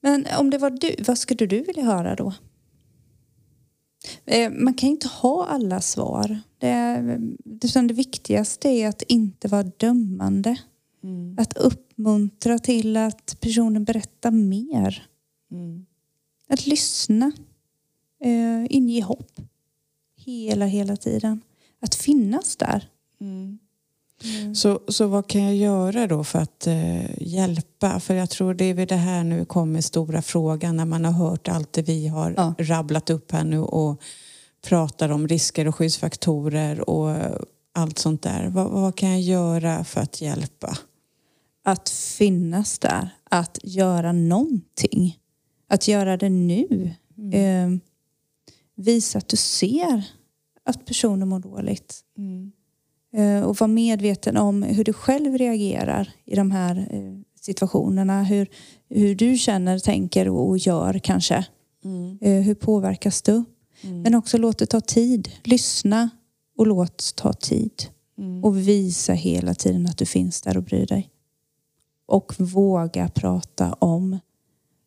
Men 0.00 0.26
om 0.38 0.50
det 0.50 0.58
var 0.58 0.70
du, 0.70 0.94
vad 1.06 1.18
skulle 1.18 1.46
du 1.46 1.60
vilja 1.62 1.84
höra 1.84 2.14
då? 2.16 2.32
Eh, 4.24 4.50
Man 4.52 4.74
kan 4.74 4.88
inte 4.88 5.08
ha 5.08 5.46
alla 5.46 5.80
svar. 5.80 6.40
Det, 6.58 7.02
utan 7.62 7.86
det 7.86 7.94
viktigaste 7.94 8.68
är 8.68 8.88
att 8.88 9.02
inte 9.02 9.48
vara 9.48 9.62
dömande. 9.62 10.56
mm, 11.02 11.36
Att 11.38 11.56
uppmuntra 11.56 12.58
till 12.58 12.96
att 12.96 13.36
personen 13.40 13.84
berättar 13.84 14.30
mer. 14.30 15.06
mm, 15.50 15.86
Att 16.48 16.66
lyssna. 16.66 17.32
Eh, 18.20 18.64
inge 18.70 19.02
hopp. 19.02 19.40
Hela, 20.16 20.66
hela 20.66 20.96
tiden. 20.96 21.40
Att 21.80 21.94
finnas 21.94 22.56
där. 22.56 22.88
mm. 23.20 23.58
Så, 24.54 24.80
så 24.88 25.06
vad 25.06 25.26
kan 25.26 25.42
jag 25.44 25.54
göra 25.56 26.06
då 26.06 26.24
för 26.24 26.38
att 26.38 26.66
eh, 26.66 27.22
hjälpa? 27.22 28.00
För 28.00 28.14
jag 28.14 28.30
tror 28.30 28.54
det 28.54 28.64
är 28.64 28.74
vid 28.74 28.88
det 28.88 28.96
här 28.96 29.24
nu 29.24 29.44
kommer 29.44 29.80
stora 29.80 30.22
frågan 30.22 30.76
när 30.76 30.84
man 30.84 31.04
har 31.04 31.12
hört 31.12 31.48
allt 31.48 31.72
det 31.72 31.82
vi 31.82 32.08
har 32.08 32.34
Ja. 32.36 32.54
rabblat 32.58 33.10
upp 33.10 33.32
här 33.32 33.44
nu 33.44 33.58
och 33.58 34.00
pratar 34.66 35.08
om 35.08 35.28
risker 35.28 35.68
och 35.68 35.74
skyddsfaktorer 35.74 36.90
och 36.90 37.16
allt 37.72 37.98
sånt 37.98 38.22
där. 38.22 38.48
Vad, 38.48 38.70
vad 38.70 38.96
kan 38.96 39.10
jag 39.10 39.20
göra 39.20 39.84
för 39.84 40.00
att 40.00 40.20
hjälpa? 40.20 40.78
Att 41.64 41.88
finnas 41.88 42.78
där. 42.78 43.08
Att 43.30 43.58
göra 43.62 44.12
någonting. 44.12 45.18
Att 45.68 45.88
göra 45.88 46.16
det 46.16 46.28
nu. 46.28 46.90
Eh, 47.32 47.68
visa 48.76 49.18
att 49.18 49.28
du 49.28 49.36
ser 49.36 50.04
att 50.64 50.86
personen 50.86 51.28
mår 51.28 51.38
dåligt. 51.40 52.00
Eh, 52.18 52.48
och 53.44 53.56
vara 53.56 53.68
medveten 53.68 54.36
om 54.36 54.62
hur 54.62 54.84
du 54.84 54.92
själv 54.92 55.38
reagerar 55.38 56.12
i 56.24 56.36
de 56.36 56.50
här 56.50 56.88
eh, 56.90 57.20
situationerna. 57.40 58.22
Hur, 58.22 58.48
hur 58.88 59.14
du 59.14 59.38
känner, 59.38 59.78
tänker 59.78 60.28
och 60.28 60.58
gör 60.58 60.98
kanske. 60.98 61.46
Eh, 62.20 62.42
hur 62.42 62.54
påverkas 62.54 63.22
du? 63.22 63.44
Men 64.02 64.14
också 64.14 64.38
låt 64.38 64.58
det 64.58 64.66
ta 64.66 64.80
tid. 64.80 65.28
Lyssna 65.44 66.10
och 66.58 66.66
låt 66.66 67.16
ta 67.16 67.32
tid. 67.32 67.72
Och 68.42 68.58
visa 68.58 69.12
hela 69.12 69.54
tiden 69.54 69.86
att 69.86 69.98
du 69.98 70.06
finns 70.06 70.42
där 70.42 70.56
och 70.56 70.62
bryr 70.62 70.86
dig. 70.86 71.10
Och 72.06 72.32
våga 72.38 73.08
prata 73.08 73.72
om 73.72 74.18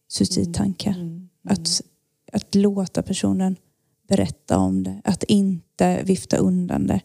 suicidtankar. 0.08 0.96
Att, 1.50 1.82
att 2.34 2.56
låta 2.56 3.04
personen 3.04 3.56
berätta 4.08 4.58
om 4.58 4.84
det. 4.84 5.02
Att 5.04 5.24
inte 5.24 6.04
vifta 6.04 6.38
undan 6.38 6.88
det 6.88 7.02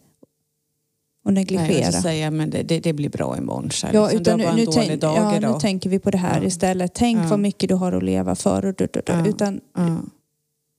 och 1.25 1.33
negligera. 1.33 1.67
Nej, 1.67 1.91
så 1.93 2.01
säga 2.01 2.31
men 2.31 2.49
det, 2.49 2.63
det, 2.63 2.79
det 2.79 2.93
blir 2.93 3.09
bra 3.09 3.37
imorgon. 3.37 3.71
Så 3.71 3.87
Ja, 3.93 4.03
liksom. 4.03 4.21
utan 4.21 4.39
nu, 4.39 4.45
nu, 4.55 4.65
tänk, 4.65 5.03
ja, 5.03 5.39
nu 5.39 5.59
tänker 5.59 5.89
vi 5.89 5.99
på 5.99 6.11
det 6.11 6.17
här 6.17 6.41
Ja. 6.41 6.47
istället. 6.47 6.93
Tänk 6.93 7.17
Ja. 7.19 7.27
vad 7.29 7.39
mycket 7.39 7.69
du 7.69 7.75
har 7.75 7.91
att 7.91 8.03
leva 8.03 8.35
för. 8.35 8.65
Och 8.65 8.73
du, 8.73 8.87
du, 8.93 9.01
du. 9.05 9.29
Utan 9.29 9.61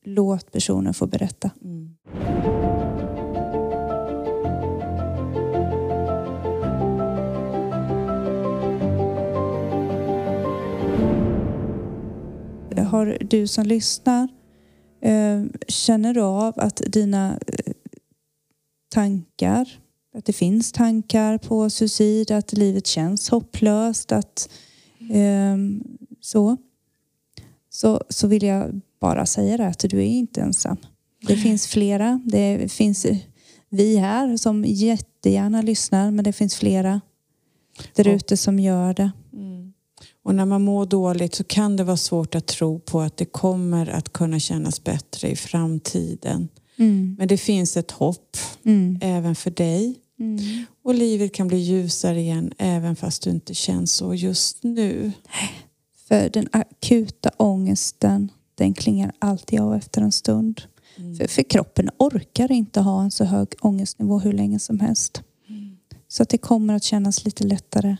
låt 0.04 0.52
personen 0.52 0.94
få 0.94 1.06
berätta. 1.06 1.50
Mm. 1.64 1.94
Har 12.90 13.18
du 13.20 13.46
som 13.46 13.64
lyssnar, 13.66 14.28
eh, 15.00 15.42
känner 15.68 16.14
du 16.14 16.20
av 16.20 16.54
att 16.56 16.82
dina 16.86 17.38
eh, 17.46 17.72
tankar, 18.88 19.68
att 20.14 20.24
det 20.24 20.32
finns 20.32 20.72
tankar 20.72 21.38
på 21.38 21.70
suicid, 21.70 22.30
att 22.30 22.52
livet 22.52 22.86
känns 22.86 23.28
hopplöst, 23.28 24.12
att 24.12 24.48
eh, 25.10 25.56
så, 26.20 26.56
så, 27.70 28.04
så 28.08 28.26
vill 28.26 28.42
jag 28.42 28.80
bara 29.00 29.26
säga 29.26 29.56
det 29.56 29.66
att 29.66 29.78
du 29.78 29.98
är 29.98 30.06
inte 30.06 30.40
ensam. 30.40 30.76
Det 31.26 31.36
finns 31.36 31.66
flera. 31.66 32.20
Det 32.24 32.72
finns 32.72 33.06
vi 33.68 33.96
här 33.96 34.36
som 34.36 34.64
jättegärna 34.64 35.62
lyssnar 35.62 36.10
men 36.10 36.24
det 36.24 36.32
finns 36.32 36.56
flera 36.56 37.00
där 37.94 38.08
ute 38.08 38.36
som 38.36 38.58
gör 38.58 38.94
det. 38.94 39.10
Mm. 39.32 39.72
Och 40.22 40.34
när 40.34 40.44
man 40.44 40.62
mår 40.62 40.86
dåligt 40.86 41.34
så 41.34 41.44
kan 41.44 41.76
det 41.76 41.84
vara 41.84 41.96
svårt 41.96 42.34
att 42.34 42.46
tro 42.46 42.78
på 42.78 43.00
att 43.00 43.16
det 43.16 43.24
kommer 43.24 43.86
att 43.86 44.12
kunna 44.12 44.40
kännas 44.40 44.84
bättre 44.84 45.28
i 45.28 45.36
framtiden. 45.36 46.48
Mm. 46.76 47.16
Men 47.18 47.28
det 47.28 47.36
finns 47.36 47.76
ett 47.76 47.90
hopp 47.90 48.36
Mm. 48.64 48.98
även 49.02 49.34
för 49.34 49.50
dig. 49.50 49.94
Mm. 50.24 50.64
Och 50.82 50.94
livet 50.94 51.34
kan 51.34 51.48
bli 51.48 51.58
ljusare 51.58 52.20
igen 52.20 52.52
även 52.58 52.96
fast 52.96 53.22
du 53.22 53.30
inte 53.30 53.54
känns 53.54 53.92
så 53.92 54.14
just 54.14 54.62
nu. 54.62 55.12
För 56.08 56.28
den 56.28 56.48
akuta 56.52 57.30
ångesten, 57.36 58.30
den 58.54 58.74
klingar 58.74 59.12
alltid 59.18 59.60
av 59.60 59.74
efter 59.74 60.02
en 60.02 60.12
stund. 60.12 60.62
Mm. 60.96 61.16
För, 61.16 61.26
för 61.26 61.42
kroppen 61.42 61.90
orkar 61.98 62.52
inte 62.52 62.80
ha 62.80 63.02
en 63.02 63.10
så 63.10 63.24
hög 63.24 63.48
ångestnivå 63.60 64.18
hur 64.18 64.32
länge 64.32 64.58
som 64.58 64.80
helst. 64.80 65.22
Så 66.08 66.22
att 66.22 66.28
det 66.28 66.38
kommer 66.38 66.74
att 66.74 66.82
kännas 66.82 67.24
lite 67.24 67.44
lättare 67.44 67.96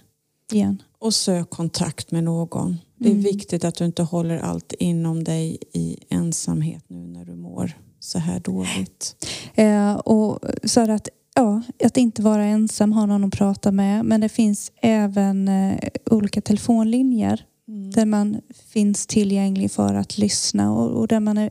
igen. 0.52 0.82
Och 0.98 1.14
sök 1.14 1.50
kontakt 1.50 2.10
med 2.10 2.24
någon. 2.24 2.76
Det 2.98 3.06
är 3.08 3.10
Mm. 3.10 3.22
viktigt 3.22 3.64
att 3.64 3.74
du 3.74 3.84
inte 3.84 4.02
håller 4.02 4.38
allt 4.38 4.72
inom 4.72 5.24
dig 5.24 5.58
i 5.72 5.96
ensamhet 6.08 6.84
nu 6.88 7.06
när 7.06 7.24
du 7.24 7.34
mår 7.34 7.72
så 8.00 8.18
här 8.18 8.40
dåligt. 8.40 9.16
Eh, 9.54 9.94
och 9.94 10.40
så 10.64 10.90
att, 10.90 11.08
ja, 11.34 11.62
att 11.84 11.96
inte 11.96 12.22
vara 12.22 12.44
ensam, 12.44 12.92
ha 12.92 13.06
någon 13.06 13.24
att 13.24 13.32
prata 13.32 13.72
med. 13.72 14.04
Men 14.04 14.20
det 14.20 14.28
finns 14.28 14.72
även 14.82 15.48
eh, 15.48 15.78
olika 16.10 16.40
telefonlinjer 16.40 17.46
där 17.94 18.06
man 18.06 18.40
finns 18.72 19.06
tillgänglig 19.06 19.70
för 19.70 19.94
att 19.94 20.18
lyssna 20.18 20.72
och, 20.72 20.90
och 20.90 21.08
där 21.08 21.20
man 21.20 21.38
är, 21.38 21.50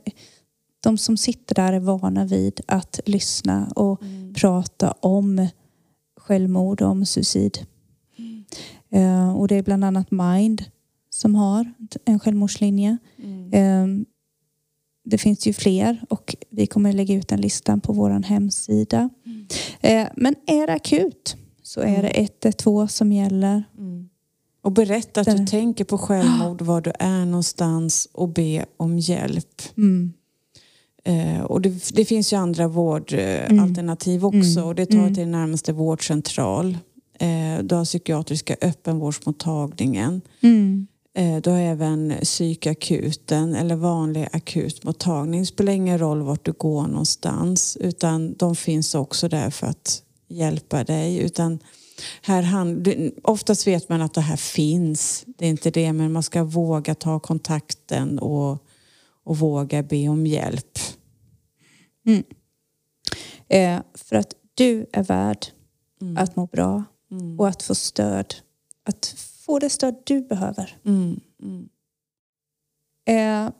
de 0.83 0.97
som 0.97 1.17
sitter 1.17 1.55
där 1.55 1.73
är 1.73 1.79
vana 1.79 2.25
vid 2.25 2.61
att 2.67 2.99
lyssna 3.05 3.67
och 3.75 4.01
prata 4.35 4.91
om 4.91 5.47
självmord 6.17 6.81
och 6.81 6.89
om 6.89 7.05
suicid. 7.05 7.57
Eh, 8.89 9.35
och 9.37 9.47
det 9.47 9.55
är 9.55 9.63
bland 9.63 9.85
annat 9.85 10.11
Mind 10.11 10.63
som 11.09 11.35
har 11.35 11.73
en 12.05 12.19
självmordslinje. 12.19 12.97
Eh, 13.51 13.87
det 15.05 15.17
finns 15.17 15.47
ju 15.47 15.53
fler 15.53 16.05
och 16.09 16.35
vi 16.49 16.67
kommer 16.67 16.93
lägga 16.93 17.15
ut 17.15 17.27
den 17.27 17.41
listan 17.41 17.81
på 17.81 17.93
vår 17.93 18.09
hemsida. 18.09 19.09
Eh, 19.81 20.07
men 20.15 20.35
är 20.47 20.67
det 20.67 20.73
akut 20.73 21.35
så 21.63 21.81
är 21.81 22.01
det 22.01 22.09
112 22.09 22.87
som 22.87 23.11
gäller. 23.11 23.63
Och 24.63 24.71
berätta 24.71 25.21
att 25.21 25.27
du 25.27 25.33
Där. 25.37 25.45
tänker 25.45 25.83
på 25.85 25.97
självmord, 25.97 26.61
var 26.61 26.81
du 26.81 26.91
är 26.99 27.25
någonstans 27.25 28.07
och 28.13 28.29
be 28.29 28.65
om 28.77 28.99
hjälp. 28.99 29.61
Mm. 29.77 30.13
Eh, 31.05 31.41
och 31.41 31.61
det, 31.61 31.89
det 31.93 32.05
finns 32.05 32.33
ju 32.33 32.37
andra 32.37 32.67
vårdalternativ 32.67 34.25
också 34.25 34.59
Mm. 34.59 34.63
och 34.67 34.75
det 34.75 34.85
tar 34.85 34.97
Mm. 34.97 35.15
till 35.15 35.27
närmaste 35.27 35.73
vårdcentral. 35.73 36.77
Eh, 37.19 37.63
du 37.63 37.75
har 37.75 37.85
psykiatriska 37.85 38.55
öppenvårdsmottagningen. 38.61 40.21
Mm. 40.41 40.87
Eh, 41.15 41.41
du 41.41 41.49
har 41.49 41.59
även 41.59 42.13
psykakuten 42.23 43.55
eller 43.55 43.75
vanlig 43.75 44.27
akutmottagning. 44.31 45.39
Det 45.39 45.45
spelar 45.45 45.73
ingen 45.73 45.99
roll 45.99 46.21
vart 46.21 46.45
du 46.45 46.51
går 46.51 46.87
någonstans 46.87 47.77
utan 47.79 48.33
de 48.33 48.55
finns 48.55 48.95
också 48.95 49.27
där 49.29 49.49
för 49.49 49.67
att 49.67 50.03
hjälpa 50.27 50.83
dig. 50.83 51.17
Utan 51.17 51.59
här 52.21 52.41
hand, 52.41 52.87
oftast 53.23 53.67
vet 53.67 53.89
man 53.89 54.01
att 54.01 54.13
det 54.13 54.21
här 54.21 54.37
finns, 54.37 55.23
det 55.37 55.45
är 55.45 55.49
inte 55.49 55.71
det 55.71 55.93
men 55.93 56.11
man 56.11 56.23
ska 56.23 56.43
våga 56.43 56.95
ta 56.95 57.19
kontakten 57.19 58.19
och, 58.19 58.65
och 59.23 59.37
våga 59.37 59.83
be 59.83 60.07
om 60.07 60.27
hjälp. 60.27 60.79
Eh, 63.47 63.79
för 63.95 64.15
att 64.15 64.33
du 64.55 64.85
är 64.93 65.03
värd 65.03 65.45
Mm. 66.01 66.17
att 66.17 66.35
må 66.35 66.45
bra 66.45 66.83
Mm. 67.11 67.39
och 67.39 67.47
att 67.47 67.63
få 67.63 67.75
stöd. 67.75 68.35
Att 68.85 69.05
få 69.45 69.59
det 69.59 69.69
stöd 69.69 69.95
du 70.03 70.21
behöver. 70.21 70.77
Mm. 70.85 71.19
Mm. 71.41 71.69
Eh, 73.05 73.53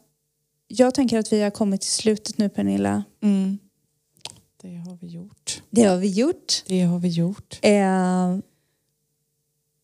jag 0.67 0.93
tänker 0.93 1.19
att 1.19 1.33
vi 1.33 1.41
har 1.41 1.51
kommit 1.51 1.81
till 1.81 1.91
slutet 1.91 2.37
nu 2.37 2.49
Pernilla. 2.49 3.03
Mm. 3.21 3.57
Det 4.61 4.75
har 4.75 4.97
vi 5.01 5.07
gjort. 5.07 5.63
Det 5.69 5.83
har 5.83 5.97
vi 5.97 6.07
gjort. 6.07 6.63
Det 6.67 6.81
har 6.81 6.99
vi 6.99 7.07
gjort. 7.07 7.59
Eh, 7.61 8.37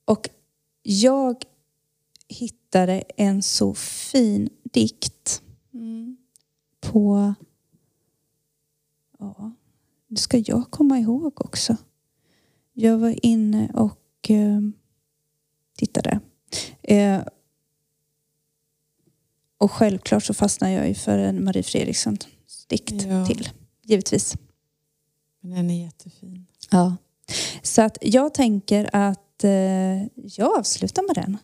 och 0.06 0.30
jag 0.84 1.44
hittade 2.28 3.04
en 3.18 3.44
så 3.44 3.74
fin 3.74 4.50
dikt 4.64 5.42
på... 6.82 7.34
Ja, 9.20 9.52
det 10.08 10.18
ska 10.18 10.38
jag 10.38 10.72
komma 10.72 11.00
ihåg 11.00 11.42
också. 11.42 11.78
Jag 12.74 12.98
var 12.98 13.26
inne 13.26 13.72
och 13.74 14.30
eh, 14.30 14.62
tittade. 15.80 16.20
Eh, 16.84 17.20
och 19.58 19.72
självklart 19.72 20.24
så 20.24 20.34
fastnade 20.34 20.74
jag 20.74 20.88
ju 20.88 20.94
för 20.94 21.18
en 21.18 21.44
Marie 21.44 21.64
Fredrikssons 21.64 22.28
dikt 22.68 22.92
Ja. 22.92 23.26
till. 23.26 23.50
Givetvis. 23.84 24.36
Den 25.42 25.70
är 25.70 25.84
jättefin. 25.86 26.46
Ja. 26.72 26.96
Så 27.62 27.82
att 27.82 27.98
jag 28.02 28.34
tänker 28.34 28.90
att 28.94 29.44
eh, 29.44 30.04
jag 30.14 30.58
avslutar 30.60 31.04
med 31.08 31.16
den. 31.16 31.38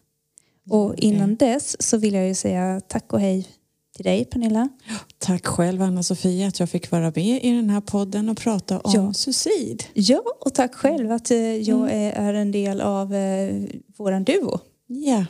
Och 0.69 0.95
innan 0.95 1.35
dess 1.35 1.81
så 1.87 1.97
vill 1.97 2.13
jag 2.13 2.27
ju 2.27 2.35
säga 2.35 2.81
tack 2.87 3.13
och 3.13 3.19
hej 3.19 3.47
till 3.95 4.05
dig 4.05 4.25
Pernilla. 4.25 4.69
Tack 5.17 5.45
själv 5.45 5.81
Anna-Sofia 5.81 6.47
att 6.47 6.59
jag 6.59 6.69
fick 6.69 6.91
vara 6.91 7.11
med 7.15 7.43
i 7.43 7.51
den 7.51 7.69
här 7.69 7.81
podden 7.81 8.29
och 8.29 8.37
prata 8.37 8.79
om 8.79 8.91
Ja. 8.93 9.13
suicid. 9.13 9.83
Ja, 9.93 10.21
och 10.39 10.53
tack 10.53 10.75
själv 10.75 11.11
att 11.11 11.31
eh, 11.31 11.37
jag 11.37 11.91
är, 11.91 12.11
är 12.11 12.33
en 12.33 12.51
del 12.51 12.81
av 12.81 13.13
eh, 13.15 13.63
våran 13.97 14.23
duo. 14.23 14.59
Ja. 14.87 15.25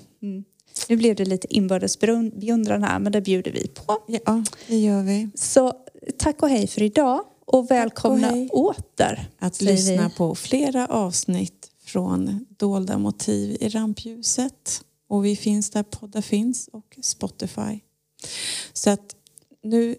Nu 0.90 0.96
blev 0.98 1.16
det 1.16 1.26
lite 1.26 1.56
inbördes 1.56 2.00
beund- 2.00 2.40
beundran 2.40 2.84
här, 2.84 3.00
men 3.00 3.12
det 3.12 3.22
bjuder 3.22 3.52
vi 3.52 3.68
på. 3.68 3.98
ja, 4.08 4.44
det 4.68 4.78
gör 4.78 5.04
vi. 5.04 5.30
Så 5.36 5.74
tack 6.18 6.42
och 6.44 6.50
hej 6.50 6.68
för 6.68 6.82
idag 6.84 7.22
och 7.46 7.72
välkomna 7.72 8.28
hej. 8.28 8.50
åter. 8.50 9.30
Att 9.40 9.62
lyssna 9.62 10.08
vi. 10.08 10.16
på 10.16 10.36
flera 10.36 10.88
avsnitt 10.88 11.68
från 11.86 12.46
Dolda 12.58 12.98
motiv 12.98 13.58
i 13.62 13.70
rampljuset. 13.70 14.82
Och 15.10 15.26
vi 15.26 15.36
finns 15.36 15.70
där 15.70 15.84
poddar 15.84 16.22
finns 16.22 16.70
och 16.74 16.98
Spotify. 17.02 17.80
Så 18.74 18.90
att 18.90 19.16
nu 19.64 19.96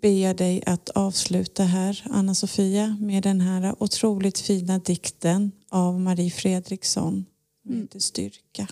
ber 0.00 0.22
jag 0.22 0.36
dig 0.36 0.62
att 0.66 0.88
avsluta 0.88 1.62
här, 1.62 2.04
Anna-Sofia, 2.10 2.96
med 3.00 3.22
den 3.22 3.40
här 3.40 3.74
otroligt 3.78 4.38
fina 4.38 4.78
dikten 4.78 5.52
av 5.68 6.00
Marie 6.00 6.30
Fredriksson. 6.30 7.24
Som 7.66 7.76
heter 7.76 8.00
Styrka. 8.00 8.66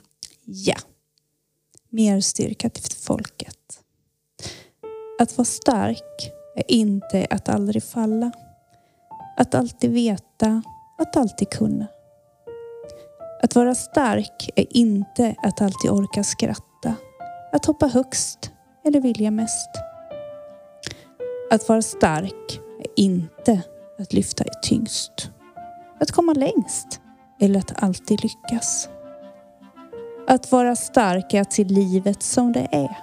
Ja. 0.45 0.77
Mer 1.89 2.21
styrka 2.21 2.71
till 2.71 2.97
folket. 2.97 3.83
Att 5.19 5.39
vara 5.39 5.45
stark 5.45 6.33
är 6.57 6.71
inte 6.71 7.27
att 7.31 7.49
aldrig 7.49 7.85
falla. 7.85 8.33
Att 9.37 9.55
alltid 9.55 9.91
veta, 9.91 10.63
att 10.99 11.17
alltid 11.17 11.51
kunna. 11.51 11.87
Att 13.43 13.55
vara 13.55 13.75
stark 13.75 14.51
är 14.57 14.67
inte 14.77 15.35
att 15.43 15.61
alltid 15.61 15.91
orka 15.91 16.25
skratta. 16.25 16.95
Att 17.53 17.65
hoppa 17.65 17.87
högst 17.87 18.51
eller 18.85 19.01
vilja 19.01 19.31
mest. 19.31 19.71
Att 21.51 21.69
vara 21.69 21.83
stark 21.83 22.61
är 22.79 23.03
inte 23.03 23.63
att 23.99 24.13
lyfta 24.13 24.45
tyngst. 24.63 25.31
Att 26.01 26.11
komma 26.11 26.33
längst 26.33 27.01
eller 27.41 27.59
att 27.59 27.83
alltid 27.83 28.23
lyckas. 28.23 28.89
Att 30.29 30.53
vara 30.53 30.77
stark 30.77 31.35
är 31.35 31.41
att 31.41 31.53
se 31.53 31.65
livet 31.65 32.23
som 32.23 32.53
det 32.53 32.69
är. 32.73 32.99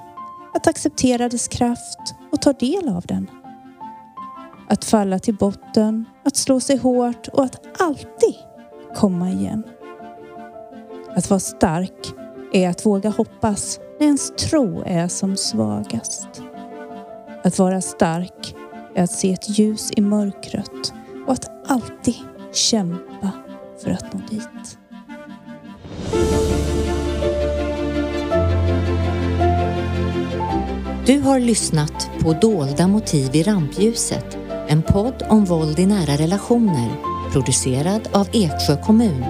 Att 0.53 0.67
acceptera 0.67 1.30
dess 1.30 1.47
kraft 1.47 1.99
och 2.32 2.41
ta 2.41 2.53
del 2.53 2.89
av 2.89 3.01
den. 3.05 3.30
Att 4.69 4.86
falla 4.86 5.19
till 5.19 5.36
botten, 5.36 6.05
att 6.25 6.36
slå 6.36 6.59
sig 6.59 6.78
hårt 6.78 7.28
och 7.28 7.43
att 7.43 7.82
alltid 7.82 8.36
komma 8.95 9.30
igen. 9.30 9.63
Att 11.15 11.30
vara 11.30 11.39
stark 11.39 12.13
är 12.53 12.69
att 12.69 12.86
våga 12.86 13.09
hoppas 13.09 13.80
när 13.99 14.07
ens 14.07 14.31
tro 14.35 14.83
är 14.85 15.07
som 15.07 15.37
svagast. 15.37 16.27
Att 17.43 17.59
vara 17.59 17.81
stark 17.81 18.55
är 18.95 19.03
att 19.03 19.11
se 19.11 19.33
ett 19.33 19.59
ljus 19.59 19.91
i 19.95 20.01
mörkret 20.01 20.93
och 21.27 21.33
att 21.33 21.71
alltid 21.71 22.15
kämpa 22.53 23.31
för 23.83 23.91
att 23.91 24.13
nå 24.13 24.19
dit. 24.29 24.77
Du 31.05 31.19
har 31.19 31.39
lyssnat 31.39 32.09
på 32.21 32.33
Dolda 32.33 32.87
motiv 32.87 33.35
i 33.35 33.43
rampljuset, 33.43 34.37
en 34.67 34.81
podd 34.81 35.23
om 35.29 35.45
våld 35.45 35.79
i 35.79 35.85
nära 35.85 36.17
relationer, 36.17 36.89
producerad 37.31 38.09
av 38.13 38.27
Eksjö 38.33 38.77
kommun 38.85 39.25